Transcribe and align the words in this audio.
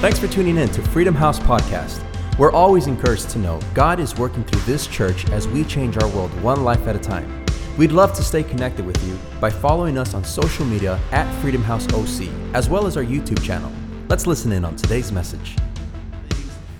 Thanks 0.00 0.20
for 0.20 0.28
tuning 0.28 0.58
in 0.58 0.68
to 0.68 0.80
Freedom 0.80 1.12
House 1.12 1.40
Podcast. 1.40 2.04
We're 2.38 2.52
always 2.52 2.86
encouraged 2.86 3.30
to 3.30 3.38
know 3.40 3.58
God 3.74 3.98
is 3.98 4.14
working 4.14 4.44
through 4.44 4.60
this 4.60 4.86
church 4.86 5.28
as 5.30 5.48
we 5.48 5.64
change 5.64 5.98
our 5.98 6.08
world 6.10 6.30
one 6.40 6.62
life 6.62 6.86
at 6.86 6.94
a 6.94 7.00
time. 7.00 7.44
We'd 7.76 7.90
love 7.90 8.12
to 8.12 8.22
stay 8.22 8.44
connected 8.44 8.86
with 8.86 9.04
you 9.04 9.18
by 9.40 9.50
following 9.50 9.98
us 9.98 10.14
on 10.14 10.22
social 10.22 10.64
media 10.64 11.00
at 11.10 11.28
Freedom 11.40 11.64
House 11.64 11.92
OC, 11.92 12.28
as 12.54 12.68
well 12.68 12.86
as 12.86 12.96
our 12.96 13.02
YouTube 13.02 13.42
channel. 13.42 13.72
Let's 14.08 14.24
listen 14.24 14.52
in 14.52 14.64
on 14.64 14.76
today's 14.76 15.10
message. 15.10 15.56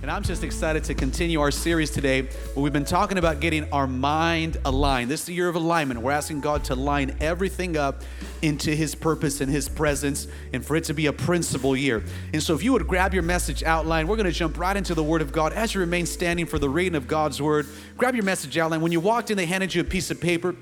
And 0.09 0.16
I'm 0.16 0.22
just 0.22 0.43
excited 0.43 0.84
to 0.84 0.95
continue 0.95 1.38
our 1.43 1.50
series 1.50 1.91
today 1.91 2.22
where 2.22 2.62
we've 2.62 2.72
been 2.72 2.86
talking 2.86 3.18
about 3.18 3.41
getting 3.41 3.70
our 3.70 3.86
mind 3.86 4.56
aligned. 4.64 5.11
This 5.11 5.20
is 5.20 5.27
the 5.27 5.34
year 5.34 5.50
of 5.50 5.54
alignment. 5.54 6.00
We're 6.00 6.12
asking 6.12 6.41
God 6.41 6.64
to 6.64 6.74
line 6.74 7.14
everything 7.20 7.77
up 7.77 8.00
into 8.41 8.74
His 8.74 8.95
purpose 8.95 9.42
and 9.42 9.52
His 9.52 9.68
presence 9.68 10.27
and 10.55 10.64
for 10.64 10.77
it 10.77 10.84
to 10.84 10.95
be 10.95 11.09
a 11.09 11.12
principal 11.12 11.77
year. 11.77 12.02
And 12.32 12.42
so, 12.42 12.55
if 12.55 12.62
you 12.62 12.73
would 12.73 12.88
grab 12.88 13.12
your 13.12 13.23
message 13.23 13.62
outline, 13.62 14.09
we're 14.09 14.16
going 14.16 14.24
to 14.24 14.32
jump 14.32 14.56
right 14.56 14.79
into 14.79 14.95
the 14.95 15.05
Word 15.05 15.20
of 15.20 15.30
God 15.30 15.52
as 15.52 15.74
you 15.74 15.80
remain 15.82 16.06
standing 16.06 16.46
for 16.46 16.59
the 16.59 16.70
reading 16.70 16.95
of 16.95 17.06
God's 17.06 17.43
Word. 17.43 17.66
Grab 17.98 18.15
your 18.15 18.24
message 18.24 18.56
outline. 18.56 18.80
When 18.80 18.93
you 18.93 19.01
walked 19.01 19.30
in, 19.30 19.37
they 19.37 19.45
handed 19.45 19.74
you 19.74 19.82
a 19.82 19.84
piece 19.84 20.10
of 20.10 20.18
paper. 20.18 20.56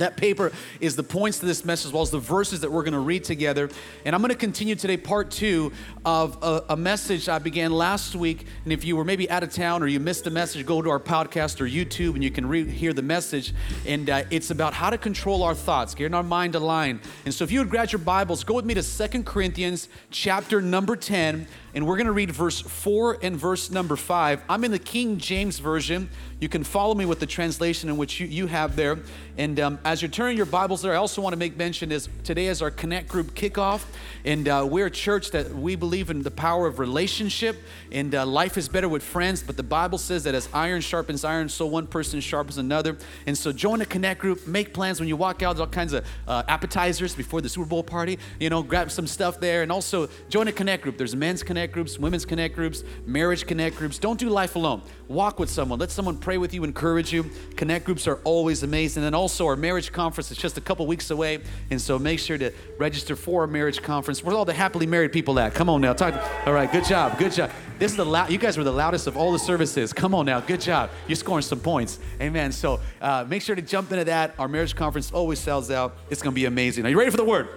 That 0.00 0.16
paper 0.16 0.50
is 0.80 0.96
the 0.96 1.02
points 1.02 1.40
to 1.40 1.46
this 1.46 1.62
message 1.62 1.88
as 1.88 1.92
well 1.92 2.02
as 2.02 2.10
the 2.10 2.18
verses 2.18 2.60
that 2.60 2.72
we're 2.72 2.82
going 2.82 2.94
to 2.94 2.98
read 2.98 3.22
together. 3.22 3.68
And 4.06 4.14
I'm 4.14 4.22
going 4.22 4.30
to 4.30 4.34
continue 4.34 4.74
today, 4.74 4.96
part 4.96 5.30
two 5.30 5.72
of 6.06 6.38
a, 6.42 6.64
a, 6.70 6.76
message 6.76 7.28
I 7.28 7.38
began 7.38 7.70
last 7.70 8.14
week. 8.14 8.46
And 8.64 8.72
if 8.72 8.82
you 8.82 8.96
were 8.96 9.04
maybe 9.04 9.28
out 9.28 9.42
of 9.42 9.52
town 9.52 9.82
or 9.82 9.88
you 9.88 10.00
missed 10.00 10.24
the 10.24 10.30
message, 10.30 10.64
go 10.64 10.80
to 10.80 10.88
our 10.88 10.98
podcast 10.98 11.60
or 11.60 11.66
YouTube 11.66 12.14
and 12.14 12.24
you 12.24 12.30
can 12.30 12.48
re- 12.48 12.64
hear 12.64 12.94
the 12.94 13.02
message. 13.02 13.52
And 13.86 14.08
uh, 14.08 14.24
it's 14.30 14.50
about 14.50 14.72
how 14.72 14.88
to 14.88 14.96
control 14.96 15.42
our 15.42 15.54
thoughts, 15.54 15.94
getting 15.94 16.14
our 16.14 16.22
mind 16.22 16.54
aligned. 16.54 17.00
And 17.26 17.34
so 17.34 17.44
if 17.44 17.52
you 17.52 17.58
would 17.58 17.68
grab 17.68 17.92
your 17.92 17.98
Bibles, 17.98 18.42
go 18.42 18.54
with 18.54 18.64
me 18.64 18.72
to 18.74 18.82
Second 18.82 19.26
Corinthians 19.26 19.90
chapter 20.10 20.62
number 20.62 20.96
10 20.96 21.46
and 21.74 21.86
we're 21.86 21.96
going 21.96 22.06
to 22.06 22.12
read 22.12 22.30
verse 22.30 22.60
4 22.60 23.18
and 23.22 23.36
verse 23.36 23.70
number 23.70 23.96
5. 23.96 24.42
I'm 24.48 24.64
in 24.64 24.70
the 24.70 24.78
King 24.78 25.18
James 25.18 25.58
Version. 25.58 26.08
You 26.40 26.48
can 26.48 26.64
follow 26.64 26.94
me 26.94 27.04
with 27.04 27.20
the 27.20 27.26
translation 27.26 27.90
in 27.90 27.98
which 27.98 28.18
you, 28.18 28.26
you 28.26 28.46
have 28.46 28.74
there. 28.74 28.98
And 29.36 29.60
um, 29.60 29.78
as 29.84 30.00
you're 30.00 30.10
turning 30.10 30.38
your 30.38 30.46
Bibles 30.46 30.80
there, 30.80 30.92
I 30.92 30.96
also 30.96 31.20
want 31.20 31.34
to 31.34 31.38
make 31.38 31.56
mention 31.56 31.92
is 31.92 32.08
today 32.24 32.46
is 32.46 32.62
our 32.62 32.70
Connect 32.70 33.08
Group 33.08 33.34
kickoff. 33.34 33.84
And 34.24 34.48
uh, 34.48 34.66
we're 34.68 34.86
a 34.86 34.90
church 34.90 35.32
that 35.32 35.54
we 35.54 35.76
believe 35.76 36.08
in 36.08 36.22
the 36.22 36.30
power 36.30 36.66
of 36.66 36.78
relationship. 36.78 37.56
And 37.92 38.14
uh, 38.14 38.24
life 38.24 38.56
is 38.56 38.68
better 38.68 38.88
with 38.88 39.02
friends. 39.02 39.42
But 39.42 39.58
the 39.58 39.62
Bible 39.62 39.98
says 39.98 40.24
that 40.24 40.34
as 40.34 40.48
iron 40.54 40.80
sharpens 40.80 41.24
iron, 41.24 41.48
so 41.50 41.66
one 41.66 41.86
person 41.86 42.20
sharpens 42.20 42.56
another. 42.56 42.96
And 43.26 43.36
so 43.36 43.52
join 43.52 43.82
a 43.82 43.86
Connect 43.86 44.20
Group. 44.20 44.46
Make 44.46 44.72
plans 44.72 44.98
when 44.98 45.08
you 45.10 45.16
walk 45.16 45.42
out. 45.42 45.56
There's 45.56 45.60
all 45.60 45.66
kinds 45.66 45.92
of 45.92 46.06
uh, 46.26 46.42
appetizers 46.48 47.14
before 47.14 47.42
the 47.42 47.50
Super 47.50 47.68
Bowl 47.68 47.82
party. 47.82 48.18
You 48.38 48.48
know, 48.48 48.62
grab 48.62 48.90
some 48.90 49.06
stuff 49.06 49.40
there. 49.40 49.62
And 49.62 49.70
also 49.70 50.08
join 50.30 50.48
a 50.48 50.52
Connect 50.52 50.82
Group. 50.82 50.96
There's 50.96 51.12
a 51.12 51.18
men's 51.18 51.42
Connect 51.42 51.59
connect 51.60 51.74
groups, 51.74 51.98
women's 51.98 52.24
connect 52.24 52.54
groups, 52.54 52.84
marriage 53.04 53.46
connect 53.46 53.76
groups. 53.76 53.98
Don't 53.98 54.18
do 54.18 54.30
life 54.30 54.56
alone. 54.56 54.80
Walk 55.08 55.38
with 55.38 55.50
someone. 55.50 55.78
Let 55.78 55.90
someone 55.90 56.16
pray 56.16 56.38
with 56.38 56.54
you, 56.54 56.64
encourage 56.64 57.12
you. 57.12 57.30
Connect 57.54 57.84
groups 57.84 58.06
are 58.08 58.16
always 58.24 58.62
amazing. 58.62 59.04
And 59.04 59.14
also, 59.14 59.46
our 59.46 59.56
marriage 59.56 59.92
conference 59.92 60.30
is 60.30 60.38
just 60.38 60.56
a 60.56 60.62
couple 60.62 60.86
weeks 60.86 61.10
away. 61.10 61.40
And 61.70 61.78
so 61.78 61.98
make 61.98 62.18
sure 62.18 62.38
to 62.38 62.50
register 62.78 63.14
for 63.14 63.42
our 63.42 63.46
marriage 63.46 63.82
conference. 63.82 64.24
Where's 64.24 64.34
all 64.34 64.46
the 64.46 64.54
happily 64.54 64.86
married 64.86 65.12
people 65.12 65.38
at? 65.38 65.52
Come 65.52 65.68
on 65.68 65.82
now. 65.82 65.92
Talk. 65.92 66.14
All 66.46 66.54
right, 66.54 66.72
good 66.72 66.86
job. 66.86 67.18
Good 67.18 67.32
job. 67.32 67.50
This 67.78 67.90
is 67.90 67.98
the 67.98 68.06
loud, 68.06 68.30
you 68.30 68.38
guys 68.38 68.56
were 68.56 68.64
the 68.64 68.72
loudest 68.72 69.06
of 69.06 69.18
all 69.18 69.30
the 69.30 69.38
services. 69.38 69.92
Come 69.92 70.14
on 70.14 70.24
now. 70.24 70.40
Good 70.40 70.62
job. 70.62 70.88
You're 71.08 71.16
scoring 71.16 71.42
some 71.42 71.60
points. 71.60 71.98
Amen. 72.22 72.52
So 72.52 72.80
uh, 73.02 73.26
make 73.28 73.42
sure 73.42 73.54
to 73.54 73.60
jump 73.60 73.92
into 73.92 74.04
that. 74.04 74.34
Our 74.38 74.48
marriage 74.48 74.74
conference 74.74 75.12
always 75.12 75.38
sells 75.38 75.70
out. 75.70 75.94
It's 76.08 76.22
going 76.22 76.32
to 76.32 76.40
be 76.40 76.46
amazing. 76.46 76.86
Are 76.86 76.88
you 76.88 76.98
ready 76.98 77.10
for 77.10 77.18
the 77.18 77.24
word? 77.24 77.50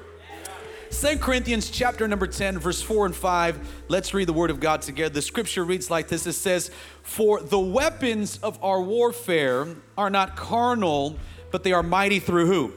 Second 0.94 1.22
Corinthians 1.22 1.72
chapter 1.72 2.08
number 2.08 2.28
10, 2.28 2.60
verse 2.60 2.82
4 2.82 3.08
and 3.08 3.16
5. 3.16 3.84
Let's 3.88 4.14
read 4.14 4.28
the 4.28 4.34
word 4.34 4.52
of 4.52 4.60
God 4.60 4.84
together. 4.84 5.10
The 5.10 5.24
scripture 5.24 5.66
reads 5.66 5.90
like 5.90 6.08
this 6.08 6.28
it 6.28 6.34
says, 6.34 6.70
For 7.02 7.42
the 7.42 7.60
weapons 7.60 8.38
of 8.44 8.64
our 8.64 8.80
warfare 8.80 9.68
are 9.98 10.12
not 10.12 10.36
carnal, 10.36 11.18
but 11.52 11.64
they 11.64 11.74
are 11.74 11.82
mighty 11.82 12.20
through 12.20 12.46
who? 12.46 12.74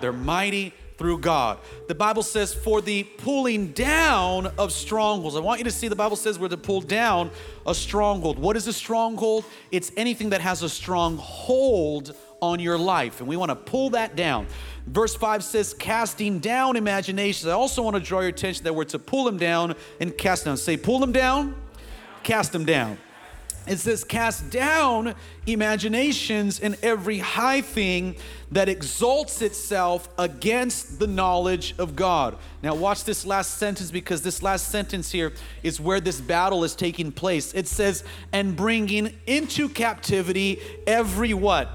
They're 0.00 0.12
mighty 0.12 0.72
through 0.96 1.18
God. 1.18 1.58
The 1.88 1.94
Bible 1.94 2.22
says, 2.22 2.54
for 2.54 2.80
the 2.80 3.04
pulling 3.04 3.72
down 3.72 4.46
of 4.58 4.70
strongholds. 4.70 5.34
I 5.34 5.40
want 5.40 5.58
you 5.58 5.64
to 5.64 5.70
see 5.70 5.88
the 5.88 5.96
Bible 5.96 6.16
says 6.16 6.38
we're 6.38 6.48
to 6.48 6.56
pull 6.56 6.82
down 6.82 7.30
a 7.66 7.74
stronghold. 7.74 8.38
What 8.38 8.54
is 8.56 8.68
a 8.68 8.72
stronghold? 8.72 9.44
It's 9.70 9.90
anything 9.96 10.30
that 10.30 10.40
has 10.40 10.62
a 10.62 10.68
strong 10.68 11.16
hold 11.16 12.14
on 12.40 12.60
your 12.60 12.78
life. 12.78 13.20
And 13.20 13.28
we 13.28 13.36
want 13.36 13.50
to 13.50 13.56
pull 13.56 13.90
that 13.90 14.16
down. 14.16 14.46
Verse 14.86 15.14
5 15.14 15.44
says, 15.44 15.74
casting 15.74 16.38
down 16.38 16.76
imaginations. 16.76 17.48
I 17.48 17.52
also 17.52 17.82
want 17.82 17.96
to 17.96 18.02
draw 18.02 18.20
your 18.20 18.30
attention 18.30 18.64
that 18.64 18.74
we're 18.74 18.84
to 18.84 18.98
pull 18.98 19.24
them 19.24 19.36
down 19.36 19.74
and 20.00 20.16
cast 20.16 20.44
down. 20.44 20.56
Say, 20.56 20.76
pull 20.76 20.98
them 20.98 21.12
down, 21.12 21.54
cast 22.22 22.52
them 22.52 22.64
down. 22.64 22.98
It 23.66 23.78
says, 23.78 24.04
cast 24.04 24.50
down 24.50 25.14
imaginations 25.46 26.60
and 26.60 26.76
every 26.82 27.18
high 27.18 27.60
thing 27.60 28.16
that 28.50 28.68
exalts 28.68 29.42
itself 29.42 30.08
against 30.18 30.98
the 30.98 31.06
knowledge 31.06 31.74
of 31.78 31.94
God. 31.94 32.36
Now, 32.62 32.74
watch 32.74 33.04
this 33.04 33.26
last 33.26 33.58
sentence 33.58 33.90
because 33.90 34.22
this 34.22 34.42
last 34.42 34.68
sentence 34.70 35.12
here 35.12 35.32
is 35.62 35.78
where 35.78 36.00
this 36.00 36.20
battle 36.20 36.64
is 36.64 36.74
taking 36.74 37.12
place. 37.12 37.52
It 37.52 37.68
says, 37.68 38.02
and 38.32 38.56
bringing 38.56 39.14
into 39.26 39.68
captivity 39.68 40.58
every 40.86 41.34
what? 41.34 41.70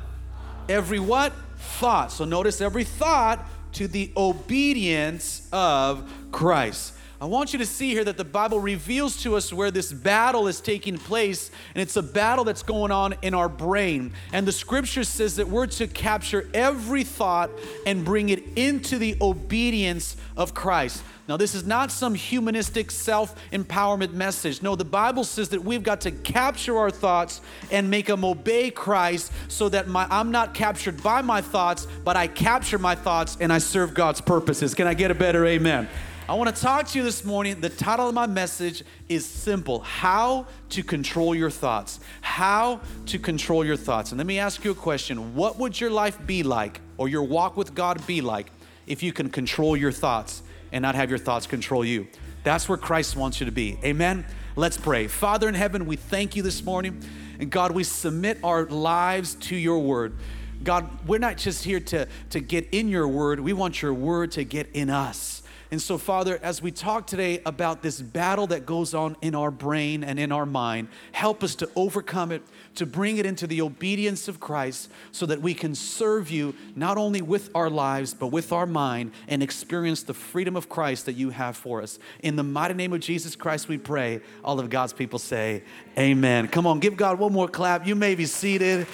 Every 0.68 1.00
what? 1.00 1.34
Thought. 1.58 2.12
So 2.12 2.26
notice 2.26 2.62
every 2.62 2.84
thought 2.84 3.46
to 3.74 3.88
the 3.88 4.12
obedience 4.16 5.48
of 5.52 6.09
Christ. 6.31 6.94
I 7.25 7.28
want 7.28 7.53
you 7.53 7.59
to 7.59 7.66
see 7.66 7.90
here 7.90 8.03
that 8.03 8.18
the 8.18 8.24
Bible 8.24 8.59
reveals 8.59 9.24
to 9.24 9.36
us 9.36 9.52
where 9.52 9.72
this 9.72 9.91
battle 9.91 10.47
is 10.47 10.62
taking 10.62 11.00
place, 11.00 11.50
and 11.74 11.81
it's 11.81 11.96
a 11.96 12.03
battle 12.03 12.44
that's 12.44 12.62
going 12.62 12.91
on 12.91 13.16
in 13.24 13.34
our 13.34 13.50
brain. 13.50 14.13
And 14.31 14.47
the 14.47 14.52
scripture 14.52 15.03
says 15.03 15.38
that 15.38 15.47
we're 15.47 15.66
to 15.66 15.88
capture 15.88 16.47
every 16.53 17.03
thought 17.03 17.50
and 17.88 18.06
bring 18.06 18.30
it 18.30 18.44
into 18.56 19.00
the 19.00 19.18
obedience 19.22 20.18
of 20.38 20.53
Christ. 20.53 21.02
Now, 21.28 21.35
this 21.35 21.56
is 21.56 21.66
not 21.66 21.91
some 21.91 22.14
humanistic 22.14 22.91
self 22.91 23.34
empowerment 23.52 24.14
message. 24.14 24.62
No, 24.62 24.75
the 24.75 24.85
Bible 24.85 25.24
says 25.24 25.50
that 25.50 25.64
we've 25.64 25.81
got 25.81 26.02
to 26.02 26.12
capture 26.12 26.78
our 26.78 26.91
thoughts 26.91 27.41
and 27.72 27.90
make 27.90 28.06
them 28.06 28.24
obey 28.24 28.69
Christ 28.69 29.31
so 29.47 29.68
that 29.69 29.88
my, 29.88 30.06
I'm 30.12 30.30
not 30.30 30.53
captured 30.53 31.02
by 31.02 31.24
my 31.24 31.41
thoughts, 31.41 31.88
but 32.03 32.16
I 32.16 32.28
capture 32.28 32.78
my 32.78 32.94
thoughts 32.94 33.35
and 33.40 33.52
I 33.52 33.58
serve 33.58 33.96
God's 33.96 34.22
purposes. 34.22 34.75
Can 34.75 34.85
I 34.85 34.94
get 34.94 35.09
a 35.09 35.16
better 35.16 35.44
amen? 35.47 35.90
I 36.28 36.34
want 36.34 36.56
to 36.56 36.59
talk 36.59 36.88
to 36.88 36.97
you 36.97 37.03
this 37.03 37.24
morning. 37.24 37.62
The 37.62 37.69
title 37.69 38.09
of 38.09 38.16
my 38.16 38.25
message 38.25 38.84
is 39.08 39.28
simple 39.28 39.81
How 39.81 40.47
to 40.69 40.81
Control 40.81 41.36
Your 41.36 41.52
Thoughts. 41.52 42.00
How 42.22 42.81
to 43.06 43.19
Control 43.19 43.63
Your 43.63 43.78
Thoughts. 43.78 44.12
And 44.12 44.18
let 44.18 44.25
me 44.25 44.40
ask 44.40 44.66
you 44.66 44.72
a 44.72 44.75
question 44.75 45.35
What 45.35 45.59
would 45.59 45.80
your 45.80 45.91
life 45.91 46.18
be 46.25 46.41
like, 46.41 46.81
or 46.97 47.08
your 47.08 47.22
walk 47.22 47.56
with 47.56 47.75
God 47.75 48.06
be 48.08 48.22
like, 48.22 48.47
if 48.88 49.03
you 49.03 49.14
can 49.14 49.30
control 49.30 49.78
your 49.78 49.91
thoughts 49.91 50.41
and 50.72 50.81
not 50.81 50.96
have 50.96 51.12
your 51.12 51.19
thoughts 51.19 51.46
control 51.46 51.85
you? 51.85 52.08
That's 52.44 52.68
where 52.68 52.78
Christ 52.80 53.16
wants 53.16 53.40
you 53.40 53.46
to 53.46 53.52
be. 53.52 53.78
Amen? 53.84 54.25
Let's 54.56 54.78
pray. 54.78 55.06
Father 55.06 55.47
in 55.47 55.53
heaven, 55.53 55.85
we 55.85 55.96
thank 55.96 56.35
you 56.35 56.41
this 56.41 56.64
morning. 56.64 57.03
And 57.40 57.52
God, 57.52 57.72
we 57.72 57.84
submit 57.84 58.40
our 58.44 58.66
lives 58.66 59.35
to 59.35 59.56
your 59.56 59.78
word. 59.78 60.16
God, 60.64 60.90
we're 61.06 61.19
not 61.19 61.38
just 61.38 61.64
here 61.64 61.81
to, 61.81 62.08
to 62.31 62.40
get 62.40 62.68
in 62.72 62.90
your 62.90 63.08
word, 63.08 63.40
we 63.40 63.53
want 63.53 63.84
your 63.84 63.94
word 63.94 64.31
to 64.31 64.44
get 64.44 64.69
in 64.74 64.90
us. 64.90 65.44
And 65.75 65.81
so, 65.81 65.97
Father, 65.97 66.40
as 66.41 66.62
we 66.62 66.72
talk 66.72 67.06
today 67.06 67.41
about 67.46 67.81
this 67.81 68.00
battle 68.00 68.47
that 68.47 68.66
goes 68.66 68.94
on 68.94 69.18
in 69.22 69.36
our 69.36 69.52
brain 69.52 70.06
and 70.06 70.18
in 70.18 70.31
our 70.31 70.46
mind, 70.46 70.88
help 71.12 71.44
us 71.44 71.53
to 71.56 71.69
overcome 71.75 72.31
it, 72.31 72.44
to 72.75 72.86
bring 72.86 73.18
it 73.18 73.25
into 73.25 73.46
the 73.46 73.62
obedience 73.62 74.30
of 74.30 74.40
Christ 74.40 74.90
so 75.12 75.25
that 75.25 75.41
we 75.41 75.53
can 75.53 75.75
serve 75.75 76.31
you 76.31 76.56
not 76.78 76.97
only 76.97 77.22
with 77.22 77.50
our 77.53 77.69
lives, 77.69 78.14
but 78.14 78.28
with 78.28 78.53
our 78.53 78.66
mind 78.66 79.12
and 79.28 79.44
experience 79.44 80.03
the 80.03 80.14
freedom 80.14 80.56
of 80.56 80.69
Christ 80.69 81.08
that 81.08 81.18
you 81.18 81.31
have 81.31 81.58
for 81.58 81.82
us. 81.82 81.99
In 82.23 82.38
the 82.38 82.44
mighty 82.44 82.73
name 82.73 82.94
of 82.94 83.02
Jesus 83.02 83.35
Christ, 83.35 83.67
we 83.67 83.78
pray. 83.78 84.22
All 84.46 84.61
of 84.61 84.70
God's 84.70 84.94
people 84.94 85.20
say, 85.20 85.61
Amen. 85.99 86.47
Come 86.47 86.66
on, 86.66 86.79
give 86.79 86.96
God 86.96 87.20
one 87.20 87.34
more 87.34 87.49
clap. 87.49 87.85
You 87.85 87.96
may 87.96 88.16
be 88.16 88.28
seated 88.28 88.88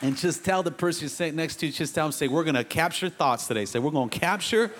and 0.00 0.16
just 0.16 0.42
tell 0.42 0.62
the 0.62 0.70
person 0.70 1.02
you're 1.02 1.10
sitting 1.10 1.36
next 1.36 1.56
to 1.56 1.66
you, 1.66 1.72
just 1.72 1.94
tell 1.94 2.06
them, 2.06 2.12
say, 2.12 2.28
We're 2.28 2.44
going 2.44 2.54
to 2.54 2.64
capture 2.64 3.10
thoughts 3.10 3.46
today. 3.46 3.66
Say, 3.66 3.78
We're 3.78 3.90
going 3.90 4.08
to 4.08 4.18
capture 4.18 4.72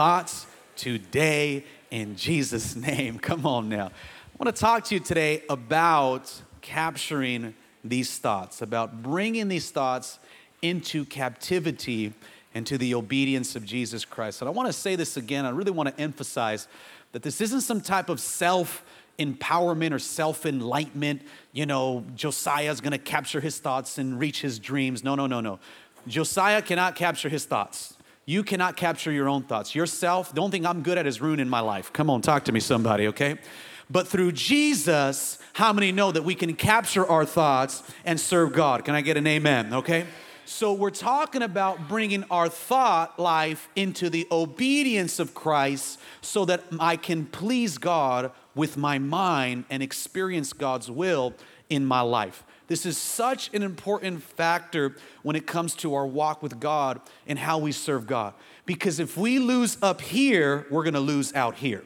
thoughts 0.00 0.46
today 0.76 1.62
in 1.90 2.16
Jesus' 2.16 2.74
name. 2.90 3.18
Come 3.18 3.44
on 3.44 3.68
now. 3.68 3.88
I 3.88 4.42
want 4.42 4.56
to 4.56 4.58
talk 4.58 4.84
to 4.84 4.94
you 4.94 5.00
today 5.02 5.42
about 5.50 6.32
capturing 6.62 7.54
these 7.84 8.16
thoughts, 8.16 8.62
about 8.62 9.02
bringing 9.02 9.48
these 9.48 9.70
thoughts 9.70 10.18
into 10.62 11.04
captivity 11.04 12.14
and 12.54 12.66
to 12.66 12.78
the 12.78 12.94
obedience 12.94 13.56
of 13.56 13.66
Jesus 13.66 14.06
Christ. 14.06 14.40
And 14.40 14.48
I 14.48 14.52
want 14.52 14.68
to 14.68 14.72
say 14.72 14.96
this 14.96 15.18
again. 15.18 15.44
I 15.44 15.50
really 15.50 15.70
want 15.70 15.94
to 15.94 16.02
emphasize 16.02 16.66
that 17.12 17.22
this 17.22 17.42
isn't 17.42 17.60
some 17.60 17.82
type 17.82 18.08
of 18.08 18.20
self 18.20 18.82
empowerment 19.18 19.92
or 19.92 19.98
self 19.98 20.46
enlightenment. 20.46 21.20
You 21.52 21.66
know, 21.66 22.06
Josiah's 22.14 22.80
going 22.80 22.92
to 22.92 22.98
capture 22.98 23.40
his 23.40 23.58
thoughts 23.58 23.98
and 23.98 24.18
reach 24.18 24.40
his 24.40 24.58
dreams. 24.58 25.04
No, 25.04 25.14
no, 25.14 25.26
no, 25.26 25.42
no. 25.42 25.58
Josiah 26.06 26.62
cannot 26.62 26.94
capture 26.94 27.28
his 27.28 27.44
thoughts. 27.44 27.98
You 28.26 28.42
cannot 28.42 28.76
capture 28.76 29.10
your 29.10 29.28
own 29.28 29.42
thoughts. 29.42 29.74
Yourself, 29.74 30.34
the 30.34 30.40
only 30.40 30.52
thing 30.52 30.66
I'm 30.66 30.82
good 30.82 30.98
at 30.98 31.06
is 31.06 31.20
ruining 31.20 31.48
my 31.48 31.60
life. 31.60 31.92
Come 31.92 32.10
on, 32.10 32.22
talk 32.22 32.44
to 32.44 32.52
me, 32.52 32.60
somebody, 32.60 33.08
okay? 33.08 33.38
But 33.88 34.06
through 34.06 34.32
Jesus, 34.32 35.38
how 35.54 35.72
many 35.72 35.90
know 35.90 36.12
that 36.12 36.22
we 36.22 36.34
can 36.34 36.54
capture 36.54 37.04
our 37.06 37.24
thoughts 37.24 37.82
and 38.04 38.20
serve 38.20 38.52
God? 38.52 38.84
Can 38.84 38.94
I 38.94 39.00
get 39.00 39.16
an 39.16 39.26
amen? 39.26 39.74
Okay? 39.74 40.06
So, 40.44 40.72
we're 40.72 40.90
talking 40.90 41.42
about 41.42 41.88
bringing 41.88 42.24
our 42.30 42.48
thought 42.48 43.18
life 43.18 43.68
into 43.76 44.10
the 44.10 44.26
obedience 44.32 45.20
of 45.20 45.32
Christ 45.32 46.00
so 46.22 46.44
that 46.44 46.64
I 46.80 46.96
can 46.96 47.26
please 47.26 47.78
God 47.78 48.32
with 48.54 48.76
my 48.76 48.98
mind 48.98 49.64
and 49.70 49.80
experience 49.80 50.52
God's 50.52 50.90
will 50.90 51.34
in 51.68 51.84
my 51.84 52.00
life. 52.00 52.42
This 52.70 52.86
is 52.86 52.96
such 52.96 53.52
an 53.52 53.64
important 53.64 54.22
factor 54.22 54.94
when 55.24 55.34
it 55.34 55.44
comes 55.44 55.74
to 55.74 55.94
our 55.94 56.06
walk 56.06 56.40
with 56.40 56.60
God 56.60 57.00
and 57.26 57.36
how 57.36 57.58
we 57.58 57.72
serve 57.72 58.06
God. 58.06 58.32
Because 58.64 59.00
if 59.00 59.16
we 59.16 59.40
lose 59.40 59.76
up 59.82 60.00
here, 60.00 60.68
we're 60.70 60.84
gonna 60.84 61.00
lose 61.00 61.34
out 61.34 61.56
here. 61.56 61.82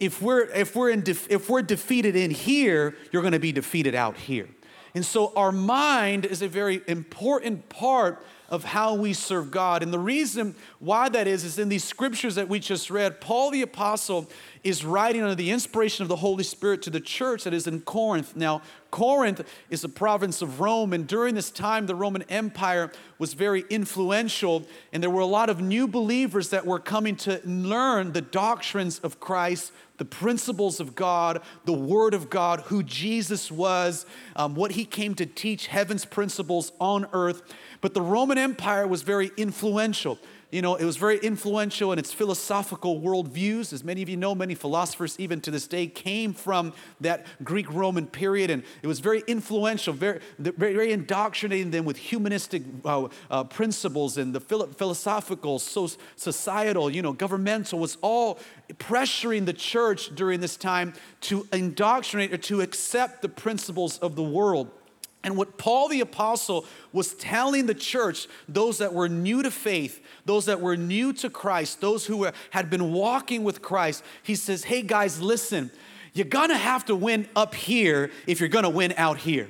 If 0.00 0.22
we're, 0.22 0.44
if 0.46 0.74
we're, 0.74 0.88
in 0.88 1.04
if 1.06 1.50
we're 1.50 1.60
defeated 1.60 2.16
in 2.16 2.30
here, 2.30 2.96
you're 3.12 3.22
gonna 3.22 3.38
be 3.38 3.52
defeated 3.52 3.94
out 3.94 4.16
here. 4.16 4.48
And 4.94 5.04
so 5.04 5.30
our 5.36 5.52
mind 5.52 6.24
is 6.24 6.40
a 6.40 6.48
very 6.48 6.80
important 6.86 7.68
part 7.68 8.24
of 8.54 8.64
how 8.64 8.94
we 8.94 9.12
serve 9.12 9.50
God. 9.50 9.82
And 9.82 9.92
the 9.92 9.98
reason 9.98 10.54
why 10.78 11.08
that 11.10 11.26
is, 11.26 11.44
is 11.44 11.58
in 11.58 11.68
these 11.68 11.84
scriptures 11.84 12.36
that 12.36 12.48
we 12.48 12.58
just 12.58 12.90
read, 12.90 13.20
Paul 13.20 13.50
the 13.50 13.62
Apostle 13.62 14.30
is 14.62 14.84
writing 14.84 15.22
under 15.22 15.34
the 15.34 15.50
inspiration 15.50 16.02
of 16.02 16.08
the 16.08 16.16
Holy 16.16 16.44
Spirit 16.44 16.80
to 16.82 16.90
the 16.90 17.00
church 17.00 17.44
that 17.44 17.52
is 17.52 17.66
in 17.66 17.82
Corinth. 17.82 18.34
Now, 18.34 18.62
Corinth 18.90 19.42
is 19.68 19.84
a 19.84 19.88
province 19.88 20.40
of 20.40 20.60
Rome, 20.60 20.92
and 20.92 21.06
during 21.06 21.34
this 21.34 21.50
time, 21.50 21.86
the 21.86 21.94
Roman 21.94 22.22
Empire 22.22 22.90
was 23.18 23.34
very 23.34 23.64
influential, 23.68 24.64
and 24.92 25.02
there 25.02 25.10
were 25.10 25.20
a 25.20 25.26
lot 25.26 25.50
of 25.50 25.60
new 25.60 25.86
believers 25.88 26.50
that 26.50 26.64
were 26.64 26.78
coming 26.78 27.16
to 27.16 27.40
learn 27.44 28.12
the 28.12 28.22
doctrines 28.22 29.00
of 29.00 29.20
Christ 29.20 29.72
the 29.96 30.04
principles 30.04 30.80
of 30.80 30.94
God, 30.94 31.40
the 31.64 31.72
Word 31.72 32.14
of 32.14 32.28
God, 32.28 32.60
who 32.62 32.82
Jesus 32.82 33.50
was, 33.50 34.06
um, 34.34 34.54
what 34.54 34.72
He 34.72 34.84
came 34.84 35.14
to 35.16 35.26
teach, 35.26 35.68
heaven's 35.68 36.04
principles 36.04 36.72
on 36.80 37.06
earth. 37.12 37.42
But 37.84 37.92
the 37.92 38.00
Roman 38.00 38.38
Empire 38.38 38.86
was 38.86 39.02
very 39.02 39.30
influential 39.36 40.18
you 40.54 40.62
know, 40.62 40.76
it 40.76 40.84
was 40.84 40.96
very 40.96 41.18
influential 41.18 41.92
in 41.92 41.98
its 41.98 42.12
philosophical 42.12 43.00
worldviews. 43.00 43.72
As 43.72 43.82
many 43.82 44.02
of 44.02 44.08
you 44.08 44.16
know, 44.16 44.36
many 44.36 44.54
philosophers, 44.54 45.16
even 45.18 45.40
to 45.40 45.50
this 45.50 45.66
day, 45.66 45.88
came 45.88 46.32
from 46.32 46.72
that 47.00 47.26
Greek 47.42 47.68
Roman 47.72 48.06
period, 48.06 48.50
and 48.50 48.62
it 48.80 48.86
was 48.86 49.00
very 49.00 49.24
influential, 49.26 49.92
very, 49.92 50.20
very, 50.38 50.92
indoctrinating 50.92 51.72
them 51.72 51.84
with 51.84 51.96
humanistic 51.96 52.62
uh, 52.84 53.08
uh, 53.32 53.42
principles 53.42 54.16
and 54.16 54.32
the 54.32 54.38
philosophical, 54.40 55.58
so 55.58 55.88
societal, 56.14 56.88
you 56.88 57.02
know, 57.02 57.12
governmental 57.12 57.80
was 57.80 57.98
all 58.00 58.38
pressuring 58.74 59.46
the 59.46 59.52
church 59.52 60.14
during 60.14 60.38
this 60.38 60.56
time 60.56 60.92
to 61.22 61.48
indoctrinate 61.52 62.32
or 62.32 62.36
to 62.36 62.60
accept 62.60 63.22
the 63.22 63.28
principles 63.28 63.98
of 63.98 64.14
the 64.14 64.22
world. 64.22 64.70
And 65.24 65.38
what 65.38 65.56
Paul 65.56 65.88
the 65.88 66.00
Apostle 66.00 66.66
was 66.92 67.14
telling 67.14 67.64
the 67.66 67.74
church, 67.74 68.28
those 68.46 68.78
that 68.78 68.92
were 68.92 69.08
new 69.08 69.42
to 69.42 69.50
faith, 69.50 70.00
those 70.26 70.44
that 70.44 70.60
were 70.60 70.76
new 70.76 71.14
to 71.14 71.30
Christ, 71.30 71.80
those 71.80 72.04
who 72.06 72.18
were, 72.18 72.32
had 72.50 72.68
been 72.68 72.92
walking 72.92 73.42
with 73.42 73.62
Christ, 73.62 74.04
he 74.22 74.34
says, 74.34 74.64
Hey 74.64 74.82
guys, 74.82 75.20
listen, 75.20 75.70
you're 76.12 76.26
gonna 76.26 76.58
have 76.58 76.84
to 76.84 76.94
win 76.94 77.26
up 77.34 77.54
here 77.54 78.10
if 78.26 78.38
you're 78.38 78.50
gonna 78.50 78.68
win 78.68 78.92
out 78.98 79.18
here. 79.18 79.48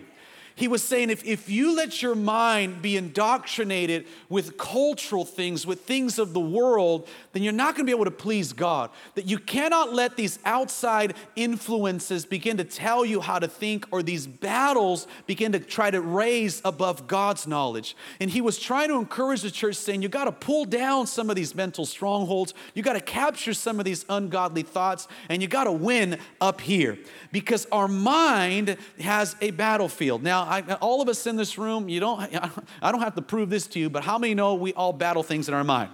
He 0.57 0.69
was 0.69 0.85
saying 0.85 1.11
if, 1.11 1.25
if 1.25 1.51
you 1.51 1.75
let 1.75 2.01
your 2.01 2.15
mind 2.15 2.81
be 2.81 2.97
indoctrinated 2.97 4.07
with 4.29 4.57
cultural 4.57 5.25
things, 5.25 5.67
with 5.67 5.81
things 5.81 6.19
of 6.21 6.33
the 6.33 6.41
world, 6.41 7.09
then 7.35 7.43
you're 7.43 7.53
not 7.53 7.75
going 7.75 7.85
to 7.85 7.91
be 7.91 7.95
able 7.95 8.05
to 8.05 8.13
please 8.13 8.53
God. 8.53 8.91
That 9.17 9.27
you 9.27 9.39
cannot 9.39 9.93
let 9.93 10.17
these 10.17 10.39
outside 10.45 11.15
influences 11.35 12.25
begin 12.25 12.57
to 12.59 12.65
tell 12.65 13.05
you 13.05 13.21
how 13.21 13.41
to 13.41 13.49
think 13.49 13.87
or 13.91 14.05
these 14.05 14.25
battles 14.27 15.09
begin 15.27 15.51
to 15.53 15.59
try 15.59 15.91
to 15.91 16.01
raise 16.01 16.63
above 16.65 17.09
God's 17.09 17.49
knowledge. 17.49 17.97
And 18.21 18.31
he 18.31 18.41
was 18.41 18.59
trying 18.59 18.89
to 18.89 18.95
encourage 18.95 19.43
the 19.43 19.51
church, 19.51 19.75
saying, 19.75 20.01
You 20.01 20.09
got 20.09 20.27
to 20.27 20.33
pull 20.33 20.65
down 20.65 21.09
some 21.09 21.29
of 21.29 21.35
these 21.35 21.57
mental 21.57 21.85
strongholds, 21.85 22.55
you 22.73 22.85
got 22.85 22.93
to 22.93 23.01
capture 23.01 23.53
some 23.53 23.81
of 23.81 23.85
these 23.85 24.07
ungodly 24.09 24.63
thoughts, 24.63 25.09
and 25.29 25.43
you 25.43 25.49
got 25.49 25.65
to 25.65 25.73
win 25.73 26.19
up 26.41 26.61
here 26.61 26.97
because 27.33 27.67
our 27.73 27.89
mind 27.89 28.77
has 29.01 29.35
a 29.41 29.51
battlefield. 29.51 30.23
Now, 30.23 30.45
I, 30.45 30.63
all 30.75 31.03
of 31.03 31.09
us 31.09 31.27
in 31.27 31.35
this 31.35 31.59
room, 31.59 31.89
you 31.89 31.99
don't, 31.99 32.21
I 32.81 32.93
don't 32.93 33.01
have 33.01 33.17
to 33.17 33.23
prove 33.23 33.51
this 33.51 33.67
to 33.69 33.81
you, 33.81 33.91
but 33.91 34.05
how 34.05 34.19
many 34.19 34.35
know 34.35 34.55
we 34.55 34.73
all 34.75 34.93
battle 34.93 35.25
things 35.25 35.49
in 35.49 35.55
our 35.55 35.65
mind? 35.65 35.91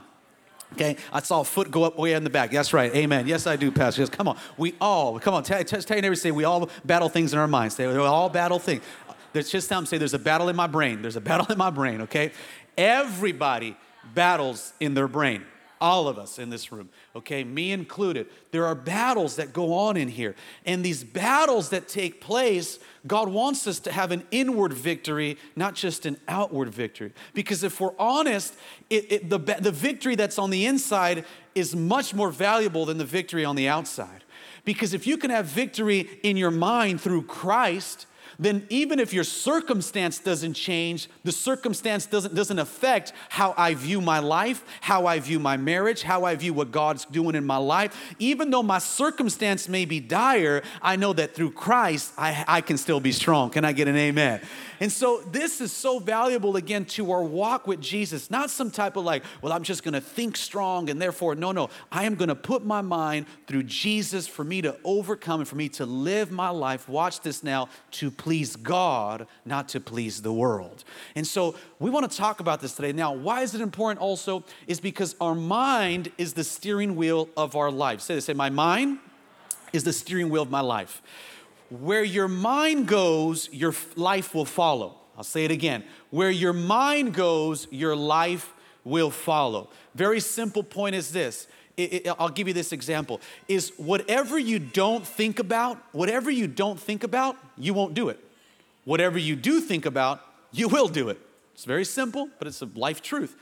Okay, 0.74 0.96
I 1.12 1.20
saw 1.20 1.40
a 1.40 1.44
foot 1.44 1.70
go 1.70 1.82
up 1.84 1.98
way 1.98 2.12
in 2.12 2.24
the 2.24 2.30
back. 2.30 2.52
That's 2.52 2.72
right. 2.72 2.94
Amen. 2.94 3.26
Yes, 3.26 3.46
I 3.46 3.56
do, 3.56 3.72
Pastor. 3.72 4.02
Yes, 4.02 4.08
come 4.08 4.28
on. 4.28 4.38
We 4.56 4.74
all, 4.80 5.18
come 5.18 5.34
on, 5.34 5.42
tell, 5.42 5.62
tell, 5.64 5.80
your 5.96 6.02
neighbor, 6.02 6.14
say, 6.14 6.30
we 6.30 6.44
all 6.44 6.70
battle 6.84 7.08
things 7.08 7.32
in 7.32 7.38
our 7.38 7.48
minds. 7.48 7.74
Say, 7.74 7.86
we 7.86 7.96
all 7.98 8.28
battle 8.28 8.58
things. 8.58 8.82
There's 9.32 9.50
just 9.50 9.68
time 9.68 9.86
say, 9.86 9.98
there's 9.98 10.14
a 10.14 10.18
battle 10.18 10.48
in 10.48 10.56
my 10.56 10.66
brain. 10.66 11.02
There's 11.02 11.16
a 11.16 11.20
battle 11.20 11.46
in 11.50 11.58
my 11.58 11.70
brain, 11.70 12.02
okay? 12.02 12.32
Everybody 12.78 13.76
battles 14.14 14.72
in 14.80 14.94
their 14.94 15.08
brain 15.08 15.44
all 15.80 16.08
of 16.08 16.18
us 16.18 16.38
in 16.38 16.50
this 16.50 16.70
room, 16.70 16.90
okay, 17.16 17.42
me 17.42 17.72
included. 17.72 18.26
There 18.50 18.66
are 18.66 18.74
battles 18.74 19.36
that 19.36 19.52
go 19.52 19.72
on 19.72 19.96
in 19.96 20.08
here. 20.08 20.34
And 20.66 20.84
these 20.84 21.02
battles 21.02 21.70
that 21.70 21.88
take 21.88 22.20
place, 22.20 22.78
God 23.06 23.28
wants 23.28 23.66
us 23.66 23.80
to 23.80 23.92
have 23.92 24.10
an 24.10 24.24
inward 24.30 24.72
victory, 24.72 25.38
not 25.56 25.74
just 25.74 26.04
an 26.04 26.18
outward 26.28 26.68
victory. 26.68 27.12
Because 27.32 27.64
if 27.64 27.80
we're 27.80 27.96
honest, 27.98 28.54
it, 28.90 29.12
it, 29.12 29.30
the, 29.30 29.38
the 29.38 29.72
victory 29.72 30.16
that's 30.16 30.38
on 30.38 30.50
the 30.50 30.66
inside 30.66 31.24
is 31.54 31.74
much 31.74 32.12
more 32.12 32.30
valuable 32.30 32.84
than 32.84 32.98
the 32.98 33.04
victory 33.04 33.44
on 33.44 33.56
the 33.56 33.68
outside. 33.68 34.24
Because 34.64 34.92
if 34.92 35.06
you 35.06 35.16
can 35.16 35.30
have 35.30 35.46
victory 35.46 36.08
in 36.22 36.36
your 36.36 36.50
mind 36.50 37.00
through 37.00 37.22
Christ, 37.22 38.06
then 38.40 38.66
even 38.70 38.98
if 38.98 39.12
your 39.12 39.22
circumstance 39.22 40.18
doesn't 40.18 40.54
change, 40.54 41.10
the 41.24 41.30
circumstance 41.30 42.06
doesn't, 42.06 42.34
doesn't 42.34 42.58
affect 42.58 43.12
how 43.28 43.52
I 43.54 43.74
view 43.74 44.00
my 44.00 44.18
life, 44.18 44.64
how 44.80 45.04
I 45.04 45.20
view 45.20 45.38
my 45.38 45.58
marriage, 45.58 46.00
how 46.02 46.24
I 46.24 46.36
view 46.36 46.54
what 46.54 46.70
God's 46.72 47.04
doing 47.04 47.34
in 47.34 47.44
my 47.44 47.58
life. 47.58 48.14
Even 48.18 48.50
though 48.50 48.62
my 48.62 48.78
circumstance 48.78 49.68
may 49.68 49.84
be 49.84 50.00
dire, 50.00 50.62
I 50.80 50.96
know 50.96 51.12
that 51.12 51.34
through 51.34 51.50
Christ, 51.50 52.14
I, 52.16 52.42
I 52.48 52.60
can 52.62 52.78
still 52.78 52.98
be 52.98 53.12
strong. 53.12 53.50
Can 53.50 53.66
I 53.66 53.72
get 53.72 53.88
an 53.88 53.96
amen? 53.96 54.40
And 54.80 54.90
so 54.90 55.20
this 55.30 55.60
is 55.60 55.70
so 55.70 55.98
valuable 55.98 56.56
again 56.56 56.86
to 56.86 57.12
our 57.12 57.22
walk 57.22 57.66
with 57.66 57.82
Jesus, 57.82 58.30
not 58.30 58.48
some 58.48 58.70
type 58.70 58.96
of 58.96 59.04
like, 59.04 59.22
well, 59.42 59.52
I'm 59.52 59.64
just 59.64 59.82
gonna 59.82 60.00
think 60.00 60.38
strong 60.38 60.88
and 60.88 61.00
therefore, 61.00 61.34
no, 61.34 61.52
no, 61.52 61.68
I 61.92 62.04
am 62.04 62.14
gonna 62.14 62.34
put 62.34 62.64
my 62.64 62.80
mind 62.80 63.26
through 63.46 63.64
Jesus 63.64 64.26
for 64.26 64.44
me 64.44 64.62
to 64.62 64.78
overcome 64.82 65.40
and 65.40 65.48
for 65.48 65.56
me 65.56 65.68
to 65.68 65.84
live 65.84 66.30
my 66.30 66.48
life. 66.48 66.88
Watch 66.88 67.20
this 67.20 67.44
now 67.44 67.68
to 67.90 68.10
please 68.10 68.29
God, 68.56 69.26
not 69.44 69.68
to 69.70 69.80
please 69.80 70.22
the 70.22 70.32
world. 70.32 70.84
And 71.14 71.26
so 71.26 71.56
we 71.78 71.90
wanna 71.90 72.08
talk 72.08 72.40
about 72.40 72.60
this 72.60 72.74
today. 72.74 72.92
Now, 72.92 73.12
why 73.12 73.42
is 73.42 73.54
it 73.54 73.60
important 73.60 74.00
also? 74.00 74.44
Is 74.66 74.80
because 74.80 75.16
our 75.20 75.34
mind 75.34 76.10
is 76.18 76.32
the 76.34 76.44
steering 76.44 76.96
wheel 76.96 77.28
of 77.36 77.56
our 77.56 77.70
life. 77.70 78.00
Say 78.00 78.14
this, 78.14 78.24
say, 78.24 78.34
my 78.34 78.50
mind 78.50 78.98
is 79.72 79.84
the 79.84 79.92
steering 79.92 80.30
wheel 80.30 80.42
of 80.42 80.50
my 80.50 80.60
life. 80.60 81.02
Where 81.70 82.02
your 82.02 82.28
mind 82.28 82.88
goes, 82.88 83.48
your 83.52 83.74
life 83.96 84.34
will 84.34 84.44
follow. 84.44 84.96
I'll 85.16 85.24
say 85.24 85.44
it 85.44 85.50
again. 85.50 85.84
Where 86.10 86.30
your 86.30 86.52
mind 86.52 87.14
goes, 87.14 87.68
your 87.70 87.94
life 87.94 88.52
will 88.84 89.10
follow. 89.10 89.68
Very 89.94 90.20
simple 90.20 90.62
point 90.62 90.94
is 90.94 91.12
this. 91.12 91.46
It, 91.76 92.06
it, 92.06 92.14
I'll 92.18 92.28
give 92.28 92.48
you 92.48 92.54
this 92.54 92.72
example 92.72 93.20
is 93.48 93.72
whatever 93.76 94.38
you 94.38 94.58
don't 94.58 95.06
think 95.06 95.38
about, 95.38 95.78
whatever 95.92 96.30
you 96.30 96.46
don't 96.46 96.78
think 96.78 97.04
about, 97.04 97.36
you 97.56 97.74
won't 97.74 97.94
do 97.94 98.08
it. 98.08 98.22
Whatever 98.84 99.18
you 99.18 99.36
do 99.36 99.60
think 99.60 99.86
about, 99.86 100.20
you 100.52 100.68
will 100.68 100.88
do 100.88 101.08
it. 101.08 101.20
It's 101.54 101.64
very 101.64 101.84
simple, 101.84 102.28
but 102.38 102.48
it's 102.48 102.62
a 102.62 102.68
life 102.74 103.02
truth. 103.02 103.36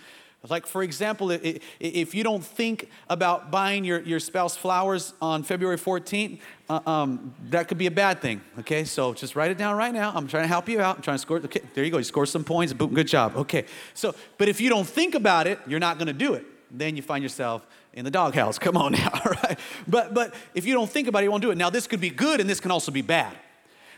Like, 0.49 0.67
for 0.67 0.85
example, 0.85 1.31
if 1.33 2.15
you 2.15 2.23
don't 2.23 2.45
think 2.45 2.89
about 3.11 3.51
buying 3.51 3.85
your, 3.85 4.01
your 4.01 4.21
spouse 4.21 4.57
flowers 4.57 5.13
on 5.21 5.43
February 5.43 5.77
14th, 5.77 6.39
uh, 6.71 6.81
um, 6.87 7.35
that 7.51 7.67
could 7.67 7.77
be 7.77 7.87
a 7.87 7.91
bad 7.91 8.21
thing, 8.21 8.41
okay? 8.61 8.85
So 8.85 9.15
just 9.15 9.35
write 9.35 9.51
it 9.51 9.59
down 9.59 9.77
right 9.77 9.93
now. 9.93 10.13
I'm 10.15 10.29
trying 10.29 10.45
to 10.45 10.49
help 10.49 10.69
you 10.69 10.81
out. 10.81 10.97
I'm 10.97 11.03
trying 11.03 11.17
to 11.17 11.21
score. 11.21 11.39
Okay, 11.39 11.63
there 11.75 11.83
you 11.83 11.91
go. 11.91 11.99
You 11.99 12.05
score 12.05 12.25
some 12.25 12.45
points. 12.45 12.73
Boom, 12.73 12.95
good 12.95 13.09
job. 13.09 13.37
Okay. 13.37 13.65
So, 13.95 14.15
but 14.37 14.49
if 14.49 14.61
you 14.61 14.69
don't 14.69 14.87
think 14.87 15.17
about 15.17 15.49
it, 15.49 15.59
you're 15.67 15.81
not 15.81 15.99
going 15.99 16.07
to 16.07 16.13
do 16.13 16.35
it. 16.35 16.47
Then 16.71 16.95
you 16.95 17.03
find 17.03 17.23
yourself 17.23 17.67
in 17.93 18.05
the 18.05 18.11
doghouse. 18.11 18.59
Come 18.59 18.77
on 18.77 18.93
now, 18.93 19.11
all 19.25 19.33
right? 19.43 19.59
But, 19.87 20.15
but 20.15 20.35
if 20.55 20.67
you 20.67 20.75
don't 20.75 20.91
think 20.91 21.09
about 21.09 21.23
it, 21.23 21.25
you 21.25 21.31
won't 21.31 21.43
do 21.43 21.51
it. 21.51 21.59
Now, 21.59 21.71
this 21.71 21.87
could 21.87 22.01
be 22.01 22.11
good 22.11 22.41
and 22.41 22.49
this 22.49 22.61
can 22.61 22.71
also 22.71 22.93
be 22.93 23.03
bad 23.03 23.37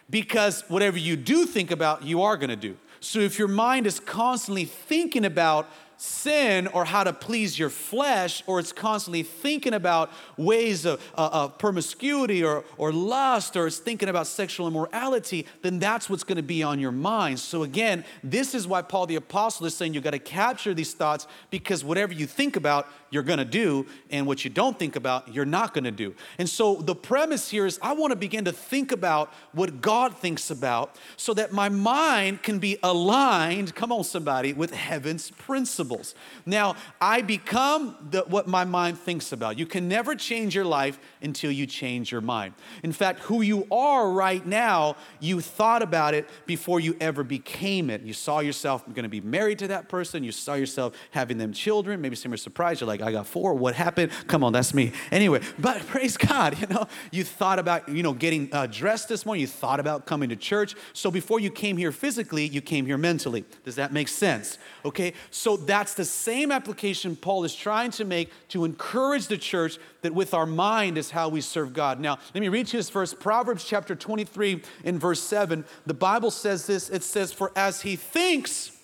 because 0.08 0.64
whatever 0.68 0.98
you 0.98 1.16
do 1.16 1.46
think 1.46 1.70
about, 1.70 2.04
you 2.04 2.22
are 2.22 2.36
going 2.36 2.50
to 2.50 2.56
do. 2.56 2.76
So 3.00 3.20
if 3.20 3.38
your 3.38 3.48
mind 3.48 3.86
is 3.86 3.98
constantly 3.98 4.64
thinking 4.64 5.24
about 5.24 5.68
sin 6.00 6.66
or 6.68 6.86
how 6.86 7.04
to 7.04 7.12
please 7.12 7.58
your 7.58 7.68
flesh, 7.68 8.42
or 8.46 8.58
it's 8.58 8.72
constantly 8.72 9.22
thinking 9.22 9.74
about 9.74 10.10
ways 10.38 10.86
of, 10.86 10.98
uh, 11.14 11.28
of 11.30 11.58
promiscuity 11.58 12.42
or, 12.42 12.64
or 12.78 12.90
lust, 12.90 13.54
or 13.54 13.66
it's 13.66 13.78
thinking 13.78 14.08
about 14.08 14.26
sexual 14.26 14.66
immorality, 14.66 15.46
then 15.60 15.78
that's 15.78 16.08
what's 16.08 16.24
going 16.24 16.36
to 16.36 16.42
be 16.42 16.62
on 16.62 16.80
your 16.80 16.92
mind. 16.92 17.38
So, 17.38 17.64
again, 17.64 18.04
this 18.24 18.54
is 18.54 18.66
why 18.66 18.80
Paul 18.80 19.06
the 19.06 19.16
Apostle 19.16 19.66
is 19.66 19.76
saying 19.76 19.92
you 19.92 20.00
got 20.00 20.12
to 20.12 20.18
capture 20.18 20.72
these 20.72 20.94
thoughts 20.94 21.26
because 21.50 21.84
whatever 21.84 22.14
you 22.14 22.26
think 22.26 22.56
about, 22.56 22.88
you're 23.10 23.24
to 23.38 23.44
do, 23.44 23.86
and 24.08 24.26
what 24.26 24.44
you 24.44 24.50
don't 24.50 24.78
think 24.78 24.94
about, 24.94 25.34
you're 25.34 25.44
not 25.44 25.74
to 25.84 25.90
do. 25.90 26.14
And 26.38 26.48
so, 26.48 26.76
the 26.76 26.94
premise 26.94 27.50
here 27.50 27.66
is 27.66 27.78
I 27.82 27.92
want 27.92 28.12
to 28.12 28.16
begin 28.16 28.44
to 28.44 28.52
think 28.52 28.92
about 28.92 29.32
what 29.52 29.80
God 29.80 30.16
thinks 30.16 30.50
about 30.50 30.96
so 31.16 31.34
that 31.34 31.52
my 31.52 31.68
mind 31.68 32.42
can 32.42 32.60
be 32.60 32.78
aligned, 32.82 33.74
come 33.74 33.90
on, 33.90 34.04
somebody, 34.04 34.52
with 34.52 34.72
heaven's 34.72 35.30
principles. 35.32 36.14
Now, 36.46 36.76
I 37.00 37.22
become 37.22 37.96
the, 38.10 38.20
what 38.22 38.46
my 38.46 38.64
mind 38.64 38.98
thinks 38.98 39.32
about. 39.32 39.58
You 39.58 39.66
can 39.66 39.88
never 39.88 40.14
change 40.14 40.54
your 40.54 40.64
life 40.64 40.98
until 41.20 41.50
you 41.50 41.66
change 41.66 42.12
your 42.12 42.20
mind. 42.20 42.54
In 42.82 42.92
fact, 42.92 43.20
who 43.20 43.42
you 43.42 43.66
are 43.70 44.10
right 44.10 44.44
now, 44.46 44.96
you 45.18 45.40
thought 45.40 45.82
about 45.82 46.14
it 46.14 46.28
before 46.46 46.78
you 46.78 46.96
ever 47.00 47.24
became 47.24 47.90
it. 47.90 48.02
You 48.02 48.12
saw 48.12 48.38
yourself 48.40 48.84
to 48.94 49.08
be 49.08 49.20
married 49.20 49.58
to 49.60 49.68
that 49.68 49.88
person, 49.88 50.22
you 50.22 50.32
saw 50.32 50.54
yourself 50.54 50.94
having 51.10 51.38
them 51.38 51.52
children, 51.52 52.00
maybe 52.00 52.16
some 52.16 52.32
are 52.32 52.36
surprised, 52.36 52.80
you're 52.80 52.88
like, 52.88 52.99
I 53.02 53.12
got 53.12 53.26
four, 53.26 53.54
what 53.54 53.74
happened? 53.74 54.12
Come 54.26 54.44
on, 54.44 54.52
that's 54.52 54.74
me. 54.74 54.92
Anyway, 55.10 55.40
but 55.58 55.80
praise 55.86 56.16
God, 56.16 56.58
you 56.60 56.66
know, 56.66 56.86
you 57.10 57.24
thought 57.24 57.58
about, 57.58 57.88
you 57.88 58.02
know, 58.02 58.12
getting 58.12 58.48
uh, 58.52 58.66
dressed 58.66 59.08
this 59.08 59.24
morning, 59.26 59.40
you 59.40 59.46
thought 59.46 59.80
about 59.80 60.06
coming 60.06 60.28
to 60.28 60.36
church. 60.36 60.74
So 60.92 61.10
before 61.10 61.40
you 61.40 61.50
came 61.50 61.76
here 61.76 61.92
physically, 61.92 62.46
you 62.46 62.60
came 62.60 62.86
here 62.86 62.98
mentally. 62.98 63.44
Does 63.64 63.76
that 63.76 63.92
make 63.92 64.08
sense? 64.08 64.58
Okay, 64.84 65.12
so 65.30 65.56
that's 65.56 65.94
the 65.94 66.04
same 66.04 66.50
application 66.52 67.16
Paul 67.16 67.44
is 67.44 67.54
trying 67.54 67.90
to 67.92 68.04
make 68.04 68.30
to 68.48 68.64
encourage 68.64 69.28
the 69.28 69.38
church 69.38 69.78
that 70.02 70.14
with 70.14 70.34
our 70.34 70.46
mind 70.46 70.98
is 70.98 71.10
how 71.10 71.28
we 71.28 71.40
serve 71.40 71.72
God. 71.72 72.00
Now, 72.00 72.18
let 72.34 72.40
me 72.40 72.48
read 72.48 72.66
to 72.68 72.76
you 72.76 72.78
this 72.78 72.90
verse, 72.90 73.14
Proverbs 73.14 73.64
chapter 73.64 73.94
23 73.94 74.62
in 74.84 74.98
verse 74.98 75.20
7. 75.22 75.64
The 75.86 75.94
Bible 75.94 76.30
says 76.30 76.66
this 76.66 76.88
it 76.88 77.02
says, 77.02 77.32
For 77.32 77.52
as 77.56 77.82
he 77.82 77.96
thinks, 77.96 78.76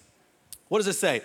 what 0.68 0.78
does 0.78 0.88
it 0.88 0.94
say? 0.94 1.23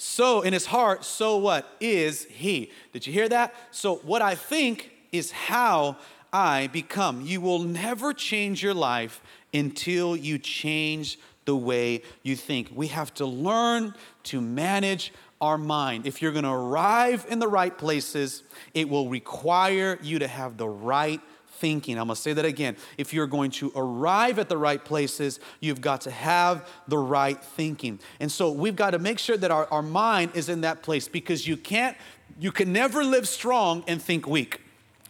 So 0.00 0.42
in 0.42 0.52
his 0.52 0.66
heart, 0.66 1.04
so 1.04 1.36
what 1.36 1.68
is 1.80 2.24
he? 2.26 2.70
Did 2.92 3.04
you 3.06 3.12
hear 3.12 3.28
that? 3.28 3.52
So 3.72 3.96
what 3.96 4.22
I 4.22 4.36
think 4.36 4.92
is 5.10 5.32
how 5.32 5.96
I 6.32 6.68
become. 6.68 7.22
You 7.22 7.40
will 7.40 7.58
never 7.58 8.12
change 8.12 8.62
your 8.62 8.74
life 8.74 9.20
until 9.52 10.16
you 10.16 10.38
change 10.38 11.18
the 11.46 11.56
way 11.56 12.02
you 12.22 12.36
think. 12.36 12.70
We 12.72 12.88
have 12.88 13.12
to 13.14 13.26
learn 13.26 13.94
to 14.24 14.40
manage 14.40 15.12
our 15.40 15.58
mind. 15.58 16.06
If 16.06 16.22
you're 16.22 16.32
going 16.32 16.44
to 16.44 16.50
arrive 16.50 17.26
in 17.28 17.40
the 17.40 17.48
right 17.48 17.76
places, 17.76 18.44
it 18.74 18.88
will 18.88 19.08
require 19.08 19.98
you 20.00 20.20
to 20.20 20.28
have 20.28 20.58
the 20.58 20.68
right 20.68 21.20
thinking. 21.60 21.98
I'm 21.98 22.06
going 22.06 22.16
to 22.16 22.20
say 22.20 22.32
that 22.32 22.44
again. 22.44 22.76
If 22.96 23.12
you're 23.12 23.26
going 23.26 23.50
to 23.52 23.72
arrive 23.74 24.38
at 24.38 24.48
the 24.48 24.56
right 24.56 24.82
places, 24.84 25.40
you've 25.60 25.80
got 25.80 26.02
to 26.02 26.10
have 26.10 26.68
the 26.86 26.98
right 26.98 27.42
thinking. 27.42 28.00
And 28.20 28.30
so 28.30 28.50
we've 28.50 28.76
got 28.76 28.90
to 28.90 28.98
make 28.98 29.18
sure 29.18 29.36
that 29.36 29.50
our, 29.50 29.66
our 29.70 29.82
mind 29.82 30.32
is 30.34 30.48
in 30.48 30.62
that 30.62 30.82
place 30.82 31.08
because 31.08 31.46
you 31.46 31.56
can't, 31.56 31.96
you 32.38 32.52
can 32.52 32.72
never 32.72 33.04
live 33.04 33.28
strong 33.28 33.84
and 33.86 34.00
think 34.00 34.26
weak. 34.26 34.60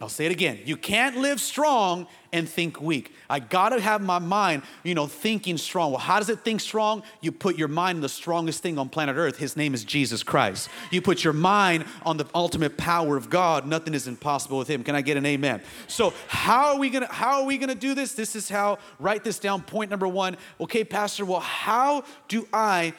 I'll 0.01 0.07
say 0.07 0.25
it 0.25 0.31
again. 0.31 0.59
You 0.63 0.77
can't 0.77 1.17
live 1.17 1.41
strong 1.41 2.07
and 2.31 2.47
think 2.47 2.79
weak. 2.79 3.13
I 3.29 3.39
gotta 3.39 3.81
have 3.81 4.01
my 4.01 4.19
mind, 4.19 4.63
you 4.83 4.95
know, 4.95 5.07
thinking 5.07 5.57
strong. 5.57 5.91
Well, 5.91 5.99
how 5.99 6.19
does 6.19 6.29
it 6.29 6.39
think 6.39 6.61
strong? 6.61 7.03
You 7.21 7.33
put 7.33 7.57
your 7.57 7.67
mind 7.67 7.97
in 7.97 8.01
the 8.01 8.09
strongest 8.09 8.61
thing 8.63 8.77
on 8.77 8.87
planet 8.87 9.17
Earth. 9.17 9.37
His 9.37 9.57
name 9.57 9.73
is 9.73 9.83
Jesus 9.83 10.23
Christ. 10.23 10.69
You 10.89 11.01
put 11.01 11.23
your 11.23 11.33
mind 11.33 11.85
on 12.05 12.17
the 12.17 12.25
ultimate 12.33 12.77
power 12.77 13.17
of 13.17 13.29
God. 13.29 13.67
Nothing 13.67 13.93
is 13.93 14.07
impossible 14.07 14.57
with 14.57 14.69
him. 14.69 14.83
Can 14.83 14.95
I 14.95 15.01
get 15.01 15.17
an 15.17 15.25
amen? 15.25 15.61
So 15.87 16.13
how 16.27 16.73
are 16.73 16.79
we 16.79 16.89
gonna 16.89 17.11
how 17.11 17.41
are 17.41 17.45
we 17.45 17.57
gonna 17.57 17.75
do 17.75 17.93
this? 17.93 18.13
This 18.13 18.35
is 18.37 18.47
how, 18.47 18.77
write 18.99 19.23
this 19.23 19.37
down. 19.37 19.63
Point 19.63 19.89
number 19.89 20.07
one. 20.07 20.37
Okay, 20.61 20.83
Pastor, 20.85 21.25
well, 21.25 21.41
how 21.41 22.03
do 22.29 22.47
I 22.53 22.93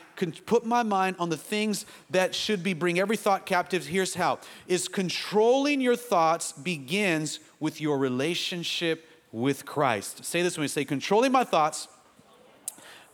put 0.46 0.64
my 0.64 0.82
mind 0.82 1.16
on 1.18 1.28
the 1.28 1.36
things 1.36 1.86
that 2.10 2.34
should 2.34 2.62
be 2.62 2.74
bring 2.74 2.98
every 2.98 3.16
thought 3.16 3.46
captive? 3.46 3.86
Here's 3.86 4.14
how. 4.14 4.38
Is 4.66 4.88
controlling 4.88 5.80
your 5.80 5.96
thoughts 5.96 6.52
begins 6.52 7.40
with 7.58 7.80
your 7.80 7.98
relationship 7.98 9.06
with 9.32 9.64
Christ. 9.64 10.24
Say 10.24 10.42
this 10.42 10.56
when 10.56 10.62
we 10.64 10.68
say, 10.68 10.84
controlling 10.84 11.32
my 11.32 11.44
thoughts 11.44 11.88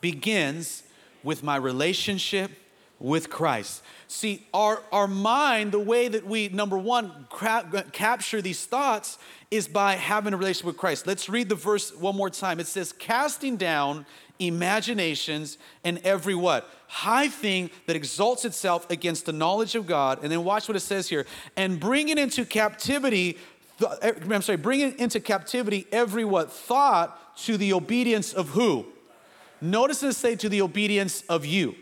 begins 0.01 0.83
with 1.23 1.43
my 1.43 1.55
relationship 1.55 2.51
with 2.99 3.29
Christ. 3.29 3.83
See, 4.07 4.47
our, 4.53 4.81
our 4.91 5.07
mind, 5.07 5.71
the 5.71 5.79
way 5.79 6.07
that 6.07 6.25
we, 6.25 6.49
number 6.49 6.77
one, 6.77 7.27
cra- 7.29 7.85
capture 7.91 8.41
these 8.41 8.65
thoughts 8.65 9.17
is 9.51 9.67
by 9.67 9.95
having 9.95 10.33
a 10.33 10.37
relationship 10.37 10.65
with 10.65 10.77
Christ. 10.77 11.05
Let's 11.05 11.29
read 11.29 11.49
the 11.49 11.55
verse 11.55 11.95
one 11.95 12.15
more 12.15 12.29
time. 12.29 12.59
It 12.59 12.67
says, 12.67 12.91
casting 12.93 13.57
down 13.57 14.05
imaginations 14.39 15.57
and 15.83 15.99
every 15.99 16.35
what? 16.35 16.69
High 16.87 17.27
thing 17.27 17.69
that 17.85 17.95
exalts 17.95 18.45
itself 18.45 18.89
against 18.89 19.25
the 19.25 19.33
knowledge 19.33 19.75
of 19.75 19.85
God. 19.85 20.19
And 20.23 20.31
then 20.31 20.43
watch 20.43 20.67
what 20.67 20.75
it 20.75 20.81
says 20.81 21.09
here. 21.09 21.25
And 21.55 21.79
bring 21.79 22.09
it 22.09 22.17
into 22.17 22.45
captivity 22.45 23.37
Eh, 24.01 24.13
I'm 24.29 24.41
sorry, 24.41 24.57
bring 24.57 24.79
it 24.79 24.95
into 24.97 25.19
captivity 25.19 25.87
every 25.91 26.25
what 26.25 26.51
thought 26.51 27.37
to 27.37 27.57
the 27.57 27.73
obedience 27.73 28.33
of 28.33 28.49
who? 28.49 28.85
Notice 29.61 30.03
it 30.03 30.13
say 30.13 30.35
to 30.37 30.49
the 30.49 30.61
obedience 30.61 31.23
of 31.29 31.45
you. 31.45 31.75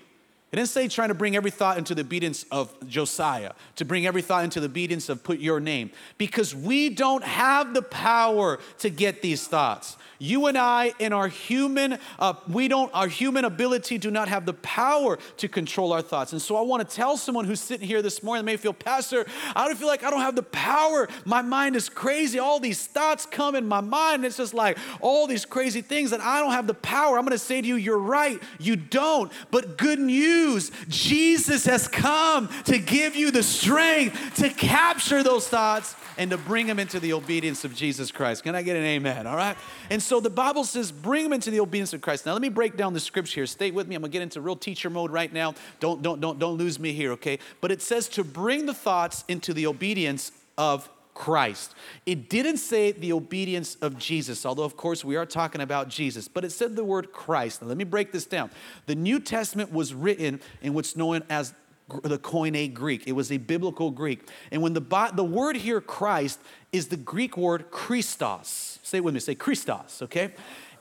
It 0.56 0.60
didn't 0.60 0.70
say 0.70 0.88
trying 0.88 1.10
to 1.10 1.16
bring 1.16 1.36
every 1.36 1.52
thought 1.52 1.78
into 1.78 1.94
the 1.94 2.00
obedience 2.00 2.46
of 2.50 2.74
Josiah, 2.88 3.52
to 3.76 3.84
bring 3.84 4.08
every 4.08 4.22
thought 4.22 4.46
into 4.46 4.62
the 4.62 4.68
obedience 4.68 5.10
of 5.10 5.22
put 5.22 5.40
your 5.40 5.60
name, 5.60 5.92
because 6.18 6.56
we 6.56 6.90
don't 6.90 7.26
have 7.26 7.74
the 7.74 7.82
power 7.82 8.60
to 8.80 8.90
get 8.90 9.22
these 9.22 9.50
thoughts. 9.50 9.98
You 10.18 10.46
and 10.46 10.58
I, 10.58 10.94
in 10.98 11.12
our 11.12 11.28
human, 11.28 12.00
uh, 12.20 12.36
we 12.48 12.70
don't, 12.70 12.90
our 12.96 13.10
human 13.10 13.44
ability 13.44 13.98
do 13.98 14.10
not 14.10 14.30
have 14.30 14.46
the 14.46 14.54
power 14.54 15.20
to 15.36 15.50
control 15.50 15.92
our 15.92 16.02
thoughts. 16.02 16.32
And 16.32 16.42
so 16.42 16.56
I 16.56 16.62
want 16.62 16.88
to 16.88 16.96
tell 16.96 17.18
someone 17.18 17.44
who's 17.44 17.60
sitting 17.60 17.86
here 17.86 18.02
this 18.02 18.24
morning, 18.24 18.46
may 18.46 18.56
feel, 18.56 18.72
Pastor, 18.72 19.26
I 19.54 19.68
don't 19.68 19.78
feel 19.78 19.90
like 19.90 20.06
I 20.06 20.10
don't 20.10 20.22
have 20.22 20.38
the 20.38 20.44
power. 20.44 21.10
My 21.26 21.42
mind 21.42 21.76
is 21.76 21.90
crazy. 21.90 22.40
All 22.40 22.62
these 22.62 22.88
thoughts 22.88 23.26
come 23.26 23.56
in 23.56 23.68
my 23.68 23.82
mind. 23.82 24.24
It's 24.24 24.38
just 24.38 24.54
like 24.54 24.78
all 25.02 25.28
these 25.28 25.44
crazy 25.44 25.82
things 25.82 26.12
that 26.12 26.22
I 26.22 26.40
don't 26.40 26.54
have 26.54 26.66
the 26.66 26.74
power. 26.76 27.18
I'm 27.18 27.26
going 27.26 27.38
to 27.38 27.38
say 27.38 27.62
to 27.62 27.68
you, 27.68 27.76
you're 27.76 28.00
right. 28.00 28.42
You 28.58 28.78
don't. 28.78 29.30
But 29.52 29.78
good 29.78 30.00
news, 30.00 30.45
Jesus 30.88 31.66
has 31.66 31.88
come 31.88 32.50
to 32.66 32.78
give 32.78 33.16
you 33.16 33.32
the 33.32 33.44
strength 33.44 34.36
to 34.36 34.50
capture 34.50 35.24
those 35.24 35.48
thoughts 35.48 35.96
and 36.18 36.32
to 36.32 36.38
bring 36.38 36.68
them 36.68 36.80
into 36.80 37.00
the 37.00 37.14
obedience 37.14 37.66
of 37.66 37.76
Jesus 37.76 38.12
Christ. 38.12 38.44
Can 38.44 38.56
I 38.56 38.62
get 38.62 38.76
an 38.76 38.84
amen? 38.84 39.28
All 39.28 39.36
right? 39.36 39.58
And 39.90 40.02
so 40.02 40.20
the 40.20 40.30
Bible 40.30 40.64
says, 40.64 40.92
bring 40.92 41.24
them 41.24 41.34
into 41.34 41.52
the 41.52 41.60
obedience 41.60 41.94
of 41.94 42.02
Christ. 42.02 42.26
Now 42.26 42.34
let 42.34 42.42
me 42.42 42.50
break 42.50 42.78
down 42.78 42.94
the 42.94 43.00
scripture 43.00 43.42
here. 43.42 43.48
Stay 43.48 43.72
with 43.72 43.88
me. 43.88 43.96
I'm 43.96 44.02
gonna 44.02 44.12
get 44.12 44.22
into 44.22 44.42
real 44.42 44.56
teacher 44.56 44.90
mode 44.90 45.12
right 45.12 45.32
now. 45.32 45.54
Don't, 45.80 46.02
don't, 46.02 46.22
don't, 46.22 46.40
don't 46.40 46.58
lose 46.58 46.80
me 46.80 46.94
here, 46.94 47.12
okay? 47.14 47.40
But 47.62 47.72
it 47.72 47.82
says 47.82 48.08
to 48.10 48.24
bring 48.24 48.66
the 48.66 48.74
thoughts 48.74 49.26
into 49.28 49.54
the 49.54 49.68
obedience 49.68 50.32
of 50.58 50.90
Christ. 51.16 51.74
It 52.06 52.30
didn't 52.30 52.58
say 52.58 52.92
the 52.92 53.14
obedience 53.14 53.76
of 53.82 53.98
Jesus, 53.98 54.46
although, 54.46 54.66
of 54.66 54.78
course, 54.78 55.04
we 55.04 55.16
are 55.16 55.26
talking 55.26 55.62
about 55.62 55.88
Jesus, 55.88 56.28
but 56.28 56.46
it 56.46 56.52
said 56.52 56.76
the 56.76 56.84
word 56.84 57.12
Christ. 57.12 57.62
Now, 57.62 57.70
let 57.70 57.78
me 57.78 57.86
break 57.86 58.12
this 58.12 58.26
down. 58.26 58.52
The 58.86 58.96
New 58.96 59.20
Testament 59.20 59.74
was 59.74 59.94
written 59.94 60.42
in 60.62 60.74
what's 60.74 60.96
known 60.96 61.24
as 61.30 61.56
the 61.88 62.20
Koine 62.20 62.74
Greek. 62.74 63.08
It 63.08 63.14
was 63.14 63.32
a 63.32 63.38
biblical 63.38 63.92
Greek. 63.92 64.28
And 64.52 64.62
when 64.62 64.74
the, 64.74 65.12
the 65.16 65.24
word 65.24 65.56
here, 65.56 65.82
Christ, 65.82 66.40
is 66.72 66.90
the 66.90 66.98
Greek 66.98 67.38
word 67.38 67.72
Christos. 67.72 68.80
Say 68.84 68.98
it 68.98 69.04
with 69.04 69.14
me, 69.14 69.20
say 69.20 69.36
Christos, 69.36 70.02
okay? 70.02 70.34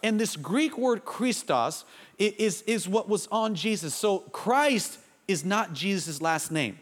And 0.02 0.18
this 0.20 0.36
Greek 0.36 0.76
word 0.76 1.04
Christos 1.04 1.84
is, 2.18 2.62
is 2.62 2.88
what 2.88 3.08
was 3.08 3.28
on 3.30 3.54
Jesus. 3.54 3.94
So 3.94 4.18
Christ 4.18 4.98
is 5.28 5.44
not 5.44 5.72
Jesus' 5.74 6.20
last 6.20 6.50
name. 6.50 6.78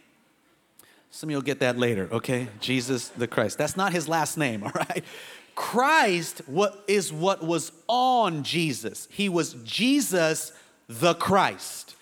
Some 1.14 1.28
of 1.28 1.32
you 1.32 1.36
will 1.36 1.42
get 1.42 1.60
that 1.60 1.76
later, 1.76 2.08
okay? 2.10 2.48
Jesus 2.58 3.08
the 3.08 3.26
Christ. 3.28 3.58
That's 3.58 3.76
not 3.76 3.92
his 3.92 4.08
last 4.08 4.38
name, 4.38 4.64
all 4.64 4.72
right? 4.74 5.04
Christ 5.54 6.40
what 6.46 6.82
is 6.88 7.12
what 7.12 7.44
was 7.44 7.70
on 7.86 8.42
Jesus. 8.42 9.06
He 9.10 9.28
was 9.28 9.52
Jesus 9.62 10.52
the 10.88 11.12
Christ. 11.14 11.96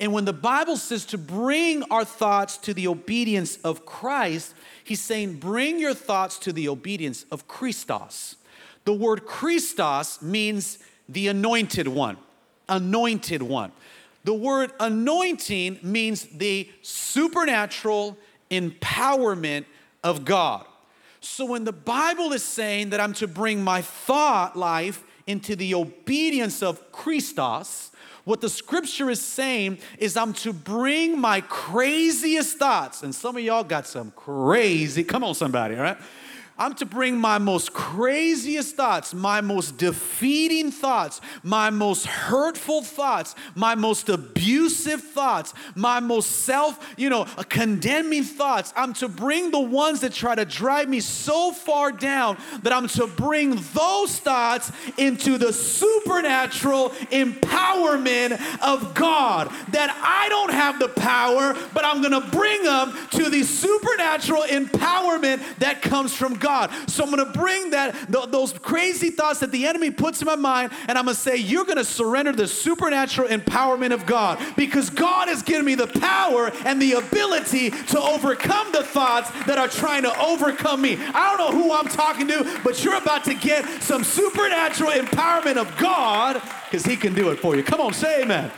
And 0.00 0.12
when 0.12 0.24
the 0.24 0.32
Bible 0.32 0.76
says 0.76 1.06
to 1.06 1.18
bring 1.18 1.84
our 1.84 2.04
thoughts 2.04 2.58
to 2.58 2.74
the 2.74 2.88
obedience 2.88 3.56
of 3.58 3.86
Christ, 3.86 4.52
he's 4.82 5.00
saying, 5.00 5.34
bring 5.34 5.78
your 5.78 5.94
thoughts 5.94 6.36
to 6.40 6.52
the 6.52 6.68
obedience 6.68 7.24
of 7.30 7.46
Christos. 7.46 8.34
The 8.84 8.92
word 8.92 9.26
Christos 9.26 10.20
means 10.20 10.80
the 11.08 11.28
anointed 11.28 11.86
one, 11.86 12.16
anointed 12.68 13.42
one. 13.42 13.70
The 14.24 14.34
word 14.34 14.72
anointing 14.80 15.78
means 15.84 16.24
the 16.24 16.68
supernatural 16.82 18.18
empowerment 18.50 19.64
of 20.04 20.24
God. 20.24 20.64
So 21.20 21.44
when 21.44 21.64
the 21.64 21.72
Bible 21.72 22.32
is 22.32 22.44
saying 22.44 22.90
that 22.90 23.00
I'm 23.00 23.12
to 23.14 23.26
bring 23.26 23.62
my 23.62 23.82
thought 23.82 24.56
life 24.56 25.02
into 25.26 25.56
the 25.56 25.74
obedience 25.74 26.62
of 26.62 26.92
Christos, 26.92 27.90
what 28.24 28.40
the 28.40 28.48
scripture 28.48 29.08
is 29.08 29.20
saying 29.20 29.78
is, 29.98 30.16
I'm 30.16 30.32
to 30.34 30.52
bring 30.52 31.20
my 31.20 31.40
craziest 31.42 32.58
thoughts. 32.58 33.02
And 33.02 33.14
some 33.14 33.36
of 33.36 33.42
y'all 33.42 33.64
got 33.64 33.86
some 33.86 34.12
crazy, 34.12 35.04
come 35.04 35.22
on, 35.22 35.34
somebody, 35.34 35.76
all 35.76 35.82
right? 35.82 35.98
I'm 36.58 36.74
to 36.76 36.86
bring 36.86 37.18
my 37.18 37.36
most 37.36 37.74
craziest 37.74 38.76
thoughts, 38.76 39.12
my 39.12 39.42
most 39.42 39.76
defeating 39.76 40.70
thoughts, 40.70 41.20
my 41.42 41.68
most 41.68 42.06
hurtful 42.06 42.82
thoughts, 42.82 43.34
my 43.54 43.74
most 43.74 44.08
abusive 44.08 45.02
thoughts, 45.02 45.52
my 45.74 46.00
most 46.00 46.30
self, 46.30 46.78
you 46.96 47.10
know, 47.10 47.24
condemning 47.50 48.24
thoughts. 48.24 48.72
I'm 48.74 48.94
to 48.94 49.08
bring 49.08 49.50
the 49.50 49.60
ones 49.60 50.00
that 50.00 50.14
try 50.14 50.34
to 50.34 50.46
drive 50.46 50.88
me 50.88 51.00
so 51.00 51.52
far 51.52 51.92
down 51.92 52.38
that 52.62 52.72
I'm 52.72 52.88
to 52.88 53.06
bring 53.06 53.56
those 53.74 54.18
thoughts 54.18 54.72
into 54.96 55.36
the 55.36 55.52
supernatural 55.52 56.90
empowerment 57.10 58.40
of 58.62 58.94
God. 58.94 59.52
That 59.72 59.90
I 60.02 60.30
don't 60.30 60.52
have 60.52 60.78
the 60.78 60.88
power, 60.88 61.54
but 61.74 61.84
I'm 61.84 62.00
gonna 62.00 62.26
bring 62.30 62.62
them 62.62 62.96
to 63.10 63.28
the 63.28 63.42
supernatural 63.42 64.44
empowerment 64.44 65.42
that 65.58 65.82
comes 65.82 66.14
from 66.14 66.34
God. 66.34 66.45
God. 66.46 66.70
So 66.88 67.02
I'm 67.02 67.10
gonna 67.10 67.26
bring 67.26 67.70
that, 67.70 67.92
th- 68.12 68.28
those 68.28 68.52
crazy 68.52 69.10
thoughts 69.10 69.40
that 69.40 69.50
the 69.50 69.66
enemy 69.66 69.90
puts 69.90 70.22
in 70.22 70.26
my 70.26 70.36
mind, 70.36 70.70
and 70.86 70.96
I'm 70.96 71.06
gonna 71.06 71.16
say, 71.16 71.36
You're 71.36 71.64
gonna 71.64 71.84
surrender 71.84 72.30
the 72.30 72.46
supernatural 72.46 73.28
empowerment 73.28 73.92
of 73.92 74.06
God 74.06 74.38
because 74.56 74.88
God 74.88 75.26
has 75.26 75.42
given 75.42 75.64
me 75.64 75.74
the 75.74 75.88
power 75.88 76.52
and 76.64 76.80
the 76.80 76.92
ability 76.92 77.70
to 77.70 78.00
overcome 78.00 78.70
the 78.70 78.84
thoughts 78.84 79.30
that 79.46 79.58
are 79.58 79.66
trying 79.66 80.04
to 80.04 80.20
overcome 80.20 80.80
me. 80.80 80.96
I 80.96 81.36
don't 81.36 81.38
know 81.38 81.62
who 81.62 81.72
I'm 81.72 81.88
talking 81.88 82.28
to, 82.28 82.60
but 82.62 82.84
you're 82.84 82.96
about 82.96 83.24
to 83.24 83.34
get 83.34 83.64
some 83.82 84.04
supernatural 84.04 84.92
empowerment 84.92 85.56
of 85.56 85.76
God 85.78 86.40
because 86.66 86.84
He 86.84 86.96
can 86.96 87.12
do 87.12 87.30
it 87.30 87.40
for 87.40 87.56
you. 87.56 87.64
Come 87.64 87.80
on, 87.80 87.92
say 87.92 88.22
amen. 88.22 88.52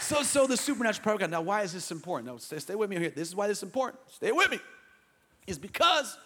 So, 0.00 0.22
so 0.22 0.46
the 0.46 0.56
supernatural 0.56 1.04
power 1.04 1.14
of 1.14 1.20
God. 1.20 1.30
Now, 1.30 1.42
why 1.42 1.60
is 1.60 1.74
this 1.74 1.90
important? 1.90 2.32
Now, 2.32 2.38
stay, 2.38 2.58
stay 2.58 2.74
with 2.74 2.88
me 2.88 2.98
here. 2.98 3.10
This 3.10 3.28
is 3.28 3.36
why 3.36 3.48
this 3.48 3.58
is 3.58 3.64
important. 3.64 4.00
Stay 4.08 4.32
with 4.32 4.50
me. 4.50 4.58
Is 5.46 5.58
because 5.58 6.16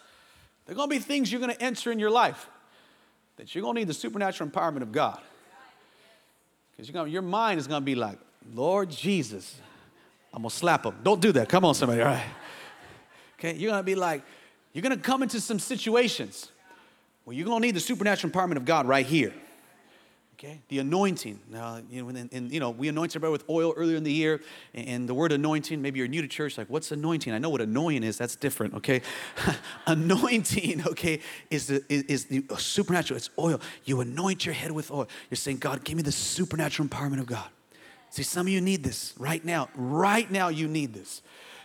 there 0.67 0.73
are 0.73 0.75
going 0.75 0.89
to 0.89 0.95
be 0.95 0.99
things 0.99 1.31
you're 1.31 1.41
going 1.41 1.55
to 1.55 1.61
enter 1.61 1.91
in 1.91 1.97
your 1.97 2.11
life 2.11 2.49
that 3.37 3.55
you're 3.55 3.61
going 3.61 3.75
to 3.75 3.81
need 3.81 3.87
the 3.87 3.93
supernatural 3.93 4.49
empowerment 4.49 4.81
of 4.81 4.91
God. 4.91 5.19
Because 6.75 7.09
your 7.09 7.21
mind 7.21 7.59
is 7.59 7.67
going 7.67 7.81
to 7.81 7.85
be 7.85 7.95
like, 7.95 8.19
Lord 8.53 8.89
Jesus, 8.89 9.55
I'm 10.33 10.41
going 10.41 10.49
to 10.49 10.55
slap 10.55 10.85
him. 10.85 10.95
Don't 11.03 11.21
do 11.21 11.31
that. 11.31 11.47
Come 11.47 11.65
on, 11.65 11.73
somebody, 11.73 12.01
all 12.01 12.07
right? 12.07 12.25
Okay, 13.39 13.55
you're 13.55 13.71
going 13.71 13.79
to 13.79 13.85
be 13.85 13.95
like, 13.95 14.23
you're 14.73 14.81
going 14.81 14.95
to 14.95 15.01
come 15.01 15.23
into 15.23 15.39
some 15.39 15.57
situations 15.57 16.51
where 17.23 17.35
you're 17.35 17.45
going 17.45 17.61
to 17.61 17.67
need 17.67 17.75
the 17.75 17.79
supernatural 17.79 18.31
empowerment 18.31 18.57
of 18.57 18.65
God 18.65 18.87
right 18.87 19.05
here. 19.05 19.33
Okay, 20.39 20.61
the 20.67 20.77
anointing. 20.77 21.39
Now, 21.49 21.81
you 21.89 22.03
know, 22.03 22.09
and, 22.31 22.51
you 22.51 22.59
know, 22.59 22.69
we 22.69 22.89
anointed 22.89 23.15
everybody 23.15 23.31
with 23.31 23.49
oil 23.49 23.73
earlier 23.75 23.97
in 23.97 24.03
the 24.03 24.13
year, 24.13 24.39
and, 24.75 24.87
and, 24.87 25.09
the 25.09 25.15
word 25.15 25.31
anointing. 25.31 25.81
Maybe 25.81 25.97
you're 25.97 26.07
new 26.07 26.21
to 26.21 26.27
church, 26.27 26.59
like, 26.59 26.69
what's 26.69 26.91
anointing? 26.91 27.33
I 27.33 27.39
know 27.39 27.49
what 27.49 27.59
anointing 27.59 28.03
is. 28.03 28.19
That's 28.19 28.35
different. 28.35 28.75
Okay, 28.75 29.01
anointing. 29.87 30.85
Okay, 30.85 31.21
is 31.49 31.65
the 31.67 31.83
is, 31.89 32.03
is 32.03 32.25
the 32.25 32.45
supernatural. 32.55 33.17
It's 33.17 33.31
oil. 33.39 33.59
You 33.85 33.99
anoint 34.01 34.45
your 34.45 34.53
head 34.53 34.71
with 34.71 34.91
oil. 34.91 35.07
You're 35.31 35.37
saying, 35.37 35.57
God, 35.57 35.83
give 35.83 35.97
me 35.97 36.03
the 36.03 36.11
supernatural 36.11 36.87
empowerment 36.87 37.19
of 37.19 37.25
God. 37.25 37.49
See, 38.11 38.21
some 38.21 38.45
of 38.45 38.53
you 38.53 38.61
need 38.61 38.83
this 38.83 39.15
right 39.17 39.43
now. 39.43 39.69
Right 39.73 40.29
now, 40.29 40.49
you 40.49 40.67
need 40.67 40.93
this, 40.93 41.23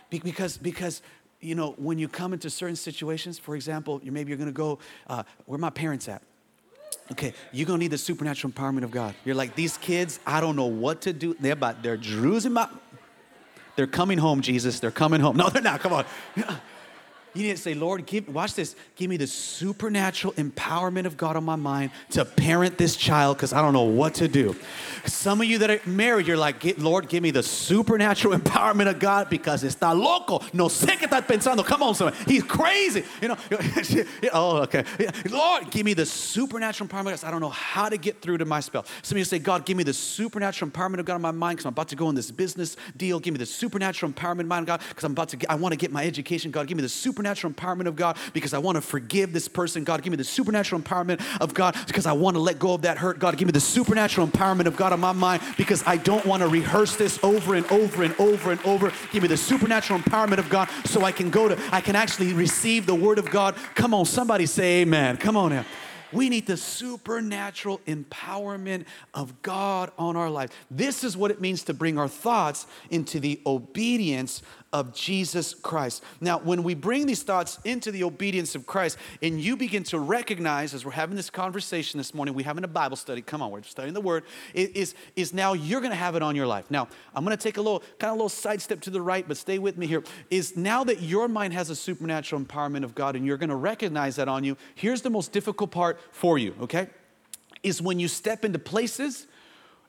because 0.09 0.57
because 0.57 1.03
you 1.41 1.53
know 1.53 1.75
when 1.77 1.99
you 1.99 2.07
come 2.07 2.33
into 2.33 2.49
certain 2.49 2.75
situations. 2.75 3.37
For 3.37 3.55
example, 3.55 4.01
maybe 4.03 4.29
you're 4.29 4.37
going 4.37 4.49
to 4.49 4.51
go. 4.51 4.79
Uh, 5.05 5.21
where 5.45 5.59
my 5.59 5.69
parents 5.69 6.07
at? 6.07 6.23
Okay, 7.11 7.33
you're 7.51 7.65
gonna 7.65 7.79
need 7.79 7.91
the 7.91 7.97
supernatural 7.97 8.51
empowerment 8.53 8.83
of 8.83 8.91
God. 8.91 9.13
You're 9.25 9.35
like, 9.35 9.55
these 9.55 9.77
kids, 9.77 10.19
I 10.25 10.39
don't 10.39 10.55
know 10.55 10.65
what 10.65 11.01
to 11.01 11.13
do. 11.13 11.35
They're 11.39 11.53
about, 11.53 11.83
they're 11.83 11.97
Jerusalem. 11.97 12.79
They're 13.75 13.87
coming 13.87 14.17
home, 14.17 14.41
Jesus. 14.41 14.79
They're 14.79 14.91
coming 14.91 15.19
home. 15.19 15.37
No, 15.43 15.49
they're 15.49 15.61
not. 15.61 15.79
Come 15.79 15.93
on. 15.93 16.05
You 17.33 17.43
need 17.43 17.51
to 17.51 17.57
say, 17.57 17.73
Lord, 17.73 18.05
give, 18.05 18.27
watch 18.33 18.53
this. 18.53 18.75
Give 18.95 19.09
me 19.09 19.17
the 19.17 19.27
supernatural 19.27 20.33
empowerment 20.33 21.05
of 21.05 21.17
God 21.17 21.35
on 21.35 21.43
my 21.43 21.55
mind 21.55 21.91
to 22.11 22.25
parent 22.25 22.77
this 22.77 22.95
child 22.95 23.37
because 23.37 23.53
I 23.53 23.61
don't 23.61 23.73
know 23.73 23.83
what 23.83 24.13
to 24.15 24.27
do. 24.27 24.55
Some 25.05 25.41
of 25.41 25.47
you 25.47 25.57
that 25.59 25.71
are 25.71 25.79
married, 25.89 26.27
you're 26.27 26.37
like, 26.37 26.77
Lord, 26.77 27.09
give 27.09 27.23
me 27.23 27.31
the 27.31 27.41
supernatural 27.41 28.37
empowerment 28.39 28.87
of 28.87 28.99
God 28.99 29.29
because 29.29 29.63
está 29.63 29.97
loco. 29.97 30.41
No 30.53 30.67
sé 30.67 30.97
qué 30.97 31.07
estás 31.07 31.25
pensando. 31.25 31.65
Come 31.65 31.83
on, 31.83 31.95
someone. 31.95 32.15
He's 32.27 32.43
crazy. 32.43 33.03
You 33.21 33.29
know, 33.29 33.37
oh, 34.33 34.57
okay. 34.63 34.85
Lord, 35.29 35.71
give 35.71 35.85
me 35.85 35.95
the 35.95 36.05
supernatural 36.05 36.87
empowerment. 36.87 37.23
I 37.23 37.31
don't 37.31 37.41
know 37.41 37.49
how 37.49 37.89
to 37.89 37.97
get 37.97 38.21
through 38.21 38.37
to 38.37 38.45
my 38.45 38.59
spell. 38.59 38.85
Some 39.01 39.15
of 39.15 39.19
you 39.19 39.25
say, 39.25 39.39
God, 39.39 39.65
give 39.65 39.75
me 39.75 39.83
the 39.83 39.93
supernatural 39.93 40.69
empowerment 40.69 40.99
of 40.99 41.05
God 41.05 41.15
on 41.15 41.21
my 41.21 41.31
mind 41.31 41.57
because 41.57 41.65
I'm 41.65 41.73
about 41.73 41.87
to 41.89 41.95
go 41.95 42.09
in 42.09 42.15
this 42.15 42.29
business 42.29 42.77
deal. 42.95 43.19
Give 43.19 43.33
me 43.33 43.39
the 43.39 43.45
supernatural 43.45 44.11
empowerment 44.11 44.43
of 44.43 44.65
God, 44.65 44.81
because 44.89 45.03
I'm 45.03 45.13
about 45.13 45.29
to 45.29 45.37
get, 45.37 45.49
I 45.49 45.55
want 45.55 45.73
to 45.73 45.77
get 45.77 45.91
my 45.91 46.05
education. 46.05 46.51
God, 46.51 46.67
give 46.67 46.77
me 46.77 46.83
the 46.83 46.89
supernatural 46.89 47.22
supernatural 47.23 47.53
empowerment 47.53 47.87
of 47.87 47.95
God 47.95 48.17
because 48.33 48.53
I 48.53 48.57
want 48.57 48.75
to 48.75 48.81
forgive 48.81 49.31
this 49.31 49.47
person. 49.47 49.85
God, 49.85 50.01
give 50.03 50.11
me 50.11 50.17
the 50.17 50.25
supernatural 50.25 50.81
empowerment 50.81 51.21
of 51.39 51.53
God 51.53 51.75
because 51.87 52.05
I 52.05 52.11
want 52.11 52.35
to 52.35 52.41
let 52.41 52.59
go 52.59 52.73
of 52.73 52.81
that 52.81 52.97
hurt. 52.97 53.19
God, 53.19 53.37
give 53.37 53.47
me 53.47 53.53
the 53.53 53.61
supernatural 53.61 54.27
empowerment 54.27 54.65
of 54.65 54.75
God 54.75 54.91
on 54.91 54.99
my 54.99 55.13
mind 55.13 55.41
because 55.57 55.83
I 55.87 55.95
don't 55.95 56.25
want 56.25 56.43
to 56.43 56.49
rehearse 56.49 56.97
this 56.97 57.23
over 57.23 57.55
and 57.55 57.65
over 57.71 58.03
and 58.03 58.13
over 58.19 58.51
and 58.51 58.65
over. 58.65 58.91
Give 59.13 59.21
me 59.21 59.29
the 59.29 59.37
supernatural 59.37 59.99
empowerment 59.99 60.39
of 60.39 60.49
God 60.49 60.69
so 60.83 61.03
I 61.03 61.13
can 61.13 61.29
go 61.29 61.47
to, 61.47 61.57
I 61.71 61.79
can 61.79 61.95
actually 61.95 62.33
receive 62.33 62.85
the 62.85 62.95
word 62.95 63.19
of 63.19 63.29
God. 63.29 63.55
Come 63.75 63.93
on, 63.93 64.05
somebody 64.05 64.45
say 64.45 64.81
amen. 64.81 65.15
Come 65.15 65.37
on 65.37 65.51
now. 65.51 65.65
We 66.11 66.29
need 66.29 66.45
the 66.45 66.57
supernatural 66.57 67.81
empowerment 67.87 68.85
of 69.15 69.41
God 69.41 69.91
on 69.97 70.15
our 70.15 70.29
life. 70.29 70.51
This 70.69 71.03
is 71.03 71.17
what 71.17 71.31
it 71.31 71.41
means 71.41 71.63
to 71.63 71.73
bring 71.73 71.97
our 71.97 72.07
thoughts 72.07 72.67
into 72.91 73.19
the 73.19 73.41
obedience 73.47 74.43
of 74.73 74.93
Jesus 74.93 75.53
Christ. 75.53 76.03
Now, 76.19 76.39
when 76.39 76.63
we 76.63 76.73
bring 76.73 77.05
these 77.05 77.21
thoughts 77.21 77.59
into 77.63 77.91
the 77.91 78.03
obedience 78.03 78.55
of 78.55 78.65
Christ, 78.65 78.97
and 79.21 79.39
you 79.39 79.55
begin 79.55 79.83
to 79.83 79.99
recognize, 79.99 80.73
as 80.73 80.83
we're 80.83 80.91
having 80.91 81.15
this 81.15 81.29
conversation 81.29 81.99
this 81.99 82.13
morning, 82.13 82.33
we're 82.33 82.43
having 82.43 82.63
a 82.63 82.67
Bible 82.67 82.97
study. 82.97 83.21
Come 83.21 83.43
on, 83.43 83.51
we're 83.51 83.61
studying 83.61 83.93
the 83.93 84.01
Word. 84.01 84.23
Is 84.55 84.95
is 85.15 85.33
now 85.33 85.53
you're 85.53 85.79
going 85.79 85.91
to 85.91 85.95
have 85.95 86.15
it 86.15 86.23
on 86.23 86.35
your 86.35 86.47
life. 86.47 86.69
Now, 86.71 86.87
I'm 87.15 87.23
going 87.23 87.37
to 87.37 87.41
take 87.41 87.57
a 87.57 87.61
little 87.61 87.83
kind 87.99 88.09
of 88.09 88.11
a 88.11 88.13
little 88.15 88.29
sidestep 88.29 88.81
to 88.81 88.89
the 88.89 89.01
right, 89.01 89.25
but 89.27 89.37
stay 89.37 89.59
with 89.59 89.77
me 89.77 89.85
here. 89.85 90.03
Is 90.31 90.57
now 90.57 90.83
that 90.85 91.01
your 91.01 91.27
mind 91.27 91.53
has 91.53 91.69
a 91.69 91.75
supernatural 91.75 92.41
empowerment 92.41 92.83
of 92.83 92.95
God, 92.95 93.15
and 93.15 93.25
you're 93.25 93.37
going 93.37 93.49
to 93.49 93.55
recognize 93.55 94.15
that 94.15 94.27
on 94.27 94.43
you. 94.43 94.57
Here's 94.73 95.03
the 95.03 95.11
most 95.11 95.31
difficult 95.31 95.69
part 95.69 95.99
for 96.11 96.39
you. 96.39 96.55
Okay, 96.61 96.87
is 97.61 97.79
when 97.79 97.99
you 97.99 98.07
step 98.07 98.43
into 98.43 98.57
places 98.57 99.27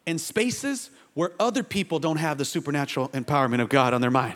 and 0.06 0.20
spaces 0.20 0.90
where 1.14 1.32
other 1.40 1.62
people 1.62 1.98
don't 1.98 2.18
have 2.18 2.36
the 2.36 2.44
supernatural 2.44 3.08
empowerment 3.10 3.60
of 3.60 3.70
God 3.70 3.94
on 3.94 4.02
their 4.02 4.10
mind. 4.10 4.34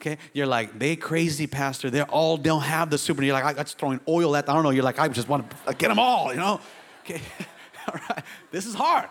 Okay, 0.00 0.18
you're 0.32 0.46
like 0.46 0.78
they 0.78 0.96
crazy 0.96 1.46
pastor. 1.46 1.90
They 1.90 2.02
all 2.02 2.36
don't 2.36 2.62
have 2.62 2.90
the 2.90 2.98
super. 2.98 3.22
You're 3.22 3.34
like 3.34 3.44
I, 3.44 3.50
am 3.50 3.56
just 3.56 3.78
throwing 3.78 4.00
oil 4.08 4.36
at. 4.36 4.48
I 4.48 4.54
don't 4.54 4.62
know. 4.62 4.70
You're 4.70 4.84
like 4.84 4.98
I 4.98 5.08
just 5.08 5.28
want 5.28 5.50
to 5.66 5.74
get 5.74 5.88
them 5.88 5.98
all. 5.98 6.32
You 6.32 6.40
know. 6.40 6.60
Okay, 7.04 7.20
all 7.88 8.00
right. 8.10 8.24
This 8.50 8.66
is 8.66 8.74
hard. 8.74 9.08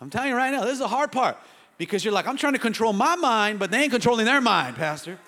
I'm 0.00 0.10
telling 0.10 0.30
you 0.30 0.36
right 0.36 0.52
now. 0.52 0.62
This 0.62 0.74
is 0.74 0.78
the 0.80 0.88
hard 0.88 1.10
part 1.10 1.38
because 1.78 2.04
you're 2.04 2.14
like 2.14 2.26
I'm 2.26 2.36
trying 2.36 2.52
to 2.52 2.58
control 2.58 2.92
my 2.92 3.16
mind, 3.16 3.58
but 3.58 3.70
they 3.70 3.82
ain't 3.82 3.92
controlling 3.92 4.26
their 4.26 4.40
mind, 4.40 4.76
pastor. 4.76 5.18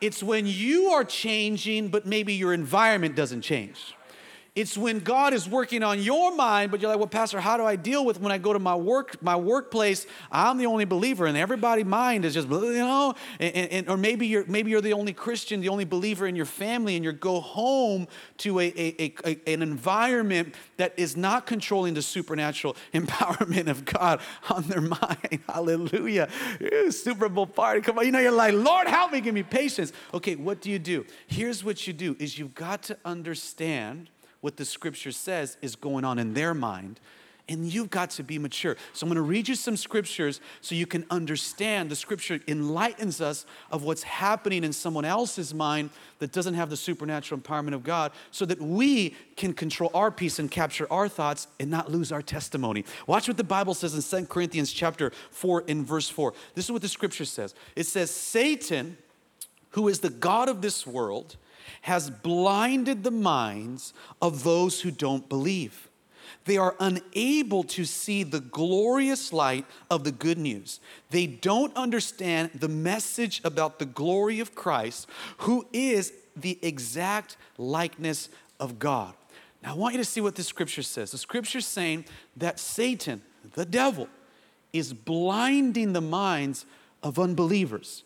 It's 0.00 0.22
when 0.22 0.46
you 0.46 0.88
are 0.88 1.04
changing, 1.04 1.88
but 1.88 2.06
maybe 2.06 2.34
your 2.34 2.52
environment 2.52 3.16
doesn't 3.16 3.42
change. 3.42 3.94
It's 4.56 4.78
when 4.78 5.00
God 5.00 5.34
is 5.34 5.46
working 5.46 5.82
on 5.82 6.00
your 6.00 6.34
mind, 6.34 6.70
but 6.70 6.80
you're 6.80 6.88
like, 6.88 6.98
well, 6.98 7.06
Pastor, 7.06 7.40
how 7.40 7.58
do 7.58 7.64
I 7.64 7.76
deal 7.76 8.06
with 8.06 8.18
when 8.18 8.32
I 8.32 8.38
go 8.38 8.54
to 8.54 8.58
my 8.58 8.74
work, 8.74 9.22
my 9.22 9.36
workplace? 9.36 10.06
I'm 10.32 10.56
the 10.56 10.64
only 10.64 10.86
believer, 10.86 11.26
and 11.26 11.36
everybody's 11.36 11.84
mind 11.84 12.24
is 12.24 12.32
just, 12.32 12.48
you 12.48 12.72
know, 12.72 13.14
and, 13.38 13.54
and, 13.54 13.88
or 13.90 13.98
maybe 13.98 14.26
you're 14.26 14.46
maybe 14.46 14.70
you're 14.70 14.80
the 14.80 14.94
only 14.94 15.12
Christian, 15.12 15.60
the 15.60 15.68
only 15.68 15.84
believer 15.84 16.26
in 16.26 16.34
your 16.34 16.46
family, 16.46 16.96
and 16.96 17.04
you 17.04 17.12
go 17.12 17.38
home 17.38 18.08
to 18.38 18.58
a, 18.60 18.72
a, 18.78 19.14
a, 19.26 19.52
an 19.52 19.60
environment 19.60 20.54
that 20.78 20.94
is 20.96 21.18
not 21.18 21.44
controlling 21.44 21.92
the 21.92 22.00
supernatural 22.00 22.76
empowerment 22.94 23.68
of 23.68 23.84
God 23.84 24.22
on 24.48 24.62
their 24.62 24.80
mind. 24.80 25.40
Hallelujah. 25.50 26.30
Super 26.88 27.28
Bowl 27.28 27.46
party. 27.46 27.82
Come 27.82 27.98
on, 27.98 28.06
you 28.06 28.12
know, 28.12 28.20
you're 28.20 28.32
like, 28.32 28.54
Lord, 28.54 28.88
help 28.88 29.12
me, 29.12 29.20
give 29.20 29.34
me 29.34 29.42
patience. 29.42 29.92
Okay, 30.14 30.34
what 30.34 30.62
do 30.62 30.70
you 30.70 30.78
do? 30.78 31.04
Here's 31.26 31.62
what 31.62 31.86
you 31.86 31.92
do 31.92 32.16
is 32.18 32.38
you've 32.38 32.54
got 32.54 32.82
to 32.84 32.96
understand 33.04 34.08
what 34.46 34.56
the 34.56 34.64
scripture 34.64 35.10
says 35.10 35.56
is 35.60 35.74
going 35.74 36.04
on 36.04 36.20
in 36.20 36.32
their 36.32 36.54
mind. 36.54 37.00
And 37.48 37.66
you've 37.66 37.90
got 37.90 38.10
to 38.10 38.22
be 38.22 38.38
mature. 38.38 38.76
So 38.92 39.04
I'm 39.04 39.08
going 39.08 39.16
to 39.16 39.22
read 39.22 39.48
you 39.48 39.56
some 39.56 39.76
scriptures 39.76 40.40
so 40.60 40.76
you 40.76 40.86
can 40.86 41.04
understand. 41.10 41.90
The 41.90 41.96
scripture 41.96 42.38
enlightens 42.46 43.20
us 43.20 43.44
of 43.72 43.82
what's 43.82 44.04
happening 44.04 44.62
in 44.62 44.72
someone 44.72 45.04
else's 45.04 45.52
mind 45.52 45.90
that 46.20 46.30
doesn't 46.30 46.54
have 46.54 46.70
the 46.70 46.76
supernatural 46.76 47.40
empowerment 47.40 47.74
of 47.74 47.82
God 47.82 48.12
so 48.30 48.46
that 48.46 48.60
we 48.60 49.16
can 49.34 49.52
control 49.52 49.90
our 49.94 50.12
peace 50.12 50.38
and 50.38 50.48
capture 50.48 50.86
our 50.92 51.08
thoughts 51.08 51.48
and 51.58 51.68
not 51.68 51.90
lose 51.90 52.12
our 52.12 52.22
testimony. 52.22 52.84
Watch 53.08 53.26
what 53.26 53.38
the 53.38 53.42
Bible 53.42 53.74
says 53.74 53.96
in 53.96 54.20
2 54.20 54.28
Corinthians 54.28 54.72
chapter 54.72 55.10
4 55.32 55.62
in 55.62 55.84
verse 55.84 56.08
4. 56.08 56.34
This 56.54 56.66
is 56.66 56.70
what 56.70 56.82
the 56.82 56.88
scripture 56.88 57.24
says. 57.24 57.52
It 57.74 57.86
says, 57.86 58.12
Satan, 58.12 58.96
who 59.70 59.88
is 59.88 59.98
the 59.98 60.10
God 60.10 60.48
of 60.48 60.62
this 60.62 60.86
world, 60.86 61.36
has 61.82 62.10
blinded 62.10 63.04
the 63.04 63.10
minds 63.10 63.94
of 64.20 64.44
those 64.44 64.80
who 64.80 64.90
don't 64.90 65.28
believe 65.28 65.88
They 66.44 66.56
are 66.56 66.76
unable 66.78 67.64
to 67.64 67.84
see 67.84 68.22
the 68.22 68.40
glorious 68.40 69.32
light 69.32 69.66
of 69.90 70.04
the 70.04 70.12
good 70.12 70.38
news. 70.38 70.80
They 71.10 71.26
don't 71.26 71.76
understand 71.76 72.50
the 72.54 72.68
message 72.68 73.40
about 73.44 73.78
the 73.78 73.84
glory 73.84 74.40
of 74.40 74.54
Christ, 74.54 75.08
who 75.38 75.66
is 75.72 76.12
the 76.36 76.58
exact 76.62 77.36
likeness 77.58 78.28
of 78.60 78.78
God. 78.78 79.14
Now, 79.62 79.72
I 79.72 79.74
want 79.74 79.94
you 79.94 79.98
to 79.98 80.04
see 80.04 80.20
what 80.20 80.36
the 80.36 80.44
scripture 80.44 80.82
says. 80.82 81.10
The 81.10 81.18
scripture 81.18 81.58
is 81.58 81.66
saying 81.66 82.04
that 82.36 82.60
Satan, 82.60 83.22
the 83.54 83.64
devil, 83.64 84.08
is 84.72 84.92
blinding 84.92 85.94
the 85.94 86.00
minds 86.00 86.64
of 87.02 87.18
unbelievers, 87.18 88.04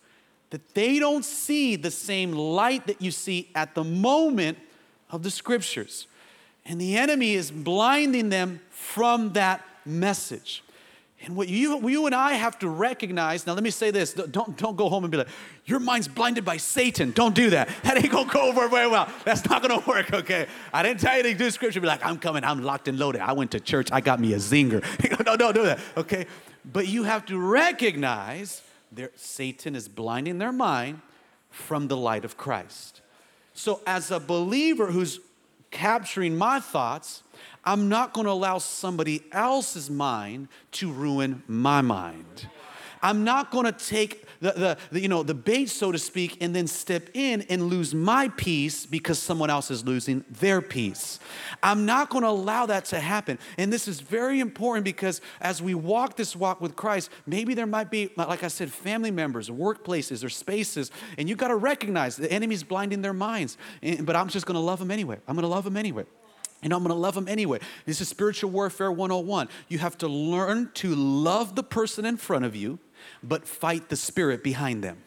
that 0.50 0.74
they 0.74 0.98
don't 0.98 1.24
see 1.24 1.76
the 1.76 1.90
same 1.90 2.32
light 2.32 2.86
that 2.86 3.00
you 3.00 3.10
see 3.10 3.50
at 3.54 3.74
the 3.74 3.84
moment 3.84 4.58
of 5.10 5.22
the 5.22 5.30
scriptures. 5.30 6.06
And 6.64 6.80
the 6.80 6.96
enemy 6.96 7.34
is 7.34 7.50
blinding 7.50 8.28
them 8.28 8.60
from 8.70 9.32
that 9.32 9.64
message. 9.84 10.62
And 11.22 11.36
what 11.36 11.48
you, 11.48 11.86
you 11.88 12.06
and 12.06 12.14
I 12.14 12.32
have 12.32 12.58
to 12.60 12.68
recognize, 12.68 13.46
now 13.46 13.52
let 13.52 13.62
me 13.62 13.70
say 13.70 13.90
this, 13.90 14.14
don't, 14.14 14.56
don't 14.56 14.76
go 14.76 14.88
home 14.88 15.04
and 15.04 15.10
be 15.10 15.18
like, 15.18 15.28
your 15.66 15.78
mind's 15.78 16.08
blinded 16.08 16.46
by 16.46 16.56
Satan. 16.56 17.10
Don't 17.10 17.34
do 17.34 17.50
that. 17.50 17.68
That 17.82 17.98
ain't 17.98 18.10
gonna 18.10 18.32
go 18.32 18.48
over 18.48 18.68
very 18.68 18.88
well. 18.88 19.08
That's 19.24 19.46
not 19.48 19.60
gonna 19.60 19.80
work, 19.86 20.12
okay? 20.12 20.46
I 20.72 20.82
didn't 20.82 21.00
tell 21.00 21.16
you 21.16 21.24
to 21.24 21.34
do 21.34 21.50
scripture, 21.50 21.80
be 21.80 21.86
like, 21.86 22.04
I'm 22.04 22.18
coming, 22.18 22.42
I'm 22.42 22.62
locked 22.62 22.88
and 22.88 22.98
loaded. 22.98 23.20
I 23.20 23.32
went 23.32 23.50
to 23.50 23.60
church, 23.60 23.90
I 23.92 24.00
got 24.00 24.18
me 24.18 24.32
a 24.32 24.36
zinger. 24.36 24.82
no, 25.26 25.36
don't 25.36 25.54
do 25.54 25.64
that, 25.64 25.78
okay? 25.96 26.26
But 26.64 26.88
you 26.88 27.04
have 27.04 27.26
to 27.26 27.38
recognize 27.38 28.62
Satan 29.14 29.74
is 29.74 29.88
blinding 29.88 30.38
their 30.38 30.52
mind 30.52 31.00
from 31.50 31.88
the 31.88 31.96
light 31.96 32.24
of 32.24 32.36
Christ. 32.36 33.00
So 33.54 33.80
as 33.86 34.10
a 34.10 34.20
believer 34.20 34.86
who's 34.86 35.20
capturing 35.70 36.36
my 36.36 36.60
thoughts, 36.60 37.22
I'm 37.64 37.88
not 37.88 38.12
going 38.12 38.26
to 38.26 38.32
allow 38.32 38.58
somebody 38.58 39.22
else's 39.32 39.90
mind 39.90 40.48
to 40.72 40.90
ruin 40.90 41.42
my 41.46 41.80
mind. 41.80 42.48
I'm 43.02 43.24
not 43.24 43.50
going 43.50 43.66
to 43.66 43.72
take 43.72 44.24
the, 44.40 44.52
the, 44.52 44.78
the, 44.90 45.00
you 45.00 45.08
know, 45.08 45.22
the 45.22 45.34
bait, 45.34 45.66
so 45.66 45.92
to 45.92 45.98
speak, 45.98 46.42
and 46.42 46.54
then 46.54 46.66
step 46.66 47.10
in 47.14 47.42
and 47.42 47.64
lose 47.64 47.94
my 47.94 48.28
peace 48.28 48.86
because 48.86 49.18
someone 49.18 49.50
else 49.50 49.70
is 49.70 49.84
losing 49.84 50.24
their 50.30 50.62
peace. 50.62 51.18
I'm 51.62 51.84
not 51.84 52.08
going 52.08 52.22
to 52.22 52.30
allow 52.30 52.66
that 52.66 52.86
to 52.86 53.00
happen. 53.00 53.38
And 53.58 53.72
this 53.72 53.86
is 53.86 54.00
very 54.00 54.40
important 54.40 54.84
because 54.84 55.20
as 55.40 55.60
we 55.60 55.74
walk 55.74 56.16
this 56.16 56.34
walk 56.34 56.60
with 56.60 56.74
Christ, 56.74 57.10
maybe 57.26 57.54
there 57.54 57.66
might 57.66 57.90
be, 57.90 58.10
like 58.16 58.42
I 58.42 58.48
said, 58.48 58.72
family 58.72 59.10
members, 59.10 59.50
workplaces, 59.50 60.24
or 60.24 60.30
spaces, 60.30 60.90
and 61.18 61.28
you 61.28 61.36
got 61.36 61.48
to 61.48 61.56
recognize 61.56 62.16
the 62.16 62.30
enemy's 62.32 62.62
blinding 62.62 63.02
their 63.02 63.12
minds. 63.12 63.58
But 64.00 64.16
I'm 64.16 64.28
just 64.28 64.46
going 64.46 64.54
to 64.54 64.60
love 64.60 64.78
them 64.78 64.90
anyway. 64.90 65.18
I'm 65.28 65.34
going 65.34 65.42
to 65.42 65.48
love 65.48 65.64
them 65.64 65.76
anyway. 65.76 66.04
And 66.62 66.74
I'm 66.74 66.82
gonna 66.82 66.94
love 66.94 67.14
them 67.14 67.26
anyway. 67.26 67.58
This 67.86 68.02
is 68.02 68.08
spiritual 68.08 68.50
warfare 68.50 68.92
101. 68.92 69.48
You 69.68 69.78
have 69.78 69.96
to 69.98 70.08
learn 70.08 70.70
to 70.74 70.94
love 70.94 71.54
the 71.54 71.62
person 71.62 72.04
in 72.04 72.18
front 72.18 72.44
of 72.44 72.54
you 72.54 72.78
but 73.22 73.46
fight 73.46 73.88
the 73.88 73.96
spirit 73.96 74.42
behind 74.42 74.82
them. 74.82 74.98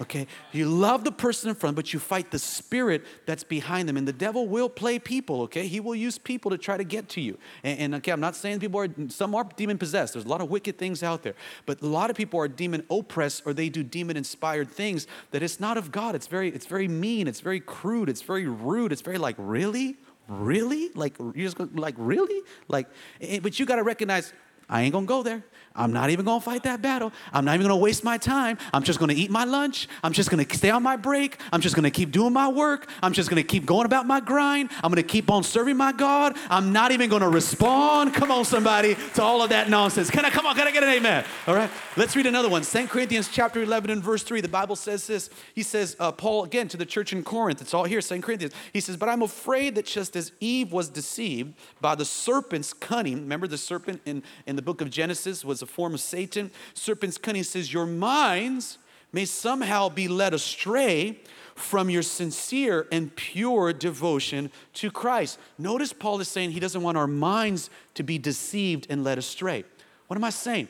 Okay? 0.00 0.28
You 0.52 0.66
love 0.68 1.02
the 1.02 1.10
person 1.10 1.48
in 1.50 1.56
front, 1.56 1.74
but 1.74 1.92
you 1.92 1.98
fight 1.98 2.30
the 2.30 2.38
spirit 2.38 3.04
that's 3.26 3.42
behind 3.42 3.88
them. 3.88 3.96
And 3.96 4.06
the 4.06 4.12
devil 4.12 4.46
will 4.46 4.68
play 4.68 4.98
people, 4.98 5.42
okay? 5.42 5.66
He 5.66 5.80
will 5.80 5.94
use 5.94 6.18
people 6.18 6.52
to 6.52 6.58
try 6.58 6.76
to 6.76 6.84
get 6.84 7.08
to 7.10 7.20
you. 7.20 7.36
And, 7.64 7.78
and 7.80 7.94
okay, 7.96 8.12
I'm 8.12 8.20
not 8.20 8.36
saying 8.36 8.60
people 8.60 8.80
are, 8.80 8.88
some 9.08 9.34
are 9.34 9.44
demon 9.56 9.76
possessed. 9.76 10.12
There's 10.12 10.24
a 10.24 10.28
lot 10.28 10.40
of 10.40 10.50
wicked 10.50 10.78
things 10.78 11.02
out 11.02 11.24
there. 11.24 11.34
But 11.66 11.82
a 11.82 11.86
lot 11.86 12.10
of 12.10 12.16
people 12.16 12.38
are 12.38 12.46
demon 12.46 12.84
oppressed 12.90 13.42
or 13.44 13.52
they 13.52 13.68
do 13.68 13.82
demon 13.82 14.16
inspired 14.16 14.70
things 14.70 15.08
that 15.32 15.42
it's 15.42 15.58
not 15.58 15.76
of 15.76 15.90
God. 15.90 16.14
It's 16.14 16.28
very, 16.28 16.48
it's 16.50 16.66
very 16.66 16.86
mean. 16.86 17.26
It's 17.26 17.40
very 17.40 17.60
crude. 17.60 18.08
It's 18.08 18.22
very 18.22 18.46
rude. 18.46 18.92
It's 18.92 19.02
very 19.02 19.18
like, 19.18 19.34
really? 19.36 19.96
Really? 20.28 20.90
Like, 20.94 21.18
you're 21.18 21.32
just 21.34 21.56
going, 21.56 21.74
like, 21.74 21.94
really? 21.96 22.42
Like, 22.68 22.86
eh, 23.20 23.40
but 23.42 23.58
you 23.58 23.66
got 23.66 23.76
to 23.76 23.82
recognize, 23.82 24.32
I 24.68 24.82
ain't 24.82 24.92
gonna 24.92 25.06
go 25.06 25.22
there. 25.22 25.42
I'm 25.78 25.92
not 25.92 26.10
even 26.10 26.24
gonna 26.24 26.40
fight 26.40 26.64
that 26.64 26.82
battle. 26.82 27.12
I'm 27.32 27.44
not 27.44 27.54
even 27.54 27.68
gonna 27.68 27.76
waste 27.76 28.02
my 28.02 28.18
time. 28.18 28.58
I'm 28.74 28.82
just 28.82 28.98
gonna 28.98 29.12
eat 29.12 29.30
my 29.30 29.44
lunch. 29.44 29.88
I'm 30.02 30.12
just 30.12 30.28
gonna 30.28 30.44
stay 30.52 30.70
on 30.70 30.82
my 30.82 30.96
break. 30.96 31.38
I'm 31.52 31.60
just 31.60 31.76
gonna 31.76 31.90
keep 31.90 32.10
doing 32.10 32.32
my 32.32 32.48
work. 32.48 32.90
I'm 33.00 33.12
just 33.12 33.30
gonna 33.30 33.44
keep 33.44 33.64
going 33.64 33.86
about 33.86 34.06
my 34.06 34.18
grind. 34.18 34.70
I'm 34.82 34.90
gonna 34.90 35.04
keep 35.04 35.30
on 35.30 35.44
serving 35.44 35.76
my 35.76 35.92
God. 35.92 36.36
I'm 36.50 36.72
not 36.72 36.90
even 36.90 37.08
gonna 37.08 37.28
respond. 37.28 38.12
Come 38.12 38.32
on, 38.32 38.44
somebody, 38.44 38.96
to 39.14 39.22
all 39.22 39.40
of 39.40 39.50
that 39.50 39.70
nonsense. 39.70 40.10
Can 40.10 40.24
I 40.24 40.30
come 40.30 40.46
on? 40.46 40.56
Can 40.56 40.66
I 40.66 40.72
get 40.72 40.82
an 40.82 40.90
amen? 40.90 41.24
All 41.46 41.54
right. 41.54 41.70
Let's 41.96 42.16
read 42.16 42.26
another 42.26 42.48
one. 42.48 42.62
2 42.62 42.88
Corinthians 42.88 43.28
chapter 43.28 43.62
11 43.62 43.90
and 43.90 44.02
verse 44.02 44.24
3. 44.24 44.40
The 44.40 44.48
Bible 44.48 44.76
says 44.76 45.06
this. 45.06 45.30
He 45.54 45.62
says, 45.62 45.96
uh, 46.00 46.10
Paul 46.10 46.44
again 46.44 46.66
to 46.68 46.76
the 46.76 46.86
church 46.86 47.12
in 47.12 47.22
Corinth. 47.22 47.60
It's 47.60 47.72
all 47.72 47.84
here, 47.84 48.00
2 48.00 48.20
Corinthians. 48.20 48.52
He 48.72 48.80
says, 48.80 48.96
But 48.96 49.08
I'm 49.08 49.22
afraid 49.22 49.76
that 49.76 49.86
just 49.86 50.16
as 50.16 50.32
Eve 50.40 50.72
was 50.72 50.88
deceived 50.88 51.54
by 51.80 51.94
the 51.94 52.04
serpent's 52.04 52.72
cunning, 52.72 53.20
remember 53.20 53.46
the 53.46 53.58
serpent 53.58 54.00
in, 54.04 54.24
in 54.46 54.56
the 54.58 54.62
book 54.62 54.80
of 54.80 54.90
Genesis 54.90 55.44
was 55.44 55.62
a 55.62 55.66
form 55.66 55.94
of 55.94 56.00
Satan. 56.00 56.50
Serpent's 56.74 57.16
cunning 57.16 57.44
says, 57.44 57.72
Your 57.72 57.86
minds 57.86 58.78
may 59.12 59.24
somehow 59.24 59.88
be 59.88 60.08
led 60.08 60.34
astray 60.34 61.20
from 61.54 61.88
your 61.88 62.02
sincere 62.02 62.88
and 62.90 63.14
pure 63.14 63.72
devotion 63.72 64.50
to 64.74 64.90
Christ. 64.90 65.38
Notice 65.58 65.92
Paul 65.92 66.20
is 66.20 66.26
saying 66.26 66.50
he 66.50 66.58
doesn't 66.58 66.82
want 66.82 66.98
our 66.98 67.06
minds 67.06 67.70
to 67.94 68.02
be 68.02 68.18
deceived 68.18 68.88
and 68.90 69.04
led 69.04 69.16
astray. 69.16 69.62
What 70.08 70.16
am 70.16 70.24
I 70.24 70.30
saying? 70.30 70.66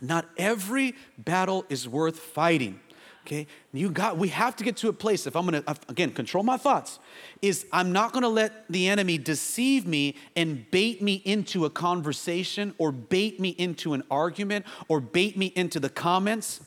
Not 0.00 0.26
every 0.36 0.94
battle 1.18 1.64
is 1.68 1.88
worth 1.88 2.20
fighting. 2.20 2.78
Okay, 3.26 3.48
you 3.72 3.90
got. 3.90 4.18
We 4.18 4.28
have 4.28 4.54
to 4.54 4.62
get 4.62 4.76
to 4.76 4.88
a 4.88 4.92
place. 4.92 5.26
If 5.26 5.34
I'm 5.34 5.44
gonna 5.46 5.64
again 5.88 6.12
control 6.12 6.44
my 6.44 6.56
thoughts, 6.56 7.00
is 7.42 7.66
I'm 7.72 7.90
not 7.90 8.12
gonna 8.12 8.28
let 8.28 8.68
the 8.70 8.86
enemy 8.86 9.18
deceive 9.18 9.84
me 9.84 10.14
and 10.36 10.70
bait 10.70 11.02
me 11.02 11.14
into 11.24 11.64
a 11.64 11.70
conversation 11.70 12.72
or 12.78 12.92
bait 12.92 13.40
me 13.40 13.48
into 13.48 13.94
an 13.94 14.04
argument 14.12 14.64
or 14.86 15.00
bait 15.00 15.36
me 15.36 15.46
into 15.56 15.80
the 15.80 15.88
comments. 15.88 16.60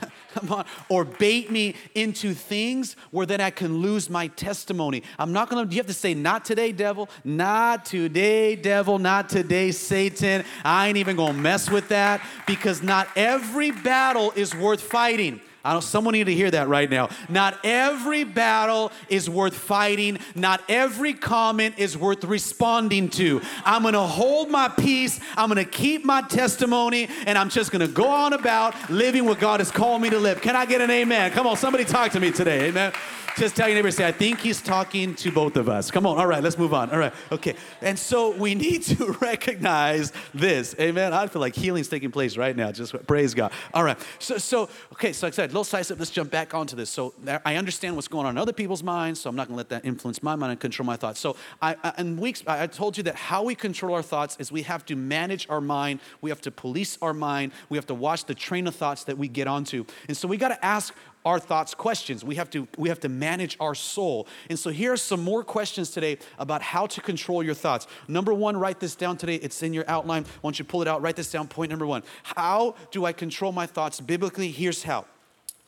come 0.34 0.52
on, 0.52 0.64
or 0.88 1.04
bait 1.04 1.50
me 1.50 1.76
into 1.94 2.34
things 2.34 2.96
where 3.12 3.24
then 3.24 3.40
I 3.40 3.50
can 3.50 3.78
lose 3.78 4.10
my 4.10 4.26
testimony. 4.28 5.02
I'm 5.18 5.32
not 5.32 5.48
gonna, 5.48 5.70
you 5.70 5.76
have 5.76 5.86
to 5.86 5.94
say, 5.94 6.12
not 6.12 6.44
today, 6.44 6.72
devil, 6.72 7.08
not 7.24 7.84
today, 7.84 8.56
devil, 8.56 8.98
not 8.98 9.28
today, 9.28 9.70
Satan. 9.70 10.44
I 10.64 10.88
ain't 10.88 10.96
even 10.96 11.16
gonna 11.16 11.38
mess 11.38 11.70
with 11.70 11.88
that 11.88 12.20
because 12.46 12.82
not 12.82 13.08
every 13.16 13.70
battle 13.70 14.32
is 14.34 14.54
worth 14.54 14.80
fighting. 14.80 15.40
I 15.64 15.72
know 15.72 15.80
someone 15.80 16.12
need 16.12 16.24
to 16.24 16.34
hear 16.34 16.50
that 16.50 16.68
right 16.68 16.90
now. 16.90 17.08
Not 17.30 17.58
every 17.64 18.24
battle 18.24 18.92
is 19.08 19.30
worth 19.30 19.54
fighting. 19.54 20.18
Not 20.34 20.62
every 20.68 21.14
comment 21.14 21.76
is 21.78 21.96
worth 21.96 22.22
responding 22.24 23.08
to. 23.10 23.40
I'm 23.64 23.80
going 23.80 23.94
to 23.94 24.00
hold 24.00 24.50
my 24.50 24.68
peace. 24.68 25.20
I'm 25.36 25.48
going 25.48 25.64
to 25.64 25.70
keep 25.70 26.04
my 26.04 26.20
testimony 26.20 27.08
and 27.26 27.38
I'm 27.38 27.48
just 27.48 27.72
going 27.72 27.86
to 27.86 27.92
go 27.92 28.06
on 28.06 28.34
about 28.34 28.74
living 28.90 29.24
what 29.24 29.40
God 29.40 29.60
has 29.60 29.70
called 29.70 30.02
me 30.02 30.10
to 30.10 30.18
live. 30.18 30.42
Can 30.42 30.54
I 30.54 30.66
get 30.66 30.82
an 30.82 30.90
amen? 30.90 31.30
Come 31.30 31.46
on, 31.46 31.56
somebody 31.56 31.86
talk 31.86 32.12
to 32.12 32.20
me 32.20 32.30
today. 32.30 32.68
Amen. 32.68 32.92
Just 33.36 33.56
tell 33.56 33.66
your 33.68 33.74
neighbor, 33.74 33.90
say, 33.90 34.06
I 34.06 34.12
think 34.12 34.38
he's 34.38 34.62
talking 34.62 35.16
to 35.16 35.32
both 35.32 35.56
of 35.56 35.68
us. 35.68 35.90
Come 35.90 36.06
on. 36.06 36.18
All 36.18 36.26
right, 36.26 36.40
let's 36.40 36.56
move 36.56 36.72
on. 36.72 36.90
All 36.90 36.98
right. 36.98 37.12
Okay. 37.32 37.56
And 37.82 37.98
so 37.98 38.30
we 38.30 38.54
need 38.54 38.82
to 38.84 39.06
recognize 39.20 40.12
this. 40.32 40.76
Amen. 40.78 41.12
I 41.12 41.26
feel 41.26 41.40
like 41.40 41.56
healing's 41.56 41.88
taking 41.88 42.12
place 42.12 42.36
right 42.36 42.54
now. 42.54 42.70
Just 42.70 42.94
praise 43.08 43.34
God. 43.34 43.50
All 43.72 43.82
right. 43.82 43.98
So, 44.20 44.38
so 44.38 44.68
okay, 44.92 45.12
so 45.12 45.26
like 45.26 45.34
I 45.34 45.36
said, 45.36 45.50
little 45.50 45.64
size 45.64 45.90
up, 45.90 45.98
let's 45.98 46.12
jump 46.12 46.30
back 46.30 46.54
onto 46.54 46.76
this. 46.76 46.90
So 46.90 47.12
I 47.44 47.56
understand 47.56 47.96
what's 47.96 48.06
going 48.06 48.24
on 48.24 48.34
in 48.34 48.38
other 48.38 48.52
people's 48.52 48.84
minds, 48.84 49.20
so 49.20 49.30
I'm 49.30 49.36
not 49.36 49.48
gonna 49.48 49.56
let 49.56 49.68
that 49.70 49.84
influence 49.84 50.22
my 50.22 50.36
mind 50.36 50.52
and 50.52 50.60
control 50.60 50.86
my 50.86 50.96
thoughts. 50.96 51.18
So 51.18 51.34
I, 51.60 51.76
in 51.98 52.16
weeks, 52.16 52.44
I 52.46 52.68
told 52.68 52.96
you 52.96 53.02
that 53.04 53.16
how 53.16 53.42
we 53.42 53.56
control 53.56 53.96
our 53.96 54.02
thoughts 54.02 54.36
is 54.38 54.52
we 54.52 54.62
have 54.62 54.86
to 54.86 54.94
manage 54.94 55.48
our 55.50 55.60
mind, 55.60 55.98
we 56.20 56.30
have 56.30 56.40
to 56.42 56.52
police 56.52 56.98
our 57.02 57.12
mind, 57.12 57.50
we 57.68 57.76
have 57.78 57.86
to 57.86 57.94
watch 57.94 58.26
the 58.26 58.34
train 58.34 58.68
of 58.68 58.76
thoughts 58.76 59.02
that 59.04 59.18
we 59.18 59.26
get 59.26 59.48
onto. 59.48 59.84
And 60.06 60.16
so 60.16 60.28
we 60.28 60.36
gotta 60.36 60.64
ask 60.64 60.94
our 61.24 61.38
thoughts 61.38 61.74
questions. 61.74 62.24
We 62.24 62.34
have 62.34 62.50
to 62.50 62.68
we 62.76 62.88
have 62.88 63.00
to 63.00 63.08
manage 63.08 63.56
our 63.60 63.74
soul. 63.74 64.26
And 64.50 64.58
so 64.58 64.70
here 64.70 64.92
are 64.92 64.96
some 64.96 65.22
more 65.22 65.42
questions 65.42 65.90
today 65.90 66.18
about 66.38 66.62
how 66.62 66.86
to 66.86 67.00
control 67.00 67.42
your 67.42 67.54
thoughts. 67.54 67.86
Number 68.08 68.34
1, 68.34 68.56
write 68.56 68.80
this 68.80 68.94
down 68.94 69.16
today. 69.16 69.36
It's 69.36 69.62
in 69.62 69.72
your 69.72 69.84
outline. 69.88 70.26
Once 70.42 70.58
you 70.58 70.64
pull 70.64 70.82
it 70.82 70.88
out? 70.88 71.02
Write 71.02 71.16
this 71.16 71.30
down. 71.30 71.48
Point 71.48 71.70
number 71.70 71.86
1. 71.86 72.02
How 72.22 72.74
do 72.90 73.04
I 73.04 73.12
control 73.12 73.52
my 73.52 73.66
thoughts 73.66 74.00
biblically? 74.00 74.50
Here's 74.50 74.82
how. 74.82 75.06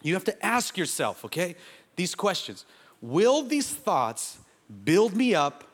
You 0.02 0.14
have 0.14 0.24
to 0.24 0.46
ask 0.46 0.76
yourself, 0.76 1.24
okay? 1.24 1.56
These 1.96 2.14
questions. 2.14 2.64
Will 3.00 3.42
these 3.42 3.70
thoughts 3.70 4.38
build 4.84 5.16
me 5.16 5.34
up 5.34 5.64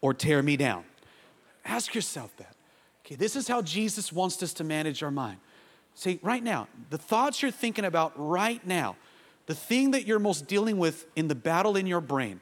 or 0.00 0.14
tear 0.14 0.42
me 0.42 0.56
down? 0.56 0.84
Ask 1.64 1.94
yourself 1.94 2.36
that. 2.36 2.54
Okay, 3.04 3.16
this 3.16 3.36
is 3.36 3.48
how 3.48 3.62
Jesus 3.62 4.12
wants 4.12 4.42
us 4.42 4.52
to 4.54 4.64
manage 4.64 5.02
our 5.02 5.10
mind. 5.10 5.38
See, 5.94 6.18
right 6.22 6.42
now, 6.42 6.68
the 6.90 6.98
thoughts 6.98 7.42
you're 7.42 7.50
thinking 7.50 7.84
about 7.84 8.12
right 8.16 8.64
now, 8.66 8.96
the 9.46 9.54
thing 9.54 9.92
that 9.92 10.06
you're 10.06 10.18
most 10.18 10.46
dealing 10.46 10.78
with 10.78 11.06
in 11.16 11.28
the 11.28 11.34
battle 11.34 11.76
in 11.76 11.86
your 11.86 12.00
brain, 12.00 12.40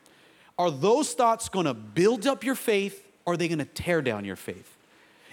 are 0.58 0.70
those 0.70 1.12
thoughts 1.14 1.48
gonna 1.48 1.74
build 1.74 2.26
up 2.26 2.44
your 2.44 2.54
faith 2.54 3.06
or 3.24 3.34
are 3.34 3.36
they 3.36 3.48
gonna 3.48 3.64
tear 3.64 4.02
down 4.02 4.24
your 4.24 4.36
faith? 4.36 4.76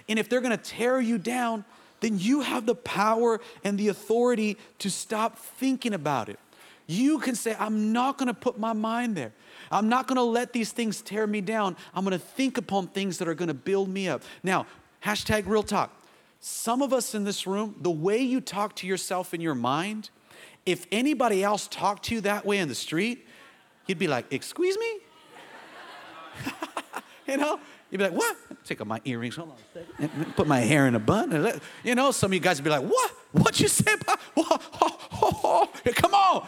And 0.08 0.18
if 0.18 0.28
they're 0.28 0.40
gonna 0.40 0.56
tear 0.56 1.00
you 1.00 1.18
down, 1.18 1.64
then 2.00 2.18
you 2.18 2.40
have 2.40 2.64
the 2.64 2.74
power 2.74 3.40
and 3.64 3.76
the 3.78 3.88
authority 3.88 4.56
to 4.78 4.90
stop 4.90 5.36
thinking 5.38 5.92
about 5.92 6.28
it. 6.28 6.38
You 6.86 7.18
can 7.18 7.34
say, 7.34 7.54
I'm 7.58 7.92
not 7.92 8.16
gonna 8.16 8.32
put 8.32 8.58
my 8.58 8.72
mind 8.72 9.16
there. 9.16 9.32
I'm 9.70 9.90
not 9.90 10.06
gonna 10.06 10.22
let 10.22 10.54
these 10.54 10.72
things 10.72 11.02
tear 11.02 11.26
me 11.26 11.42
down. 11.42 11.76
I'm 11.94 12.04
gonna 12.04 12.18
think 12.18 12.56
upon 12.56 12.86
things 12.88 13.18
that 13.18 13.28
are 13.28 13.34
gonna 13.34 13.52
build 13.52 13.90
me 13.90 14.08
up. 14.08 14.22
Now, 14.42 14.66
hashtag 15.04 15.46
real 15.46 15.62
talk. 15.62 15.92
Some 16.40 16.80
of 16.80 16.92
us 16.92 17.14
in 17.14 17.24
this 17.24 17.46
room, 17.46 17.74
the 17.80 17.90
way 17.90 18.18
you 18.18 18.40
talk 18.40 18.74
to 18.76 18.86
yourself 18.86 19.34
in 19.34 19.40
your 19.40 19.54
mind, 19.54 20.08
if 20.66 20.86
anybody 20.92 21.42
else 21.42 21.68
talked 21.68 22.04
to 22.06 22.14
you 22.14 22.20
that 22.22 22.44
way 22.44 22.58
in 22.58 22.68
the 22.68 22.74
street, 22.74 23.26
you'd 23.86 23.98
be 23.98 24.08
like, 24.08 24.32
Excuse 24.32 24.76
me? 24.78 24.98
you 27.28 27.36
know? 27.36 27.58
You'd 27.90 27.98
be 27.98 28.04
like, 28.04 28.12
What? 28.12 28.36
Take 28.64 28.80
off 28.80 28.86
my 28.86 29.00
earrings. 29.04 29.36
Hold 29.36 29.50
on 29.50 29.56
a 29.56 29.84
second. 30.00 30.36
Put 30.36 30.46
my 30.46 30.60
hair 30.60 30.86
in 30.86 30.94
a 30.94 30.98
bun. 30.98 31.60
You 31.82 31.94
know, 31.94 32.10
some 32.10 32.30
of 32.30 32.34
you 32.34 32.40
guys 32.40 32.58
would 32.58 32.64
be 32.64 32.70
like, 32.70 32.84
What? 32.84 33.10
What 33.32 33.60
you 33.60 33.68
said? 33.68 33.98
What? 34.34 35.72
Come 35.96 36.14
on. 36.14 36.46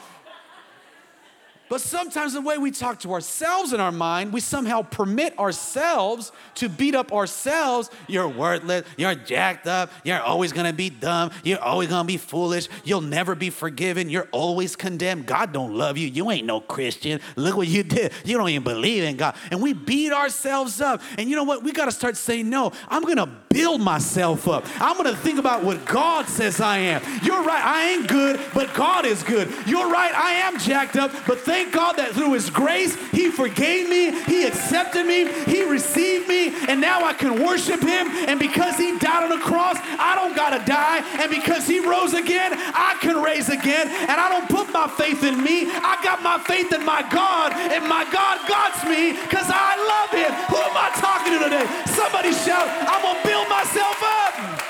But 1.70 1.80
sometimes 1.80 2.32
the 2.32 2.40
way 2.40 2.58
we 2.58 2.72
talk 2.72 2.98
to 3.00 3.12
ourselves 3.12 3.72
in 3.72 3.78
our 3.78 3.92
mind, 3.92 4.32
we 4.32 4.40
somehow 4.40 4.82
permit 4.82 5.38
ourselves 5.38 6.32
to 6.56 6.68
beat 6.68 6.96
up 6.96 7.12
ourselves. 7.12 7.90
You're 8.08 8.26
worthless. 8.26 8.84
You're 8.96 9.14
jacked 9.14 9.68
up. 9.68 9.92
You're 10.02 10.20
always 10.20 10.52
going 10.52 10.66
to 10.66 10.72
be 10.72 10.90
dumb. 10.90 11.30
You're 11.44 11.60
always 11.60 11.88
going 11.88 12.02
to 12.02 12.06
be 12.08 12.16
foolish. 12.16 12.68
You'll 12.82 13.02
never 13.02 13.36
be 13.36 13.50
forgiven. 13.50 14.10
You're 14.10 14.28
always 14.32 14.74
condemned. 14.74 15.26
God 15.26 15.52
don't 15.52 15.72
love 15.72 15.96
you. 15.96 16.08
You 16.08 16.32
ain't 16.32 16.44
no 16.44 16.60
Christian. 16.60 17.20
Look 17.36 17.56
what 17.56 17.68
you 17.68 17.84
did. 17.84 18.12
You 18.24 18.36
don't 18.36 18.48
even 18.48 18.64
believe 18.64 19.04
in 19.04 19.16
God. 19.16 19.36
And 19.52 19.62
we 19.62 19.72
beat 19.72 20.12
ourselves 20.12 20.80
up. 20.80 21.00
And 21.18 21.30
you 21.30 21.36
know 21.36 21.44
what? 21.44 21.62
We 21.62 21.70
got 21.70 21.84
to 21.84 21.92
start 21.92 22.16
saying, 22.16 22.50
no, 22.50 22.72
I'm 22.88 23.02
going 23.02 23.18
to 23.18 23.28
build 23.50 23.80
myself 23.80 24.46
up. 24.46 24.64
I'm 24.80 24.96
going 24.96 25.12
to 25.12 25.20
think 25.20 25.40
about 25.40 25.64
what 25.64 25.84
God 25.84 26.26
says 26.26 26.60
I 26.60 26.78
am. 26.78 27.02
You're 27.24 27.42
right. 27.42 27.64
I 27.64 27.90
ain't 27.90 28.06
good, 28.06 28.38
but 28.54 28.72
God 28.74 29.04
is 29.04 29.24
good. 29.24 29.52
You're 29.66 29.90
right. 29.90 30.14
I 30.14 30.46
am 30.46 30.56
jacked 30.56 30.94
up, 30.94 31.10
but 31.26 31.40
thank 31.40 31.72
God 31.72 31.94
that 31.96 32.12
through 32.12 32.34
His 32.34 32.48
grace, 32.48 32.94
He 33.10 33.28
forgave 33.28 33.88
me, 33.88 34.14
He 34.22 34.46
accepted 34.46 35.04
me, 35.04 35.26
He 35.50 35.64
received 35.64 36.28
me, 36.28 36.54
and 36.68 36.80
now 36.80 37.04
I 37.04 37.12
can 37.12 37.42
worship 37.42 37.80
Him. 37.80 38.06
And 38.30 38.38
because 38.38 38.76
He 38.76 38.96
died 38.98 39.24
on 39.24 39.30
the 39.36 39.44
cross, 39.44 39.76
I 39.98 40.14
don't 40.14 40.36
gotta 40.36 40.64
die. 40.64 41.02
And 41.18 41.28
because 41.28 41.66
He 41.66 41.80
rose 41.80 42.14
again, 42.14 42.52
I 42.54 42.98
can 43.00 43.20
raise 43.20 43.48
again. 43.48 43.88
And 43.88 44.14
I 44.14 44.28
don't 44.30 44.48
put 44.48 44.72
my 44.72 44.86
faith 44.86 45.24
in 45.24 45.42
me, 45.42 45.66
I 45.66 45.98
got 46.04 46.22
my 46.22 46.38
faith 46.38 46.72
in 46.72 46.84
my 46.86 47.02
God, 47.10 47.50
and 47.52 47.82
my 47.88 48.06
God 48.12 48.46
God's 48.46 48.84
me 48.86 49.18
because 49.18 49.50
I 49.50 49.74
love 49.74 50.10
Him. 50.14 50.30
Who 50.54 50.58
am 50.62 50.76
I 50.78 50.94
talking 51.02 51.34
to 51.34 51.38
today? 51.50 51.66
Somebody 51.90 52.30
shout, 52.30 52.70
I'm 52.86 53.02
gonna 53.02 53.18
build 53.26 53.39
myself 53.48 54.02
up. 54.02 54.60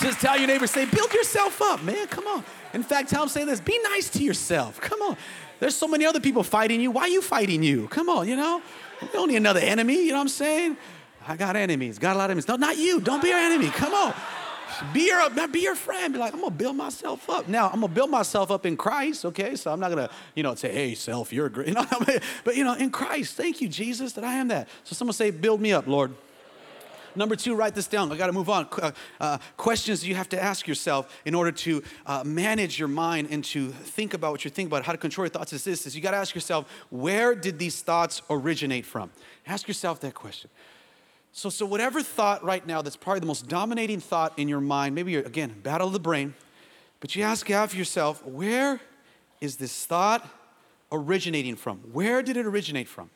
Just 0.00 0.20
tell 0.20 0.36
your 0.36 0.46
neighbor, 0.46 0.66
say, 0.66 0.84
build 0.84 1.12
yourself 1.12 1.62
up, 1.62 1.82
man. 1.82 2.06
Come 2.08 2.26
on. 2.26 2.44
In 2.72 2.82
fact, 2.82 3.08
tell 3.10 3.20
them, 3.20 3.28
say 3.28 3.44
this 3.44 3.60
be 3.60 3.78
nice 3.84 4.10
to 4.10 4.22
yourself. 4.22 4.80
Come 4.80 5.00
on. 5.02 5.16
There's 5.60 5.76
so 5.76 5.86
many 5.86 6.04
other 6.04 6.20
people 6.20 6.42
fighting 6.42 6.80
you. 6.80 6.90
Why 6.90 7.02
are 7.02 7.08
you 7.08 7.22
fighting 7.22 7.62
you? 7.62 7.88
Come 7.88 8.08
on, 8.08 8.28
you 8.28 8.36
know? 8.36 8.60
You 9.00 9.08
don't 9.12 9.28
need 9.28 9.36
another 9.36 9.60
enemy, 9.60 10.04
you 10.04 10.10
know 10.10 10.16
what 10.16 10.22
I'm 10.22 10.28
saying? 10.28 10.76
I 11.26 11.36
got 11.36 11.56
enemies, 11.56 11.98
got 11.98 12.16
a 12.16 12.18
lot 12.18 12.24
of 12.24 12.30
enemies. 12.32 12.48
No, 12.48 12.56
not 12.56 12.76
you. 12.76 13.00
Don't 13.00 13.22
be 13.22 13.28
your 13.28 13.38
enemy. 13.38 13.68
Come 13.68 13.94
on. 13.94 14.14
Be 14.92 15.06
your, 15.06 15.48
be 15.48 15.60
your 15.60 15.76
friend. 15.76 16.12
Be 16.12 16.18
like, 16.18 16.34
I'm 16.34 16.40
gonna 16.40 16.54
build 16.54 16.76
myself 16.76 17.30
up. 17.30 17.48
Now, 17.48 17.66
I'm 17.66 17.80
gonna 17.80 17.88
build 17.88 18.10
myself 18.10 18.50
up 18.50 18.66
in 18.66 18.76
Christ, 18.76 19.24
okay? 19.26 19.54
So 19.56 19.72
I'm 19.72 19.78
not 19.78 19.90
gonna, 19.90 20.10
you 20.34 20.42
know, 20.42 20.54
say, 20.54 20.72
hey, 20.72 20.94
self, 20.94 21.32
you're 21.32 21.48
great. 21.48 21.68
You 21.74 21.74
know, 21.74 21.86
but 22.44 22.56
you 22.56 22.64
know, 22.64 22.74
in 22.74 22.90
Christ, 22.90 23.36
thank 23.36 23.60
you, 23.60 23.68
Jesus, 23.68 24.12
that 24.14 24.24
I 24.24 24.34
am 24.34 24.48
that. 24.48 24.68
So 24.82 24.94
someone 24.94 25.14
say, 25.14 25.30
build 25.30 25.60
me 25.60 25.72
up, 25.72 25.86
Lord. 25.86 26.12
Number 27.16 27.36
two, 27.36 27.54
write 27.54 27.74
this 27.74 27.86
down. 27.86 28.10
I 28.10 28.16
got 28.16 28.26
to 28.26 28.32
move 28.32 28.48
on. 28.48 28.66
Uh, 28.72 28.90
uh, 29.20 29.38
questions 29.56 30.06
you 30.06 30.14
have 30.14 30.28
to 30.30 30.42
ask 30.42 30.66
yourself 30.66 31.20
in 31.24 31.34
order 31.34 31.52
to 31.52 31.82
uh, 32.06 32.24
manage 32.24 32.78
your 32.78 32.88
mind 32.88 33.28
and 33.30 33.44
to 33.44 33.68
think 33.68 34.14
about 34.14 34.32
what 34.32 34.44
you're 34.44 34.50
thinking 34.50 34.70
about, 34.70 34.84
how 34.84 34.92
to 34.92 34.98
control 34.98 35.24
your 35.24 35.30
thoughts 35.30 35.52
is 35.52 35.64
this, 35.64 35.86
is 35.86 35.94
you 35.94 36.02
got 36.02 36.10
to 36.10 36.16
ask 36.16 36.34
yourself, 36.34 36.68
where 36.90 37.34
did 37.34 37.58
these 37.58 37.82
thoughts 37.82 38.22
originate 38.30 38.84
from? 38.84 39.10
Ask 39.46 39.68
yourself 39.68 40.00
that 40.00 40.14
question. 40.14 40.50
So, 41.32 41.50
so 41.50 41.66
whatever 41.66 42.02
thought 42.02 42.44
right 42.44 42.64
now 42.66 42.82
that's 42.82 42.96
probably 42.96 43.20
the 43.20 43.26
most 43.26 43.48
dominating 43.48 44.00
thought 44.00 44.38
in 44.38 44.48
your 44.48 44.60
mind, 44.60 44.94
maybe 44.94 45.12
you're, 45.12 45.22
again, 45.22 45.54
battle 45.62 45.88
of 45.88 45.92
the 45.92 46.00
brain, 46.00 46.34
but 47.00 47.14
you 47.14 47.22
ask 47.22 47.50
out 47.50 47.74
yourself, 47.74 48.24
where 48.24 48.80
is 49.40 49.56
this 49.56 49.84
thought 49.86 50.28
originating 50.90 51.56
from? 51.56 51.78
Where 51.92 52.22
did 52.22 52.36
it 52.36 52.46
originate 52.46 52.88
from? 52.88 53.10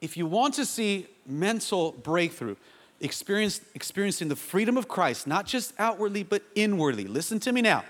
If 0.00 0.16
you 0.16 0.26
want 0.26 0.54
to 0.54 0.66
see 0.66 1.06
mental 1.26 1.92
breakthrough, 1.92 2.56
experiencing 3.00 4.28
the 4.28 4.36
freedom 4.36 4.76
of 4.76 4.88
Christ, 4.88 5.26
not 5.26 5.46
just 5.46 5.74
outwardly, 5.78 6.22
but 6.22 6.42
inwardly, 6.54 7.04
listen 7.04 7.38
to 7.40 7.52
me 7.52 7.60
now, 7.62 7.84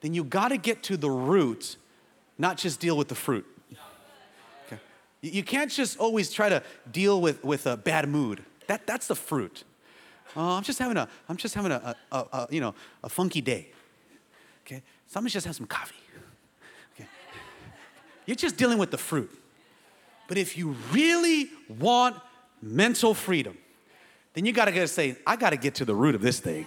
then 0.00 0.14
you 0.14 0.24
got 0.24 0.48
to 0.48 0.56
get 0.56 0.82
to 0.84 0.96
the 0.96 1.10
root, 1.10 1.76
not 2.38 2.56
just 2.56 2.80
deal 2.80 2.96
with 2.96 3.08
the 3.08 3.14
fruit. 3.14 3.46
Okay. 4.66 4.80
You 5.20 5.42
can't 5.44 5.70
just 5.70 5.98
always 5.98 6.30
try 6.30 6.48
to 6.48 6.62
deal 6.90 7.20
with, 7.20 7.44
with 7.44 7.66
a 7.66 7.76
bad 7.76 8.08
mood. 8.08 8.42
That, 8.66 8.86
that's 8.86 9.06
the 9.06 9.14
fruit. 9.14 9.64
Oh, 10.34 10.56
I'm 10.56 10.62
just 10.62 10.78
having 10.78 10.96
a, 10.96 11.08
I'm 11.28 11.36
just 11.36 11.54
having 11.54 11.72
a, 11.72 11.94
a, 12.10 12.16
a, 12.16 12.46
you 12.50 12.60
know, 12.60 12.74
a 13.04 13.08
funky 13.08 13.40
day. 13.40 13.68
Okay, 14.66 14.82
somebody 15.06 15.32
just 15.32 15.46
have 15.46 15.56
some 15.56 15.66
coffee. 15.66 15.94
Okay, 16.94 17.08
you're 18.26 18.34
just 18.34 18.56
dealing 18.56 18.78
with 18.78 18.90
the 18.90 18.98
fruit. 18.98 19.30
But 20.26 20.38
if 20.38 20.56
you 20.56 20.74
really 20.90 21.50
want 21.68 22.16
mental 22.62 23.12
freedom, 23.12 23.58
then 24.34 24.44
you 24.46 24.52
gotta 24.52 24.72
go 24.72 24.86
say, 24.86 25.16
I 25.26 25.36
gotta 25.36 25.56
get 25.56 25.76
to 25.76 25.84
the 25.84 25.94
root 25.94 26.14
of 26.14 26.22
this 26.22 26.40
thing. 26.40 26.66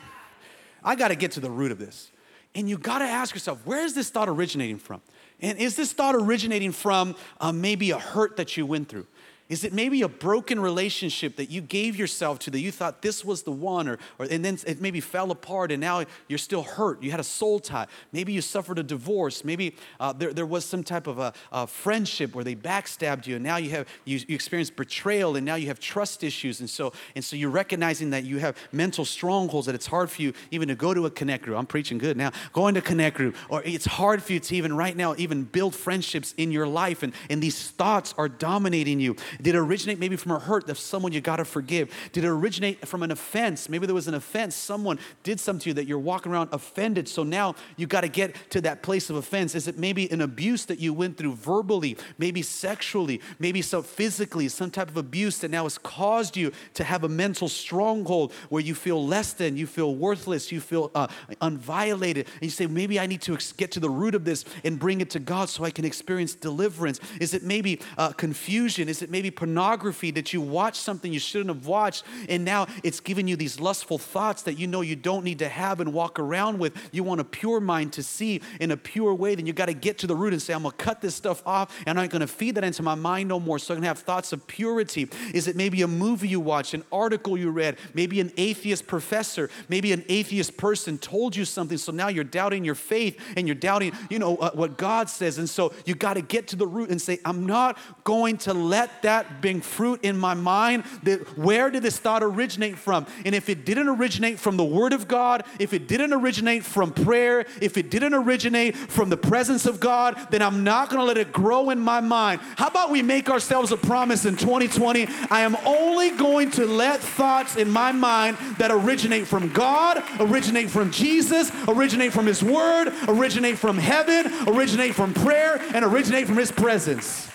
I 0.84 0.96
gotta 0.96 1.16
get 1.16 1.32
to 1.32 1.40
the 1.40 1.50
root 1.50 1.72
of 1.72 1.80
this. 1.80 2.12
And 2.54 2.70
you 2.70 2.78
gotta 2.78 3.06
ask 3.06 3.34
yourself, 3.34 3.66
where 3.66 3.84
is 3.84 3.94
this 3.94 4.10
thought 4.10 4.30
originating 4.30 4.78
from? 4.78 5.02
And 5.42 5.58
is 5.58 5.76
this 5.76 5.92
thought 5.92 6.16
originating 6.16 6.72
from 6.72 7.16
uh, 7.42 7.52
maybe 7.52 7.92
a 7.92 8.00
hurt 8.00 8.38
that 8.38 8.56
you 8.56 8.66
went 8.66 8.88
through? 8.88 9.08
Is 9.48 9.64
it 9.64 9.74
maybe 9.74 10.02
a 10.02 10.08
broken 10.08 10.60
relationship 10.60 11.36
that 11.36 11.52
you 11.52 11.62
gave 11.62 11.96
yourself 11.96 12.40
to 12.40 12.50
that 12.50 12.62
you 12.62 12.72
thought 12.72 13.04
this 13.04 13.24
was 13.24 13.44
the 13.44 13.52
one, 13.52 13.88
or, 13.88 14.00
or 14.18 14.26
and 14.26 14.44
then 14.44 14.58
it 14.66 14.82
maybe 14.82 15.00
fell 15.00 15.30
apart 15.30 15.72
and 15.72 15.80
now 15.80 16.04
you're 16.28 16.40
still 16.40 16.64
hurt? 16.64 17.04
You 17.04 17.12
had 17.12 17.20
a 17.20 17.24
soul 17.24 17.60
tie. 17.60 17.86
Maybe 18.12 18.34
you 18.34 18.42
suffered 18.42 18.80
a 18.80 18.84
divorce. 18.84 19.46
Maybe 19.46 19.76
uh, 20.00 20.14
there, 20.14 20.34
there 20.34 20.48
was 20.48 20.66
some 20.66 20.84
type 20.84 21.06
of 21.06 21.20
a, 21.20 21.32
a, 21.52 21.68
friendship 21.68 22.34
where 22.34 22.44
they 22.44 22.56
backstabbed 22.56 23.28
you, 23.28 23.36
and 23.36 23.44
now 23.44 23.58
you 23.58 23.70
have 23.70 23.88
you, 24.04 24.20
you 24.28 24.34
experienced 24.34 24.76
betrayal, 24.76 25.36
and 25.36 25.46
now 25.46 25.56
you 25.56 25.68
have 25.68 25.80
trust 25.80 26.24
issues, 26.24 26.60
and 26.60 26.70
so 26.70 26.92
and 27.16 27.24
so 27.24 27.36
you're 27.36 27.52
recognizing 27.52 28.10
that 28.10 28.24
you 28.24 28.40
have 28.40 28.58
mental 28.72 29.06
strongholds 29.06 29.68
that 29.68 29.76
it's 29.76 29.86
hard 29.86 30.10
for 30.10 30.24
you 30.24 30.34
even 30.50 30.70
to 30.70 30.76
go 30.76 30.92
to 30.92 31.06
a 31.06 31.12
connect 31.12 31.44
group. 31.44 31.56
I'm 31.56 31.68
preaching 31.68 32.00
good 32.00 32.18
now. 32.18 32.32
Going 32.52 32.74
to 32.74 32.82
connect 32.82 33.18
group, 33.18 33.36
or 33.50 33.62
it's 33.62 33.86
hard 33.86 34.24
for 34.24 34.34
you 34.34 34.40
to 34.40 34.56
even 34.56 34.76
right 34.76 34.98
now 34.98 35.14
even 35.20 35.44
build 35.44 35.76
friendships 35.76 36.34
in 36.36 36.52
your 36.52 36.66
life, 36.66 37.04
and 37.04 37.14
and 37.30 37.44
these 37.44 37.70
thoughts 37.70 38.16
are 38.18 38.28
dominating 38.28 39.00
you. 39.00 39.16
Did 39.42 39.56
it 39.56 39.58
originate 39.58 40.00
maybe 40.00 40.16
from 40.16 40.32
a 40.32 40.40
hurt 40.40 40.70
of 40.70 40.78
someone 40.78 41.14
you 41.14 41.22
got 41.22 41.38
to 41.38 41.46
forgive? 41.46 41.94
Did 42.12 42.24
it 42.24 42.28
originate 42.28 42.88
from 42.88 43.04
an 43.04 43.12
offense? 43.12 43.70
Maybe 43.70 43.86
there 43.86 43.96
was 43.96 44.08
an 44.08 44.14
offense. 44.14 44.56
Someone 44.56 45.00
did 45.24 45.40
something 45.40 45.62
to 45.62 45.70
you 45.70 45.74
that 45.76 45.88
you're 45.88 46.00
walking 46.00 46.32
around 46.32 46.50
offended. 46.52 47.08
So 47.08 47.24
now 47.24 47.56
you 47.78 47.88
got 47.88 48.02
to 48.02 48.08
get 48.08 48.36
to 48.52 48.62
that 48.62 48.84
place 48.84 49.10
of 49.10 49.16
offense. 49.16 49.56
Is 49.56 49.68
it 49.68 49.78
maybe 49.78 50.12
an 50.12 50.22
abuse 50.22 50.66
that 50.66 50.80
you 50.80 50.94
went 50.94 51.18
through 51.18 51.36
verbally, 51.36 51.98
maybe 52.18 52.42
sexually, 52.42 53.22
maybe 53.40 53.62
so 53.62 53.82
physically, 53.82 54.48
some 54.48 54.72
type 54.72 54.90
of 54.90 54.98
abuse 54.98 55.40
that 55.40 55.52
now 55.52 55.64
has 55.64 55.78
caused 55.78 56.38
you 56.38 56.52
to 56.74 56.84
have 56.84 57.04
a 57.04 57.10
mental 57.10 57.48
stronghold 57.48 58.34
where 58.50 58.62
you 58.62 58.76
feel 58.76 59.06
less 59.06 59.34
than, 59.34 59.58
you 59.58 59.68
feel 59.68 59.96
worthless, 59.96 60.52
you 60.52 60.62
feel 60.62 60.92
uh, 60.96 61.08
unviolated. 61.42 62.28
And 62.28 62.44
you 62.44 62.50
say, 62.50 62.68
maybe 62.68 63.00
I 63.00 63.06
need 63.06 63.22
to 63.24 63.38
get 63.58 63.72
to 63.72 63.80
the 63.80 63.90
root 63.90 64.16
of 64.16 64.26
this 64.26 64.46
and 64.64 64.80
bring 64.80 65.02
it 65.02 65.10
to 65.12 65.20
God 65.20 65.50
so 65.50 65.64
I 65.64 65.72
can 65.72 65.86
experience 65.86 66.36
deliverance. 66.36 67.00
Is 67.20 67.34
it 67.34 67.44
maybe 67.44 67.80
uh, 67.98 68.12
confusion? 68.12 68.90
Is 68.90 69.02
it 69.02 69.10
maybe 69.10 69.25
pornography 69.32 70.12
that 70.12 70.34
you 70.34 70.42
watch 70.42 70.76
something 70.76 71.12
you 71.12 71.20
shouldn't 71.20 71.50
have 71.50 71.68
watched, 71.68 72.04
and 72.30 72.46
now 72.46 72.68
it's 72.84 73.00
giving 73.00 73.28
you 73.28 73.36
these 73.36 73.60
lustful 73.60 73.98
thoughts 73.98 74.44
that 74.44 74.60
you 74.60 74.68
know 74.68 74.82
you 74.82 74.96
don't 74.96 75.24
need 75.24 75.40
to 75.40 75.50
have 75.50 75.80
and 75.80 75.94
walk 75.94 76.20
around 76.20 76.60
with. 76.60 76.76
You 76.92 77.04
want 77.04 77.22
a 77.22 77.24
pure 77.24 77.60
mind 77.60 77.94
to 77.94 78.04
see 78.04 78.42
in 78.60 78.72
a 78.72 78.78
pure 78.78 79.14
way, 79.14 79.36
then 79.36 79.46
you 79.46 79.54
got 79.54 79.68
to 79.68 79.74
get 79.74 79.98
to 80.00 80.08
the 80.08 80.16
root 80.16 80.34
and 80.34 80.42
say, 80.42 80.54
I'm 80.54 80.64
going 80.64 80.76
to 80.78 80.84
cut 80.84 81.02
this 81.02 81.16
stuff 81.16 81.42
off, 81.46 81.76
and 81.86 81.98
I'm 82.00 82.06
not 82.06 82.12
going 82.12 82.22
to 82.22 82.28
feed 82.28 82.56
that 82.56 82.64
into 82.64 82.84
my 82.84 82.96
mind 82.96 83.30
no 83.30 83.40
more. 83.40 83.60
So 83.60 83.74
I 83.74 83.78
can 83.78 83.84
have 83.84 84.00
thoughts 84.00 84.34
of 84.34 84.46
purity. 84.48 85.10
Is 85.34 85.48
it 85.48 85.56
maybe 85.56 85.82
a 85.82 85.88
movie 85.88 86.28
you 86.28 86.40
watched, 86.40 86.74
an 86.74 86.84
article 86.92 87.38
you 87.38 87.50
read, 87.50 87.78
maybe 87.94 88.20
an 88.20 88.32
atheist 88.38 88.88
professor, 88.88 89.50
maybe 89.70 89.92
an 89.92 90.04
atheist 90.10 90.58
person 90.58 90.98
told 90.98 91.36
you 91.36 91.46
something, 91.46 91.78
so 91.78 91.92
now 91.92 92.08
you're 92.08 92.24
doubting 92.24 92.66
your 92.66 92.76
faith 92.76 93.20
and 93.38 93.48
you're 93.48 93.56
doubting, 93.56 93.94
you 94.10 94.20
know, 94.20 94.38
uh, 94.38 94.52
what 94.52 94.78
God 94.78 95.10
says. 95.10 95.38
And 95.38 95.50
so 95.50 95.74
you 95.86 95.96
got 95.96 96.16
to 96.16 96.22
get 96.22 96.48
to 96.50 96.56
the 96.56 96.68
root 96.68 96.90
and 96.90 97.02
say, 97.02 97.20
I'm 97.26 97.46
not 97.46 97.78
going 98.04 98.38
to 98.40 98.54
let 98.54 99.02
that 99.04 99.15
that 99.16 99.42
being 99.42 99.62
fruit 99.62 100.02
in 100.04 100.18
my 100.18 100.34
mind, 100.34 100.84
that 101.04 101.38
where 101.38 101.70
did 101.70 101.84
this 101.84 101.98
thought 101.98 102.22
originate 102.22 102.78
from? 102.78 103.06
And 103.24 103.34
if 103.34 103.48
it 103.48 103.66
didn't 103.66 103.88
originate 103.88 104.40
from 104.40 104.58
the 104.58 104.66
Word 104.66 104.92
of 104.92 105.08
God, 105.08 105.46
if 105.58 105.74
it 105.74 105.88
didn't 105.88 106.12
originate 106.12 106.66
from 106.66 106.92
prayer, 106.92 107.46
if 107.62 107.78
it 107.78 107.90
didn't 107.90 108.14
originate 108.14 108.76
from 108.76 109.10
the 109.10 109.18
presence 109.18 109.66
of 109.66 109.80
God, 109.80 110.20
then 110.32 110.42
I'm 110.42 110.64
not 110.64 110.90
gonna 110.90 111.06
let 111.06 111.18
it 111.18 111.32
grow 111.32 111.70
in 111.70 111.80
my 111.80 112.02
mind. 112.02 112.42
How 112.58 112.68
about 112.68 112.92
we 112.92 113.02
make 113.02 113.30
ourselves 113.30 113.72
a 113.72 113.78
promise 113.78 114.26
in 114.26 114.36
2020? 114.36 115.08
I 115.32 115.42
am 115.42 115.56
only 115.66 116.12
going 116.12 116.52
to 116.52 116.66
let 116.66 117.00
thoughts 117.00 117.56
in 117.56 117.70
my 117.70 117.92
mind 117.94 118.38
that 118.58 118.72
originate 118.72 119.28
from 119.28 119.52
God, 119.54 120.04
originate 120.20 120.70
from 120.70 120.92
Jesus, 120.92 121.52
originate 121.70 122.12
from 122.12 122.26
His 122.26 122.44
Word, 122.44 122.92
originate 123.08 123.58
from 123.58 123.78
heaven, 123.78 124.32
originate 124.48 124.94
from 124.94 125.14
prayer, 125.14 125.62
and 125.74 125.86
originate 125.86 126.28
from 126.28 126.38
His 126.38 126.52
presence. 126.52 127.30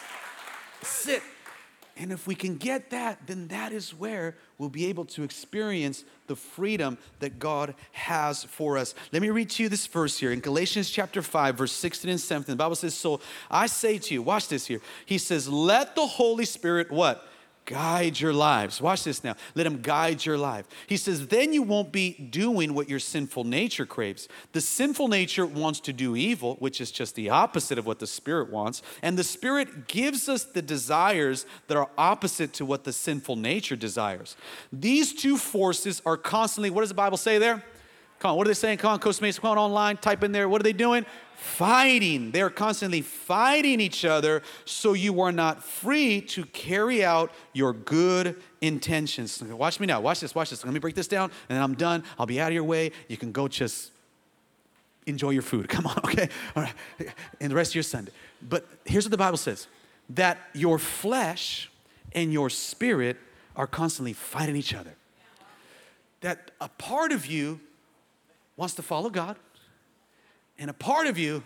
Sit. 0.82 1.22
And 2.00 2.12
if 2.12 2.26
we 2.26 2.34
can 2.34 2.56
get 2.56 2.88
that, 2.90 3.26
then 3.26 3.48
that 3.48 3.72
is 3.72 3.92
where 3.92 4.34
we'll 4.56 4.70
be 4.70 4.86
able 4.86 5.04
to 5.04 5.22
experience 5.22 6.02
the 6.28 6.34
freedom 6.34 6.96
that 7.18 7.38
God 7.38 7.74
has 7.92 8.42
for 8.42 8.78
us. 8.78 8.94
Let 9.12 9.20
me 9.20 9.28
read 9.28 9.50
to 9.50 9.64
you 9.64 9.68
this 9.68 9.86
verse 9.86 10.18
here 10.18 10.32
in 10.32 10.40
Galatians 10.40 10.88
chapter 10.88 11.20
5, 11.20 11.58
verse 11.58 11.72
16 11.72 12.10
and 12.10 12.18
17. 12.18 12.54
The 12.54 12.56
Bible 12.56 12.74
says, 12.74 12.94
So 12.94 13.20
I 13.50 13.66
say 13.66 13.98
to 13.98 14.14
you, 14.14 14.22
watch 14.22 14.48
this 14.48 14.66
here. 14.66 14.80
He 15.04 15.18
says, 15.18 15.46
Let 15.46 15.94
the 15.94 16.06
Holy 16.06 16.46
Spirit 16.46 16.90
what? 16.90 17.28
Guide 17.64 18.18
your 18.18 18.32
lives. 18.32 18.80
Watch 18.80 19.04
this 19.04 19.22
now. 19.22 19.36
Let 19.54 19.66
him 19.66 19.80
guide 19.80 20.24
your 20.24 20.36
life. 20.36 20.66
He 20.86 20.96
says, 20.96 21.28
then 21.28 21.52
you 21.52 21.62
won't 21.62 21.92
be 21.92 22.12
doing 22.12 22.74
what 22.74 22.88
your 22.88 22.98
sinful 22.98 23.44
nature 23.44 23.86
craves. 23.86 24.28
The 24.52 24.60
sinful 24.60 25.08
nature 25.08 25.46
wants 25.46 25.80
to 25.80 25.92
do 25.92 26.16
evil, 26.16 26.56
which 26.58 26.80
is 26.80 26.90
just 26.90 27.14
the 27.14 27.30
opposite 27.30 27.78
of 27.78 27.86
what 27.86 27.98
the 27.98 28.06
Spirit 28.06 28.50
wants. 28.50 28.82
And 29.02 29.16
the 29.16 29.24
Spirit 29.24 29.86
gives 29.86 30.28
us 30.28 30.44
the 30.44 30.62
desires 30.62 31.46
that 31.68 31.76
are 31.76 31.90
opposite 31.96 32.52
to 32.54 32.64
what 32.64 32.84
the 32.84 32.92
sinful 32.92 33.36
nature 33.36 33.76
desires. 33.76 34.36
These 34.72 35.14
two 35.14 35.36
forces 35.36 36.02
are 36.04 36.16
constantly, 36.16 36.70
what 36.70 36.80
does 36.80 36.90
the 36.90 36.94
Bible 36.94 37.18
say 37.18 37.38
there? 37.38 37.64
Come 38.18 38.32
on, 38.32 38.36
what 38.36 38.46
are 38.46 38.50
they 38.50 38.54
saying? 38.54 38.78
Come 38.78 38.92
on, 38.92 38.98
Coach 38.98 39.20
Mason, 39.22 39.40
come 39.40 39.52
on 39.52 39.58
online, 39.58 39.96
type 39.96 40.22
in 40.22 40.32
there. 40.32 40.48
What 40.48 40.60
are 40.60 40.64
they 40.64 40.74
doing? 40.74 41.06
Fighting. 41.40 42.30
They're 42.30 42.50
constantly 42.50 43.00
fighting 43.00 43.80
each 43.80 44.04
other, 44.04 44.42
so 44.64 44.92
you 44.92 45.20
are 45.22 45.32
not 45.32 45.64
free 45.64 46.20
to 46.22 46.44
carry 46.44 47.02
out 47.02 47.32
your 47.54 47.72
good 47.72 48.40
intentions. 48.60 49.42
Watch 49.42 49.80
me 49.80 49.86
now. 49.86 50.00
Watch 50.00 50.20
this. 50.20 50.34
Watch 50.34 50.50
this. 50.50 50.64
Let 50.64 50.72
me 50.74 50.80
break 50.80 50.94
this 50.94 51.08
down, 51.08 51.30
and 51.48 51.56
then 51.56 51.62
I'm 51.62 51.74
done. 51.74 52.04
I'll 52.18 52.26
be 52.26 52.40
out 52.40 52.48
of 52.48 52.54
your 52.54 52.64
way. 52.64 52.92
You 53.08 53.16
can 53.16 53.32
go 53.32 53.48
just 53.48 53.90
enjoy 55.06 55.30
your 55.30 55.42
food. 55.42 55.68
Come 55.70 55.86
on, 55.86 55.98
okay? 56.04 56.28
All 56.54 56.62
right. 56.62 56.74
And 57.40 57.50
the 57.50 57.56
rest 57.56 57.70
of 57.70 57.76
your 57.76 57.82
Sunday. 57.82 58.12
But 58.42 58.66
here's 58.84 59.06
what 59.06 59.10
the 59.10 59.16
Bible 59.16 59.38
says 59.38 59.66
that 60.10 60.38
your 60.54 60.78
flesh 60.78 61.70
and 62.12 62.32
your 62.32 62.50
spirit 62.50 63.16
are 63.56 63.66
constantly 63.66 64.12
fighting 64.12 64.56
each 64.56 64.74
other. 64.74 64.94
That 66.20 66.50
a 66.60 66.68
part 66.68 67.12
of 67.12 67.26
you 67.26 67.60
wants 68.56 68.74
to 68.74 68.82
follow 68.82 69.08
God 69.08 69.36
and 70.60 70.70
a 70.70 70.74
part 70.74 71.08
of 71.08 71.18
you 71.18 71.42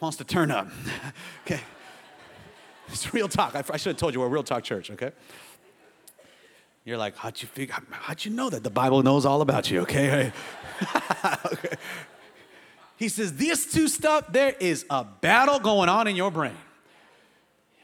wants 0.00 0.16
to 0.16 0.24
turn 0.24 0.50
up. 0.50 0.68
okay. 1.46 1.60
It's 2.88 3.14
real 3.14 3.28
talk. 3.28 3.54
I, 3.54 3.62
I 3.72 3.76
should 3.76 3.90
have 3.90 3.96
told 3.98 4.14
you 4.14 4.20
we're 4.20 4.26
a 4.26 4.30
real 4.30 4.42
talk 4.42 4.64
church, 4.64 4.90
okay? 4.90 5.12
You're 6.84 6.96
like, 6.96 7.16
how'd 7.16 7.40
you 7.40 7.46
figure, 7.46 7.76
how'd 7.90 8.24
you 8.24 8.32
know 8.32 8.50
that 8.50 8.64
the 8.64 8.70
Bible 8.70 9.02
knows 9.02 9.24
all 9.24 9.40
about 9.42 9.70
you, 9.70 9.82
okay? 9.82 10.32
okay. 11.46 11.76
He 12.96 13.08
says, 13.08 13.36
this 13.36 13.70
two 13.70 13.86
stuff, 13.86 14.32
there 14.32 14.54
is 14.58 14.84
a 14.90 15.04
battle 15.04 15.60
going 15.60 15.88
on 15.88 16.08
in 16.08 16.16
your 16.16 16.30
brain. 16.30 16.56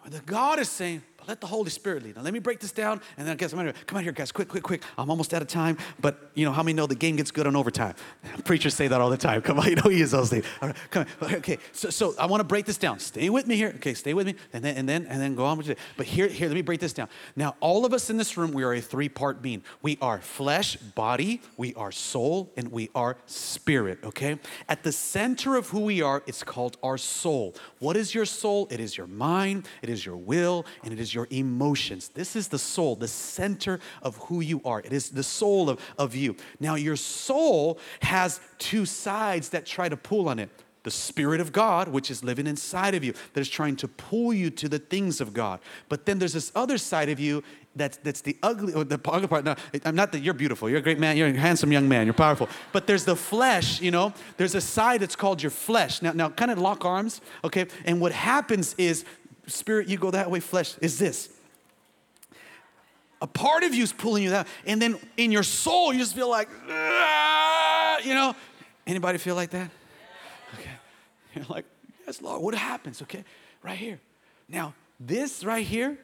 The 0.09 0.21
God 0.21 0.59
is 0.59 0.69
saying, 0.69 1.03
let 1.29 1.43
the 1.43 1.47
Holy 1.47 1.69
Spirit 1.69 2.03
lead. 2.03 2.17
Now, 2.17 2.23
let 2.23 2.33
me 2.33 2.39
break 2.39 2.59
this 2.59 2.73
down, 2.73 3.03
and 3.19 3.27
then 3.27 3.35
I 3.35 3.37
guess 3.37 3.53
I'm 3.53 3.59
gonna 3.59 3.75
come 3.87 3.99
out 3.99 4.03
here, 4.03 4.13
guys, 4.13 4.33
quick, 4.33 4.49
quick, 4.49 4.63
quick. 4.63 4.83
I'm 4.97 5.11
almost 5.11 5.35
out 5.35 5.43
of 5.43 5.49
time, 5.49 5.77
but 6.01 6.31
you 6.35 6.47
know 6.47 6.53
how 6.53 6.63
many 6.63 6.73
know 6.73 6.87
the 6.87 6.95
game 6.95 7.17
gets 7.17 7.31
good 7.31 7.47
on 7.47 7.55
overtime? 7.55 7.95
Preachers 8.45 8.75
say 8.75 8.89
that 8.89 8.99
all 8.99 9.11
the 9.11 9.19
time. 9.19 9.43
Come 9.43 9.59
on, 9.59 9.67
you 9.69 9.77
know 9.77 9.91
he 9.91 10.01
is 10.01 10.13
those 10.13 10.31
things. 10.31 10.47
All 10.63 10.69
right, 10.69 10.77
come 10.91 11.05
on. 11.21 11.35
Okay, 11.37 11.59
so, 11.73 11.91
so 11.91 12.15
I 12.19 12.25
want 12.25 12.41
to 12.41 12.45
break 12.45 12.65
this 12.65 12.79
down. 12.79 12.99
Stay 12.99 13.29
with 13.29 13.47
me 13.47 13.57
here. 13.57 13.73
Okay, 13.77 13.93
stay 13.93 14.15
with 14.15 14.27
me, 14.27 14.37
and 14.55 14.65
then 14.65 14.77
and 14.77 14.89
then 14.89 15.07
and 15.07 15.21
then 15.21 15.35
go 15.35 15.45
on 15.45 15.59
with 15.59 15.69
it. 15.69 15.79
But 15.99 16.07
here, 16.07 16.29
here, 16.29 16.49
let 16.49 16.55
me 16.55 16.63
break 16.63 16.81
this 16.81 16.95
down. 16.95 17.09
Now, 17.37 17.57
all 17.61 17.85
of 17.85 17.93
us 17.93 18.09
in 18.09 18.17
this 18.17 18.39
room, 18.39 18.53
we 18.53 18.65
are 18.65 18.73
a 18.73 18.81
three-part 18.81 19.43
being. 19.43 19.63
We 19.83 19.99
are 20.01 20.23
flesh, 20.23 20.77
body, 20.77 21.43
we 21.59 21.75
are 21.75 21.93
soul, 21.93 22.51
and 22.57 22.73
we 22.73 22.89
are 22.95 23.19
spirit. 23.27 23.99
Okay, 24.03 24.39
at 24.67 24.83
the 24.83 24.93
center 24.93 25.57
of 25.57 25.69
who 25.69 25.81
we 25.81 26.01
are, 26.01 26.23
it's 26.27 26.43
called 26.43 26.79
our 26.83 26.97
soul. 26.97 27.55
What 27.81 27.99
is 27.99 28.15
your 28.15 28.25
soul? 28.25 28.67
It 28.71 28.81
is 28.81 28.97
your 28.97 29.07
mind, 29.07 29.69
it 29.83 29.91
is 29.91 30.07
your 30.07 30.17
will, 30.17 30.65
and 30.83 30.93
it 30.95 30.99
is 30.99 31.13
your 31.15 31.18
your 31.19 31.27
emotions. 31.31 32.11
This 32.15 32.37
is 32.37 32.47
the 32.47 32.61
soul, 32.61 32.95
the 32.95 33.09
center 33.09 33.81
of 34.03 34.17
who 34.19 34.41
you 34.41 34.61
are. 34.65 34.79
It 34.79 34.93
is 34.93 35.11
the 35.11 35.25
soul 35.25 35.69
of, 35.69 35.81
of 35.99 36.15
you. 36.15 36.37
Now, 36.61 36.77
your 36.77 36.95
soul 36.95 37.81
has 38.03 38.39
two 38.59 38.87
sides 38.87 39.49
that 39.49 39.67
try 39.67 39.89
to 39.89 39.97
pull 39.97 40.29
on 40.29 40.39
it 40.39 40.49
the 40.85 40.93
Spirit 40.93 41.41
of 41.41 41.53
God, 41.53 41.89
which 41.89 42.09
is 42.11 42.23
living 42.25 42.47
inside 42.47 42.95
of 42.95 43.03
you, 43.05 43.13
that 43.35 43.41
is 43.41 43.49
trying 43.49 43.77
to 43.77 43.89
pull 43.89 44.33
you 44.33 44.49
to 44.49 44.69
the 44.71 44.79
things 44.79 45.21
of 45.21 45.35
God. 45.35 45.59
But 45.89 46.07
then 46.07 46.19
there's 46.19 46.33
this 46.33 46.53
other 46.55 46.79
side 46.79 47.11
of 47.11 47.21
you 47.21 47.43
that's, 47.75 47.99
that's 47.99 48.23
the 48.23 48.37
ugly, 48.43 48.73
or 48.73 48.85
the 48.85 48.99
ugly 49.05 49.27
part. 49.27 49.45
No, 49.45 49.57
I'm 49.85 49.97
not 49.97 50.13
that 50.13 50.21
you're 50.21 50.33
beautiful. 50.35 50.71
You're 50.71 50.79
a 50.79 50.83
great 50.83 51.01
man. 51.01 51.17
You're 51.17 51.29
a 51.29 51.33
handsome 51.37 51.73
young 51.73 51.89
man. 51.89 52.07
You're 52.07 52.15
powerful. 52.15 52.49
But 52.73 52.87
there's 52.87 53.05
the 53.05 53.17
flesh, 53.17 53.83
you 53.83 53.91
know, 53.91 54.15
there's 54.39 54.55
a 54.55 54.63
side 54.63 55.01
that's 55.01 55.17
called 55.17 55.43
your 55.43 55.51
flesh. 55.51 56.01
Now, 56.01 56.13
now 56.13 56.31
kind 56.31 56.51
of 56.51 56.59
lock 56.59 56.85
arms, 56.85 57.21
okay? 57.45 57.67
And 57.85 58.01
what 58.01 58.13
happens 58.13 58.75
is 58.79 59.05
spirit, 59.49 59.89
you 59.89 59.99
go 59.99 60.11
that 60.11 60.31
way, 60.31 60.41
flesh 60.41 60.77
is 60.81 60.99
this. 60.99 61.29
A 63.21 63.27
part 63.27 63.65
of 63.65 63.75
you 63.75 63.83
is 63.83 63.93
pulling 63.93 64.23
you 64.23 64.31
that, 64.31 64.47
and 64.65 64.81
then 64.81 64.99
in 65.17 65.33
your 65.33 65.43
soul, 65.43 65.93
you 65.93 65.99
just 65.99 66.15
feel 66.15 66.31
like, 66.31 66.49
ah, 66.69 67.99
you 68.05 68.15
know. 68.15 68.35
Anybody 68.87 69.19
feel 69.19 69.35
like 69.35 69.51
that? 69.51 69.71
Okay. 70.55 70.71
You're 71.35 71.45
like, 71.51 71.67
yes, 72.07 72.23
Lord, 72.23 72.41
what 72.43 72.55
happens? 72.55 73.03
Okay, 73.03 73.23
right 73.63 73.77
here. 73.77 74.01
Now, 74.49 74.73
this 74.99 75.45
right 75.45 75.67
here 75.67 75.99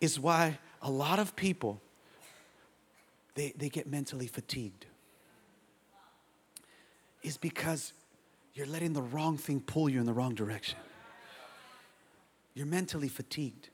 is 0.00 0.20
why 0.20 0.58
a 0.82 0.90
lot 0.90 1.18
of 1.18 1.34
people 1.36 1.80
they, 3.38 3.54
they 3.56 3.68
get 3.68 3.86
mentally 3.86 4.26
fatigued. 4.26 4.84
Is 7.22 7.36
because 7.36 7.92
you're 8.52 8.66
letting 8.66 8.92
the 8.92 9.02
wrong 9.02 9.38
thing 9.38 9.60
pull 9.60 9.88
you 9.88 10.00
in 10.00 10.06
the 10.06 10.12
wrong 10.12 10.34
direction. 10.34 10.78
You're 12.58 12.66
mentally 12.66 13.06
fatigued. 13.06 13.68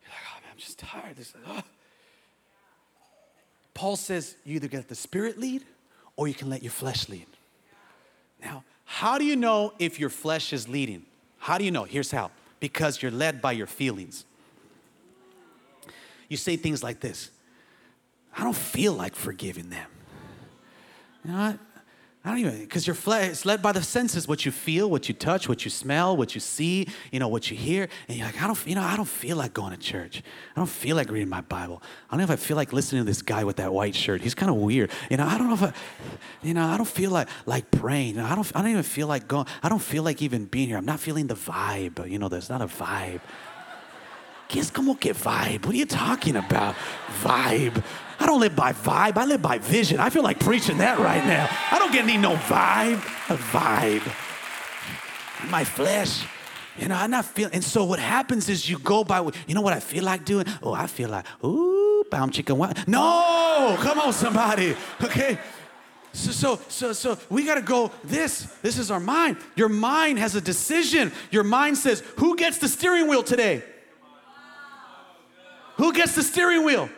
You're 0.00 0.10
like, 0.10 0.20
oh 0.30 0.40
man, 0.42 0.50
I'm 0.52 0.58
just 0.58 0.78
tired. 0.78 1.16
This, 1.16 1.34
oh. 1.44 1.60
Paul 3.74 3.96
says 3.96 4.36
you 4.44 4.54
either 4.54 4.68
get 4.68 4.88
the 4.88 4.94
spirit 4.94 5.40
lead 5.40 5.64
or 6.14 6.28
you 6.28 6.34
can 6.34 6.48
let 6.48 6.62
your 6.62 6.70
flesh 6.70 7.08
lead. 7.08 7.26
Now, 8.40 8.62
how 8.84 9.18
do 9.18 9.24
you 9.24 9.34
know 9.34 9.72
if 9.80 9.98
your 9.98 10.08
flesh 10.08 10.52
is 10.52 10.68
leading? 10.68 11.02
How 11.38 11.58
do 11.58 11.64
you 11.64 11.72
know? 11.72 11.82
Here's 11.82 12.12
how 12.12 12.30
because 12.60 13.02
you're 13.02 13.10
led 13.10 13.42
by 13.42 13.50
your 13.50 13.66
feelings. 13.66 14.24
You 16.28 16.36
say 16.36 16.56
things 16.56 16.80
like 16.80 17.00
this 17.00 17.28
I 18.36 18.44
don't 18.44 18.54
feel 18.54 18.92
like 18.92 19.16
forgiving 19.16 19.68
them. 19.68 19.88
You 21.24 21.32
know 21.32 21.38
what? 21.38 21.58
I 22.24 22.30
don't 22.30 22.38
even, 22.38 22.60
because 22.60 22.86
your 22.86 22.94
flesh 22.94 23.30
is 23.30 23.44
led 23.44 23.62
by 23.62 23.72
the 23.72 23.82
senses, 23.82 24.28
what 24.28 24.46
you 24.46 24.52
feel, 24.52 24.88
what 24.88 25.08
you 25.08 25.14
touch, 25.14 25.48
what 25.48 25.64
you 25.64 25.72
smell, 25.72 26.16
what 26.16 26.36
you 26.36 26.40
see, 26.40 26.86
you 27.10 27.18
know, 27.18 27.26
what 27.26 27.50
you 27.50 27.56
hear. 27.56 27.88
And 28.06 28.16
you're 28.16 28.26
like, 28.26 28.40
I 28.40 28.46
don't, 28.46 28.64
you 28.64 28.76
know, 28.76 28.82
I 28.82 28.96
don't 28.96 29.08
feel 29.08 29.36
like 29.36 29.52
going 29.52 29.72
to 29.72 29.76
church. 29.76 30.22
I 30.54 30.60
don't 30.60 30.68
feel 30.68 30.94
like 30.94 31.10
reading 31.10 31.28
my 31.28 31.40
Bible. 31.40 31.82
I 32.08 32.12
don't 32.12 32.18
know 32.18 32.24
if 32.24 32.30
I 32.30 32.36
feel 32.36 32.56
like 32.56 32.72
listening 32.72 33.00
to 33.00 33.06
this 33.06 33.22
guy 33.22 33.42
with 33.42 33.56
that 33.56 33.72
white 33.72 33.96
shirt. 33.96 34.20
He's 34.20 34.36
kind 34.36 34.50
of 34.50 34.56
weird. 34.56 34.92
You 35.10 35.16
know, 35.16 35.26
I 35.26 35.36
don't 35.36 35.48
know 35.48 35.54
if 35.54 35.62
I, 35.64 35.72
you 36.44 36.54
know, 36.54 36.64
I 36.64 36.76
don't 36.76 36.86
feel 36.88 37.10
like, 37.10 37.28
like 37.44 37.72
praying. 37.72 38.20
I 38.20 38.36
don't, 38.36 38.48
I 38.54 38.62
don't 38.62 38.70
even 38.70 38.84
feel 38.84 39.08
like 39.08 39.26
going, 39.26 39.46
I 39.60 39.68
don't 39.68 39.82
feel 39.82 40.04
like 40.04 40.22
even 40.22 40.44
being 40.44 40.68
here. 40.68 40.76
I'm 40.76 40.84
not 40.84 41.00
feeling 41.00 41.26
the 41.26 41.34
vibe. 41.34 42.08
You 42.08 42.20
know, 42.20 42.28
there's 42.28 42.48
not 42.48 42.62
a 42.62 42.66
vibe. 42.66 43.20
¿Qué 44.48 44.60
es 44.60 44.70
como 44.70 44.94
que 44.94 45.14
vibe? 45.14 45.64
What 45.64 45.74
are 45.74 45.78
you 45.78 45.86
talking 45.86 46.36
about? 46.36 46.76
Vibe. 47.22 47.82
I 48.22 48.26
don't 48.26 48.38
live 48.38 48.54
by 48.54 48.72
vibe, 48.72 49.16
I 49.16 49.24
live 49.24 49.42
by 49.42 49.58
vision. 49.58 49.98
I 49.98 50.08
feel 50.08 50.22
like 50.22 50.38
preaching 50.38 50.78
that 50.78 51.00
right 51.00 51.26
now. 51.26 51.48
I 51.72 51.78
don't 51.80 51.92
get 51.92 52.04
any 52.04 52.16
no 52.16 52.36
vibe, 52.36 52.98
a 53.28 53.36
vibe. 53.36 55.50
My 55.50 55.64
flesh. 55.64 56.24
You 56.78 56.86
know, 56.86 56.94
I'm 56.94 57.10
not 57.10 57.24
feeling. 57.24 57.54
And 57.54 57.64
so 57.64 57.84
what 57.84 57.98
happens 57.98 58.48
is 58.48 58.70
you 58.70 58.78
go 58.78 59.02
by, 59.02 59.28
you 59.48 59.54
know 59.54 59.60
what 59.60 59.72
I 59.72 59.80
feel 59.80 60.04
like 60.04 60.24
doing? 60.24 60.46
Oh, 60.62 60.72
I 60.72 60.86
feel 60.86 61.10
like, 61.10 61.26
ooh, 61.44 62.04
bound 62.12 62.32
chicken. 62.32 62.56
What? 62.56 62.86
No, 62.86 63.76
come 63.80 63.98
on, 63.98 64.12
somebody. 64.12 64.76
Okay. 65.02 65.36
So, 66.12 66.30
so, 66.30 66.60
so, 66.68 66.92
so 66.92 67.18
we 67.28 67.44
got 67.44 67.56
to 67.56 67.62
go 67.62 67.90
this. 68.04 68.42
This 68.62 68.78
is 68.78 68.92
our 68.92 69.00
mind. 69.00 69.38
Your 69.56 69.68
mind 69.68 70.20
has 70.20 70.36
a 70.36 70.40
decision. 70.40 71.10
Your 71.32 71.42
mind 71.42 71.76
says, 71.76 72.04
who 72.18 72.36
gets 72.36 72.58
the 72.58 72.68
steering 72.68 73.08
wheel 73.08 73.24
today? 73.24 73.64
Who 75.76 75.92
gets 75.92 76.14
the 76.14 76.22
steering 76.22 76.64
wheel? 76.64 76.88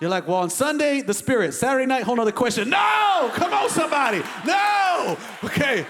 You're 0.00 0.10
like, 0.10 0.26
well, 0.26 0.38
on 0.38 0.48
Sunday, 0.50 1.02
the 1.02 1.12
Spirit. 1.12 1.52
Saturday 1.52 1.84
night, 1.84 2.04
whole 2.04 2.16
nother 2.16 2.32
question. 2.32 2.70
No! 2.70 3.30
Come 3.34 3.52
on, 3.52 3.68
somebody. 3.68 4.22
No! 4.46 5.18
Okay. 5.44 5.86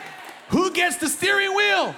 Who 0.48 0.72
gets 0.72 0.96
the 0.96 1.08
steering 1.08 1.54
wheel? 1.54 1.94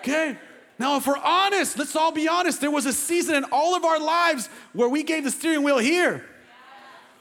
Okay. 0.00 0.36
Now, 0.78 0.96
if 0.96 1.06
we're 1.06 1.16
honest, 1.16 1.78
let's 1.78 1.96
all 1.96 2.12
be 2.12 2.28
honest. 2.28 2.60
There 2.60 2.70
was 2.70 2.84
a 2.84 2.92
season 2.92 3.36
in 3.36 3.44
all 3.52 3.74
of 3.74 3.84
our 3.84 3.98
lives 3.98 4.50
where 4.74 4.88
we 4.88 5.02
gave 5.02 5.24
the 5.24 5.30
steering 5.30 5.62
wheel 5.62 5.78
here. 5.78 6.24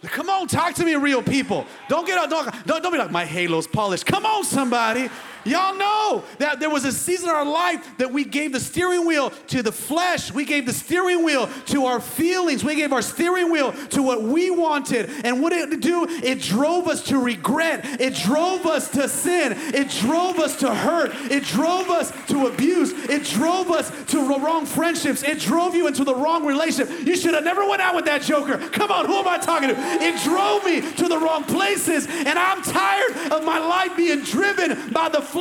Come 0.03 0.29
on, 0.29 0.47
talk 0.47 0.75
to 0.75 0.85
me, 0.85 0.95
real 0.95 1.21
people. 1.21 1.65
Don't 1.89 2.07
get 2.07 2.17
out, 2.17 2.29
don't, 2.29 2.65
don't, 2.65 2.81
don't 2.81 2.91
be 2.93 2.97
like, 2.97 3.11
my 3.11 3.25
halo's 3.25 3.67
polished. 3.67 4.05
Come 4.05 4.25
on, 4.25 4.45
somebody. 4.45 5.09
Y'all 5.49 5.75
know 5.75 6.23
that 6.37 6.59
there 6.59 6.69
was 6.69 6.85
a 6.85 6.91
season 6.91 7.27
in 7.27 7.35
our 7.35 7.45
life 7.45 7.97
that 7.97 8.11
we 8.11 8.23
gave 8.23 8.51
the 8.51 8.59
steering 8.59 9.05
wheel 9.07 9.31
to 9.47 9.63
the 9.63 9.71
flesh. 9.71 10.31
We 10.31 10.45
gave 10.45 10.67
the 10.67 10.73
steering 10.73 11.23
wheel 11.23 11.49
to 11.67 11.85
our 11.85 11.99
feelings. 11.99 12.63
We 12.63 12.75
gave 12.75 12.93
our 12.93 13.01
steering 13.01 13.51
wheel 13.51 13.73
to 13.89 14.03
what 14.03 14.21
we 14.21 14.51
wanted. 14.51 15.09
And 15.23 15.41
what 15.41 15.49
did 15.49 15.73
it 15.73 15.81
do? 15.81 16.05
It 16.07 16.39
drove 16.41 16.87
us 16.87 17.03
to 17.05 17.17
regret. 17.17 17.81
It 17.99 18.13
drove 18.13 18.67
us 18.67 18.91
to 18.91 19.09
sin. 19.09 19.53
It 19.73 19.89
drove 19.89 20.37
us 20.37 20.57
to 20.57 20.73
hurt. 20.73 21.11
It 21.31 21.45
drove 21.45 21.89
us 21.89 22.11
to 22.27 22.45
abuse. 22.45 22.91
It 23.09 23.23
drove 23.23 23.71
us 23.71 23.89
to 24.11 24.27
the 24.27 24.39
wrong 24.39 24.67
friendships. 24.67 25.23
It 25.23 25.39
drove 25.39 25.73
you 25.73 25.87
into 25.87 26.03
the 26.03 26.13
wrong 26.13 26.45
relationship. 26.45 27.07
You 27.07 27.17
should 27.17 27.33
have 27.33 27.43
never 27.43 27.67
went 27.67 27.81
out 27.81 27.95
with 27.95 28.05
that 28.05 28.21
joker. 28.21 28.57
Come 28.69 28.91
on, 28.91 29.07
who 29.07 29.15
am 29.15 29.27
I 29.27 29.39
talking 29.39 29.69
to? 29.69 29.75
It 29.75 30.21
drove 30.23 30.63
me 30.63 30.81
to 30.81 31.07
the 31.07 31.17
wrong 31.17 31.43
places. 31.43 32.05
And 32.05 32.37
I'm 32.37 32.61
tired 32.61 33.31
of 33.31 33.43
my 33.43 33.57
life 33.57 33.97
being 33.97 34.21
driven 34.21 34.91
by 34.91 35.09
the 35.09 35.21
flesh. 35.21 35.38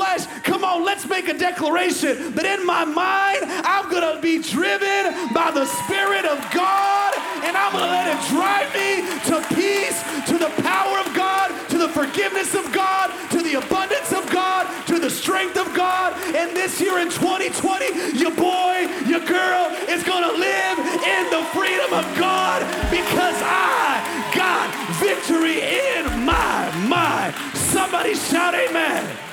Come 0.49 0.65
on, 0.65 0.85
let's 0.85 1.07
make 1.07 1.29
a 1.29 1.37
declaration 1.37 2.33
that 2.35 2.47
in 2.47 2.65
my 2.65 2.85
mind, 2.85 3.45
I'm 3.69 3.91
going 3.91 4.03
to 4.03 4.21
be 4.23 4.41
driven 4.41 5.13
by 5.37 5.53
the 5.53 5.67
Spirit 5.85 6.25
of 6.25 6.41
God, 6.51 7.13
and 7.45 7.53
I'm 7.53 7.71
going 7.77 7.85
to 7.85 7.93
let 7.93 8.09
it 8.11 8.21
drive 8.33 8.67
me 8.73 9.05
to 9.29 9.37
peace, 9.55 10.01
to 10.27 10.39
the 10.39 10.51
power 10.67 10.99
of 10.99 11.13
God, 11.15 11.53
to 11.71 11.79
the 11.79 11.89
forgiveness 11.91 12.55
of 12.55 12.65
God, 12.73 13.13
to 13.31 13.43
the 13.43 13.61
abundance 13.61 14.11
of 14.13 14.25
God, 14.31 14.67
to 14.87 14.99
the 14.99 15.11
strength 15.11 15.59
of 15.59 15.69
God. 15.75 16.17
And 16.35 16.57
this 16.57 16.81
year 16.81 16.99
in 16.99 17.11
2020, 17.11 18.19
your 18.19 18.33
boy, 18.33 18.89
your 19.05 19.23
girl 19.29 19.69
is 19.87 20.03
going 20.03 20.25
to 20.25 20.35
live 20.35 20.79
in 20.81 21.23
the 21.31 21.45
freedom 21.53 21.93
of 21.93 22.09
God 22.17 22.65
because 22.91 23.37
I 23.45 24.01
got 24.35 24.73
victory 24.97 25.61
in 25.61 26.25
my 26.25 26.67
mind. 26.89 27.35
Somebody 27.55 28.15
shout 28.15 28.55
amen. 28.55 29.28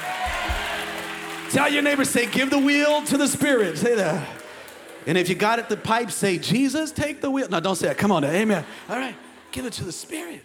Tell 1.56 1.72
your 1.72 1.84
neighbor, 1.84 2.04
say, 2.04 2.30
give 2.30 2.50
the 2.50 2.60
wheel 2.60 3.02
to 3.04 3.18
the 3.18 3.30
Spirit. 3.30 3.78
Say 3.78 3.96
that. 3.96 4.28
And 5.08 5.18
if 5.18 5.30
you 5.30 5.36
got 5.36 5.58
it, 5.58 5.70
the 5.70 5.78
pipe, 5.78 6.12
say, 6.12 6.38
Jesus, 6.38 6.92
take 6.92 7.22
the 7.22 7.32
wheel. 7.32 7.48
No, 7.48 7.62
don't 7.62 7.78
say 7.78 7.88
that. 7.88 7.98
Come 7.98 8.12
on 8.12 8.24
now. 8.24 8.30
Amen. 8.30 8.66
All 8.90 8.98
right. 8.98 9.16
Give 9.54 9.66
it 9.66 9.72
to 9.72 9.86
the 9.86 9.92
Spirit. 9.94 10.44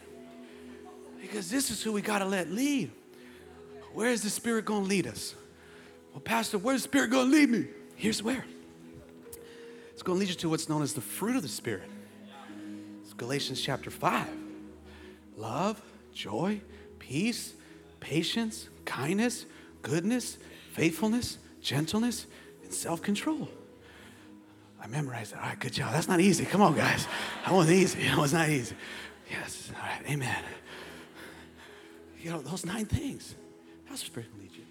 Because 1.20 1.50
this 1.50 1.72
is 1.72 1.82
who 1.82 1.90
we 1.92 2.00
got 2.00 2.20
to 2.20 2.26
let 2.26 2.52
lead. 2.52 2.92
Where 3.92 4.10
is 4.10 4.22
the 4.22 4.30
Spirit 4.30 4.66
going 4.66 4.84
to 4.84 4.88
lead 4.88 5.08
us? 5.08 5.34
Well, 6.12 6.20
Pastor, 6.20 6.58
where's 6.58 6.82
the 6.82 6.88
Spirit 6.88 7.10
going 7.10 7.28
to 7.28 7.36
lead 7.36 7.50
me? 7.50 7.66
Here's 7.96 8.22
where. 8.22 8.44
It's 9.90 10.04
going 10.04 10.16
to 10.16 10.20
lead 10.20 10.28
you 10.28 10.36
to 10.36 10.48
what's 10.48 10.68
known 10.68 10.82
as 10.82 10.92
the 10.94 11.00
fruit 11.00 11.34
of 11.34 11.42
the 11.42 11.48
Spirit. 11.48 11.90
It's 13.02 13.14
Galatians 13.14 13.60
chapter 13.60 13.90
5. 13.90 14.28
Love, 15.36 15.82
joy, 16.14 16.60
peace, 17.00 17.54
patience, 17.98 18.68
kindness, 18.84 19.44
goodness, 19.82 20.38
faithfulness, 20.70 21.38
gentleness, 21.60 22.26
and 22.62 22.72
self 22.72 23.02
control. 23.02 23.48
I 24.82 24.86
memorized 24.86 25.32
that. 25.32 25.42
All 25.42 25.48
right, 25.48 25.58
good 25.58 25.72
job. 25.72 25.92
That's 25.92 26.08
not 26.08 26.20
easy. 26.20 26.44
Come 26.44 26.62
on, 26.62 26.74
guys. 26.74 27.06
That 27.44 27.52
wasn't 27.52 27.76
easy. 27.76 28.02
That 28.08 28.18
was 28.18 28.32
not 28.32 28.48
easy. 28.48 28.74
Yes. 29.30 29.70
All 29.76 29.82
right. 29.82 30.10
Amen. 30.10 30.42
You 32.18 32.30
know, 32.30 32.40
those 32.40 32.64
nine 32.64 32.86
things. 32.86 33.34
That's 33.88 34.02
what 34.02 34.06
Spirit 34.06 34.28
will 34.32 34.42
lead 34.42 34.52
you. 34.54 34.64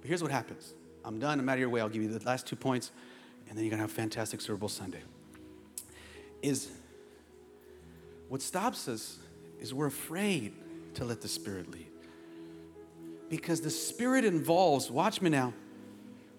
But 0.00 0.08
here's 0.08 0.22
what 0.22 0.32
happens. 0.32 0.74
I'm 1.04 1.18
done. 1.18 1.38
I'm 1.38 1.48
out 1.48 1.54
of 1.54 1.60
your 1.60 1.68
way. 1.68 1.80
I'll 1.80 1.88
give 1.88 2.02
you 2.02 2.08
the 2.08 2.24
last 2.24 2.46
two 2.46 2.56
points, 2.56 2.92
and 3.48 3.56
then 3.56 3.64
you're 3.64 3.70
going 3.70 3.78
to 3.78 3.84
have 3.84 3.90
a 3.90 3.94
fantastic 3.94 4.40
Super 4.40 4.56
Bowl 4.56 4.68
Sunday. 4.68 5.00
Is 6.42 6.70
what 8.28 8.40
stops 8.40 8.88
us 8.88 9.18
is 9.60 9.74
we're 9.74 9.86
afraid 9.86 10.54
to 10.94 11.04
let 11.04 11.20
the 11.20 11.28
Spirit 11.28 11.70
lead 11.70 11.89
because 13.30 13.60
the 13.60 13.70
Spirit 13.70 14.24
involves, 14.24 14.90
watch 14.90 15.22
me 15.22 15.30
now, 15.30 15.54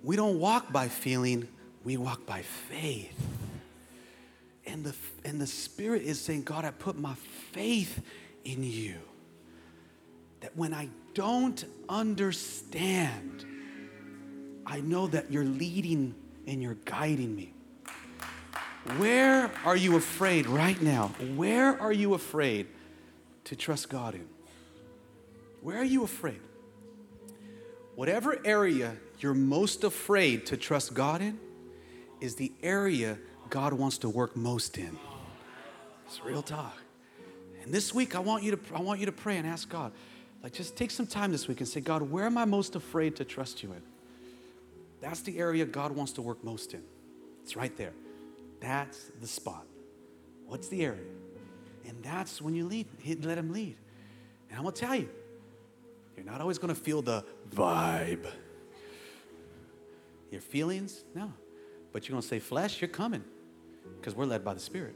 we 0.04 0.16
don't 0.16 0.39
walk 0.39 0.72
by 0.72 0.89
feeling, 0.89 1.48
we 1.84 1.98
walk 1.98 2.26
by 2.28 2.42
faith. 2.42 3.18
And 4.68 4.84
the, 4.84 4.94
and 5.26 5.42
the 5.42 5.48
Spirit 5.48 6.04
is 6.04 6.20
saying, 6.22 6.44
God, 6.44 6.66
I 6.66 6.72
put 6.72 7.00
my 7.00 7.16
faith 7.54 8.02
in 8.44 8.64
you. 8.64 8.98
That 10.42 10.56
when 10.56 10.74
I 10.74 10.89
don't 11.14 11.64
understand, 11.88 13.46
I 14.66 14.82
know 14.82 15.08
that 15.08 15.32
you're 15.32 15.46
leading 15.46 16.14
and 16.46 16.62
you're 16.62 16.78
guiding 16.86 17.36
me. 17.36 17.54
Where 18.98 19.52
are 19.64 19.76
you 19.76 19.96
afraid 19.96 20.48
right 20.48 20.80
now? 20.82 21.08
Where 21.36 21.80
are 21.80 21.94
you 21.94 22.16
afraid 22.16 22.68
to 23.46 23.56
trust 23.56 23.89
God 23.89 24.16
in? 24.16 24.28
Where 25.62 25.78
are 25.78 25.86
you 25.86 26.04
afraid? 26.04 26.39
Whatever 28.02 28.39
area 28.43 28.97
you're 29.20 29.36
most 29.36 29.84
afraid 29.84 30.47
to 30.47 30.58
trust 30.58 30.95
God 30.95 31.22
in 31.22 31.38
is 32.20 32.34
the 32.34 32.52
area 32.64 33.20
God 33.52 33.74
wants 33.74 33.99
to 33.99 34.10
work 34.10 34.36
most 34.36 34.80
in. 34.80 34.97
It's 36.08 36.20
real 36.26 36.41
talk. 36.41 36.76
And 37.62 37.72
this 37.72 37.93
week 37.93 38.16
I 38.16 38.20
want 38.20 38.41
you 38.41 38.56
to 38.56 38.60
I 38.74 38.82
want 38.82 39.02
you 39.02 39.06
to 39.06 39.12
pray 39.12 39.38
and 39.38 39.45
ask 39.45 39.70
God. 39.70 39.91
Like 40.41 40.52
just 40.52 40.76
take 40.76 40.89
some 40.89 41.06
time 41.06 41.32
this 41.32 41.47
week 41.47 41.60
and 41.60 41.70
say, 41.70 41.80
God, 41.80 42.02
where 42.02 42.26
am 42.26 42.39
I 42.39 42.45
most 42.45 42.76
afraid 42.76 43.16
to 43.18 43.24
trust 43.24 43.62
you 43.62 43.72
in? 43.72 43.84
That's 44.99 45.22
the 45.22 45.38
area 45.38 45.64
God 45.64 45.91
wants 45.91 46.14
to 46.14 46.24
work 46.24 46.43
most 46.43 46.74
in. 46.74 46.82
It's 47.43 47.56
right 47.56 47.78
there. 47.78 47.93
That's 48.62 49.12
the 49.22 49.28
spot. 49.28 49.68
What's 50.47 50.70
the 50.70 50.84
area? 50.84 51.06
And 51.88 52.02
that's 52.02 52.41
when 52.41 52.56
you 52.56 52.66
lead, 52.66 52.88
let 53.24 53.38
him 53.38 53.54
lead. 53.54 53.76
And 54.49 54.58
I'm 54.58 54.64
gonna 54.64 54.76
tell 54.76 54.95
you, 54.95 55.08
you're 56.16 56.26
not 56.26 56.41
always 56.41 56.57
gonna 56.57 56.76
feel 56.76 57.01
the 57.01 57.24
vibe. 57.49 58.28
Your 60.32 60.41
feelings? 60.41 61.03
No. 61.14 61.32
But 61.91 62.07
you're 62.07 62.14
going 62.14 62.22
to 62.22 62.28
say, 62.28 62.39
flesh, 62.39 62.82
you're 62.82 62.88
coming. 62.88 63.24
Because 63.99 64.16
we're 64.16 64.26
led 64.26 64.43
by 64.43 64.53
the 64.53 64.59
Spirit. 64.59 64.95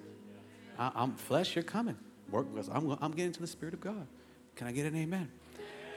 I, 0.79 0.91
am 0.95 1.15
flesh, 1.15 1.55
you're 1.55 1.63
coming. 1.63 1.97
Work, 2.31 2.47
I'm, 2.71 2.97
I'm 3.01 3.11
getting 3.11 3.33
to 3.33 3.41
the 3.41 3.47
Spirit 3.47 3.73
of 3.73 3.81
God. 3.81 4.07
Can 4.55 4.67
I 4.67 4.71
get 4.71 4.85
an 4.85 4.95
amen? 4.95 5.29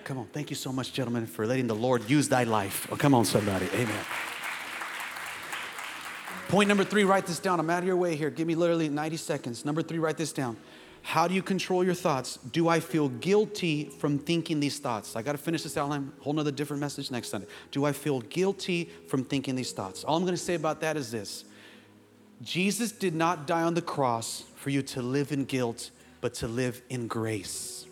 Come 0.05 0.19
on. 0.19 0.27
Thank 0.27 0.51
you 0.51 0.57
so 0.57 0.73
much, 0.73 0.93
gentlemen, 0.93 1.27
for 1.27 1.47
letting 1.47 1.69
the 1.69 1.75
Lord 1.75 2.09
use 2.11 2.29
thy 2.29 2.45
life. 2.45 2.89
Oh, 2.91 2.97
come 2.97 3.15
on, 3.15 3.25
somebody. 3.25 3.67
Amen. 3.75 4.05
Point 6.49 6.69
number 6.69 6.85
three, 6.85 7.05
write 7.05 7.27
this 7.27 7.39
down. 7.39 7.61
I'm 7.61 7.69
out 7.71 7.81
of 7.81 7.85
your 7.85 7.97
way 7.97 8.17
here. 8.17 8.31
Give 8.31 8.47
me 8.47 8.55
literally 8.55 8.89
90 8.89 9.19
seconds. 9.19 9.65
Number 9.65 9.83
three, 9.83 9.99
write 9.99 10.17
this 10.17 10.33
down. 10.33 10.57
How 11.09 11.27
do 11.27 11.33
you 11.33 11.41
control 11.41 11.83
your 11.83 11.95
thoughts? 11.95 12.39
Do 12.53 12.69
I 12.69 12.81
feel 12.81 13.09
guilty 13.09 13.85
from 13.85 14.19
thinking 14.19 14.61
these 14.61 14.79
thoughts? 14.79 15.17
I 15.17 15.23
got 15.23 15.33
to 15.33 15.39
finish 15.39 15.63
this 15.63 15.79
outline, 15.79 16.13
whole 16.21 16.35
nother 16.35 16.51
different 16.51 16.83
message 16.83 17.11
next 17.11 17.31
Sunday. 17.31 17.47
Do 17.71 17.87
I 17.87 17.93
feel 17.93 18.21
guilty 18.21 18.91
from 19.07 19.25
thinking 19.25 19.57
these 19.57 19.73
thoughts? 19.73 20.05
All 20.05 20.19
I'm 20.19 20.25
going 20.25 20.35
to 20.35 20.37
say 20.37 20.53
about 20.53 20.83
that 20.83 20.99
is 20.99 21.11
this 21.11 21.47
Jesus 22.43 22.93
did 22.93 23.15
not 23.15 23.47
die 23.47 23.63
on 23.63 23.73
the 23.73 23.81
cross 23.81 24.45
for 24.57 24.69
you 24.69 24.83
to 24.83 25.01
live 25.01 25.33
in 25.33 25.47
guilt, 25.47 25.93
but 26.21 26.35
to 26.35 26.47
live 26.47 26.83
in 26.91 27.07
grace. 27.07 27.87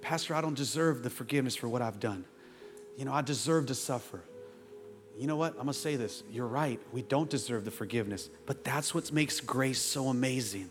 Pastor, 0.00 0.36
I 0.36 0.40
don't 0.40 0.56
deserve 0.56 1.02
the 1.02 1.10
forgiveness 1.10 1.56
for 1.56 1.68
what 1.68 1.82
I've 1.82 1.98
done. 1.98 2.24
You 2.96 3.04
know, 3.04 3.12
I 3.12 3.22
deserve 3.22 3.66
to 3.66 3.74
suffer. 3.74 4.22
You 5.18 5.26
know 5.26 5.34
what? 5.36 5.54
I'm 5.54 5.62
gonna 5.62 5.72
say 5.72 5.96
this. 5.96 6.22
You're 6.30 6.46
right. 6.46 6.80
We 6.92 7.02
don't 7.02 7.28
deserve 7.28 7.64
the 7.64 7.72
forgiveness, 7.72 8.30
but 8.46 8.62
that's 8.62 8.94
what 8.94 9.10
makes 9.10 9.40
grace 9.40 9.82
so 9.82 10.06
amazing 10.06 10.70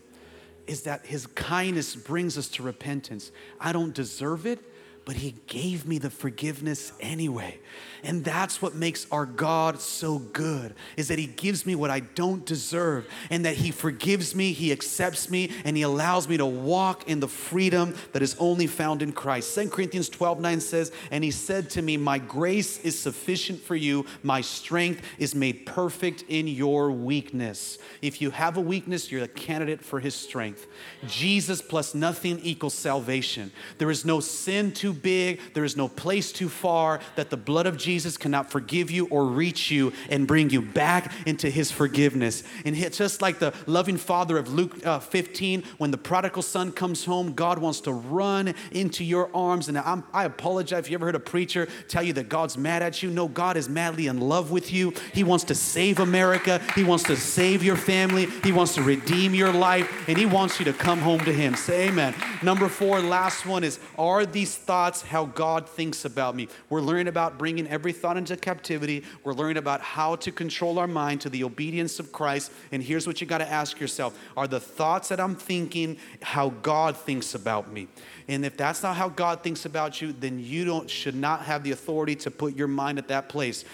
is 0.68 0.82
that 0.82 1.06
his 1.06 1.26
kindness 1.28 1.96
brings 1.96 2.36
us 2.36 2.48
to 2.48 2.62
repentance. 2.62 3.32
I 3.58 3.72
don't 3.72 3.94
deserve 3.94 4.46
it, 4.46 4.60
but 5.08 5.16
he 5.16 5.36
gave 5.46 5.86
me 5.86 5.96
the 5.96 6.10
forgiveness 6.10 6.92
anyway. 7.00 7.58
And 8.02 8.22
that's 8.22 8.60
what 8.60 8.74
makes 8.74 9.06
our 9.10 9.24
God 9.24 9.80
so 9.80 10.18
good 10.18 10.74
is 10.98 11.08
that 11.08 11.18
he 11.18 11.26
gives 11.26 11.64
me 11.64 11.74
what 11.74 11.88
I 11.88 12.00
don't 12.00 12.44
deserve 12.44 13.08
and 13.30 13.46
that 13.46 13.56
he 13.56 13.70
forgives 13.70 14.34
me, 14.34 14.52
he 14.52 14.70
accepts 14.70 15.30
me, 15.30 15.50
and 15.64 15.78
he 15.78 15.82
allows 15.82 16.28
me 16.28 16.36
to 16.36 16.44
walk 16.44 17.08
in 17.08 17.20
the 17.20 17.26
freedom 17.26 17.94
that 18.12 18.20
is 18.20 18.36
only 18.38 18.66
found 18.66 19.00
in 19.00 19.12
Christ. 19.12 19.54
2 19.54 19.70
Corinthians 19.70 20.10
12 20.10 20.40
9 20.40 20.60
says, 20.60 20.92
And 21.10 21.24
he 21.24 21.30
said 21.30 21.70
to 21.70 21.80
me, 21.80 21.96
My 21.96 22.18
grace 22.18 22.78
is 22.80 22.98
sufficient 22.98 23.60
for 23.60 23.76
you, 23.76 24.04
my 24.22 24.42
strength 24.42 25.00
is 25.18 25.34
made 25.34 25.64
perfect 25.64 26.24
in 26.28 26.46
your 26.46 26.92
weakness. 26.92 27.78
If 28.02 28.20
you 28.20 28.30
have 28.30 28.58
a 28.58 28.60
weakness, 28.60 29.10
you're 29.10 29.24
a 29.24 29.28
candidate 29.28 29.82
for 29.82 30.00
his 30.00 30.14
strength. 30.14 30.66
Jesus 31.06 31.62
plus 31.62 31.94
nothing 31.94 32.40
equals 32.40 32.74
salvation. 32.74 33.52
There 33.78 33.90
is 33.90 34.04
no 34.04 34.20
sin 34.20 34.72
too 34.72 34.97
big, 35.02 35.40
there 35.54 35.64
is 35.64 35.76
no 35.76 35.88
place 35.88 36.32
too 36.32 36.48
far 36.48 37.00
that 37.16 37.30
the 37.30 37.36
blood 37.36 37.66
of 37.66 37.76
Jesus 37.76 38.16
cannot 38.16 38.50
forgive 38.50 38.90
you 38.90 39.06
or 39.08 39.24
reach 39.24 39.70
you 39.70 39.92
and 40.10 40.26
bring 40.26 40.50
you 40.50 40.62
back 40.62 41.12
into 41.26 41.50
his 41.50 41.70
forgiveness. 41.70 42.42
And 42.64 42.76
it's 42.76 42.98
just 42.98 43.22
like 43.22 43.38
the 43.38 43.54
loving 43.66 43.96
father 43.96 44.38
of 44.38 44.52
Luke 44.52 44.84
uh, 44.86 44.98
15, 44.98 45.62
when 45.78 45.90
the 45.90 45.98
prodigal 45.98 46.42
son 46.42 46.72
comes 46.72 47.04
home, 47.04 47.32
God 47.32 47.58
wants 47.58 47.80
to 47.82 47.92
run 47.92 48.54
into 48.72 49.04
your 49.04 49.34
arms. 49.34 49.68
And 49.68 49.78
I'm, 49.78 50.04
I 50.12 50.24
apologize 50.24 50.84
if 50.84 50.90
you 50.90 50.96
ever 50.96 51.06
heard 51.06 51.14
a 51.14 51.20
preacher 51.20 51.68
tell 51.88 52.02
you 52.02 52.12
that 52.14 52.28
God's 52.28 52.56
mad 52.56 52.82
at 52.82 53.02
you. 53.02 53.10
No, 53.10 53.28
God 53.28 53.56
is 53.56 53.68
madly 53.68 54.06
in 54.06 54.20
love 54.20 54.50
with 54.50 54.72
you. 54.72 54.92
He 55.12 55.24
wants 55.24 55.44
to 55.44 55.54
save 55.54 56.00
America, 56.00 56.60
He 56.74 56.84
wants 56.84 57.04
to 57.04 57.16
save 57.16 57.62
your 57.62 57.76
family, 57.76 58.26
He 58.42 58.52
wants 58.52 58.74
to 58.74 58.82
redeem 58.82 59.34
your 59.34 59.52
life, 59.52 60.08
and 60.08 60.16
He 60.16 60.26
wants 60.26 60.58
you 60.58 60.64
to 60.66 60.72
come 60.72 61.00
home 61.00 61.20
to 61.20 61.32
Him. 61.32 61.54
Say 61.54 61.88
amen. 61.88 62.14
Number 62.42 62.68
four, 62.68 63.00
last 63.00 63.46
one 63.46 63.64
is 63.64 63.78
Are 63.98 64.24
these 64.24 64.56
thoughts 64.56 64.87
how 65.02 65.26
God 65.26 65.68
thinks 65.68 66.04
about 66.04 66.34
me? 66.34 66.48
We're 66.68 66.80
learning 66.80 67.08
about 67.08 67.38
bringing 67.38 67.66
every 67.68 67.92
thought 67.92 68.16
into 68.16 68.36
captivity. 68.36 69.04
We're 69.24 69.32
learning 69.32 69.56
about 69.56 69.80
how 69.80 70.16
to 70.16 70.32
control 70.32 70.78
our 70.78 70.86
mind 70.86 71.20
to 71.22 71.30
the 71.30 71.44
obedience 71.44 71.98
of 71.98 72.12
Christ. 72.12 72.52
And 72.72 72.82
here's 72.82 73.06
what 73.06 73.20
you 73.20 73.26
got 73.26 73.38
to 73.38 73.48
ask 73.48 73.80
yourself 73.80 74.18
Are 74.36 74.46
the 74.48 74.60
thoughts 74.60 75.08
that 75.08 75.20
I'm 75.20 75.34
thinking 75.34 75.98
how 76.22 76.50
God 76.50 76.96
thinks 76.96 77.34
about 77.34 77.72
me? 77.72 77.88
And 78.28 78.44
if 78.44 78.56
that's 78.56 78.82
not 78.82 78.96
how 78.96 79.08
God 79.08 79.42
thinks 79.42 79.64
about 79.64 80.02
you, 80.02 80.12
then 80.12 80.38
you 80.38 80.64
don't 80.64 80.88
should 80.88 81.14
not 81.14 81.42
have 81.42 81.62
the 81.62 81.70
authority 81.70 82.14
to 82.16 82.30
put 82.30 82.56
your 82.56 82.68
mind 82.68 82.98
at 82.98 83.08
that 83.08 83.28
place. 83.28 83.64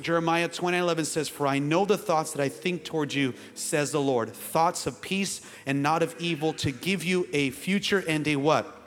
Jeremiah 0.00 0.48
20, 0.48 0.76
11 0.76 1.04
says, 1.06 1.28
For 1.28 1.46
I 1.46 1.58
know 1.58 1.84
the 1.84 1.96
thoughts 1.96 2.32
that 2.32 2.42
I 2.42 2.48
think 2.48 2.84
towards 2.84 3.14
you, 3.14 3.32
says 3.54 3.92
the 3.92 4.00
Lord, 4.00 4.30
thoughts 4.30 4.86
of 4.86 5.00
peace 5.00 5.40
and 5.64 5.82
not 5.82 6.02
of 6.02 6.14
evil, 6.18 6.52
to 6.54 6.70
give 6.72 7.04
you 7.04 7.26
a 7.32 7.50
future 7.50 8.04
and 8.06 8.26
a 8.28 8.36
what? 8.36 8.81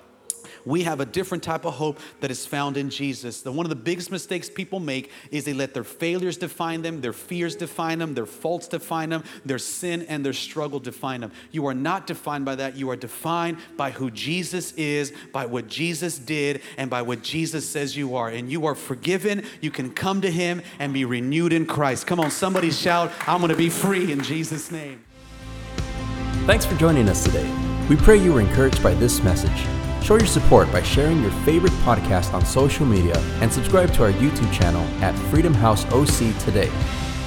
We 0.65 0.83
have 0.83 0.99
a 0.99 1.05
different 1.05 1.43
type 1.43 1.65
of 1.65 1.75
hope 1.75 1.99
that 2.21 2.31
is 2.31 2.45
found 2.45 2.77
in 2.77 2.89
Jesus. 2.89 3.41
The, 3.41 3.51
one 3.51 3.65
of 3.65 3.69
the 3.69 3.75
biggest 3.75 4.11
mistakes 4.11 4.49
people 4.49 4.79
make 4.79 5.11
is 5.31 5.45
they 5.45 5.53
let 5.53 5.73
their 5.73 5.83
failures 5.83 6.37
define 6.37 6.81
them, 6.81 7.01
their 7.01 7.13
fears 7.13 7.55
define 7.55 7.99
them, 7.99 8.13
their 8.13 8.25
faults 8.25 8.67
define 8.67 9.09
them, 9.09 9.23
their 9.45 9.59
sin 9.59 10.03
and 10.03 10.25
their 10.25 10.33
struggle 10.33 10.79
define 10.79 11.21
them. 11.21 11.31
You 11.51 11.67
are 11.67 11.73
not 11.73 12.07
defined 12.07 12.45
by 12.45 12.55
that. 12.55 12.75
You 12.75 12.89
are 12.89 12.95
defined 12.95 13.57
by 13.77 13.91
who 13.91 14.09
Jesus 14.11 14.71
is, 14.73 15.13
by 15.31 15.45
what 15.45 15.67
Jesus 15.67 16.17
did, 16.17 16.61
and 16.77 16.89
by 16.89 17.01
what 17.03 17.21
Jesus 17.21 17.67
says 17.67 17.95
you 17.95 18.15
are. 18.15 18.29
And 18.29 18.51
you 18.51 18.65
are 18.65 18.75
forgiven. 18.75 19.45
You 19.61 19.71
can 19.71 19.91
come 19.91 20.21
to 20.21 20.31
Him 20.31 20.61
and 20.79 20.93
be 20.93 21.05
renewed 21.05 21.53
in 21.53 21.65
Christ. 21.65 22.07
Come 22.07 22.19
on, 22.19 22.31
somebody 22.31 22.71
shout, 22.71 23.11
I'm 23.27 23.39
going 23.39 23.51
to 23.51 23.57
be 23.57 23.69
free 23.69 24.11
in 24.11 24.23
Jesus' 24.23 24.71
name. 24.71 25.03
Thanks 26.45 26.65
for 26.65 26.75
joining 26.75 27.09
us 27.09 27.23
today. 27.23 27.49
We 27.89 27.95
pray 27.95 28.17
you 28.17 28.33
were 28.33 28.41
encouraged 28.41 28.81
by 28.83 28.93
this 28.95 29.21
message. 29.23 29.84
Show 30.05 30.17
your 30.17 30.27
support 30.27 30.71
by 30.71 30.83
sharing 30.83 31.23
your 31.23 31.31
favorite 31.31 31.73
podcast 31.81 32.35
on 32.35 32.45
social 32.45 32.85
media 32.85 33.17
and 33.41 33.51
subscribe 33.51 33.91
to 33.95 34.03
our 34.03 34.11
YouTube 34.11 34.53
channel 34.53 34.83
at 35.03 35.17
Freedom 35.31 35.51
House 35.51 35.83
OC 35.85 36.37
today. 36.37 36.69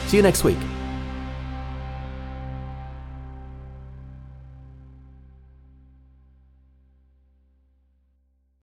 See 0.07 0.16
you 0.16 0.22
next 0.22 0.45
week. 0.45 0.59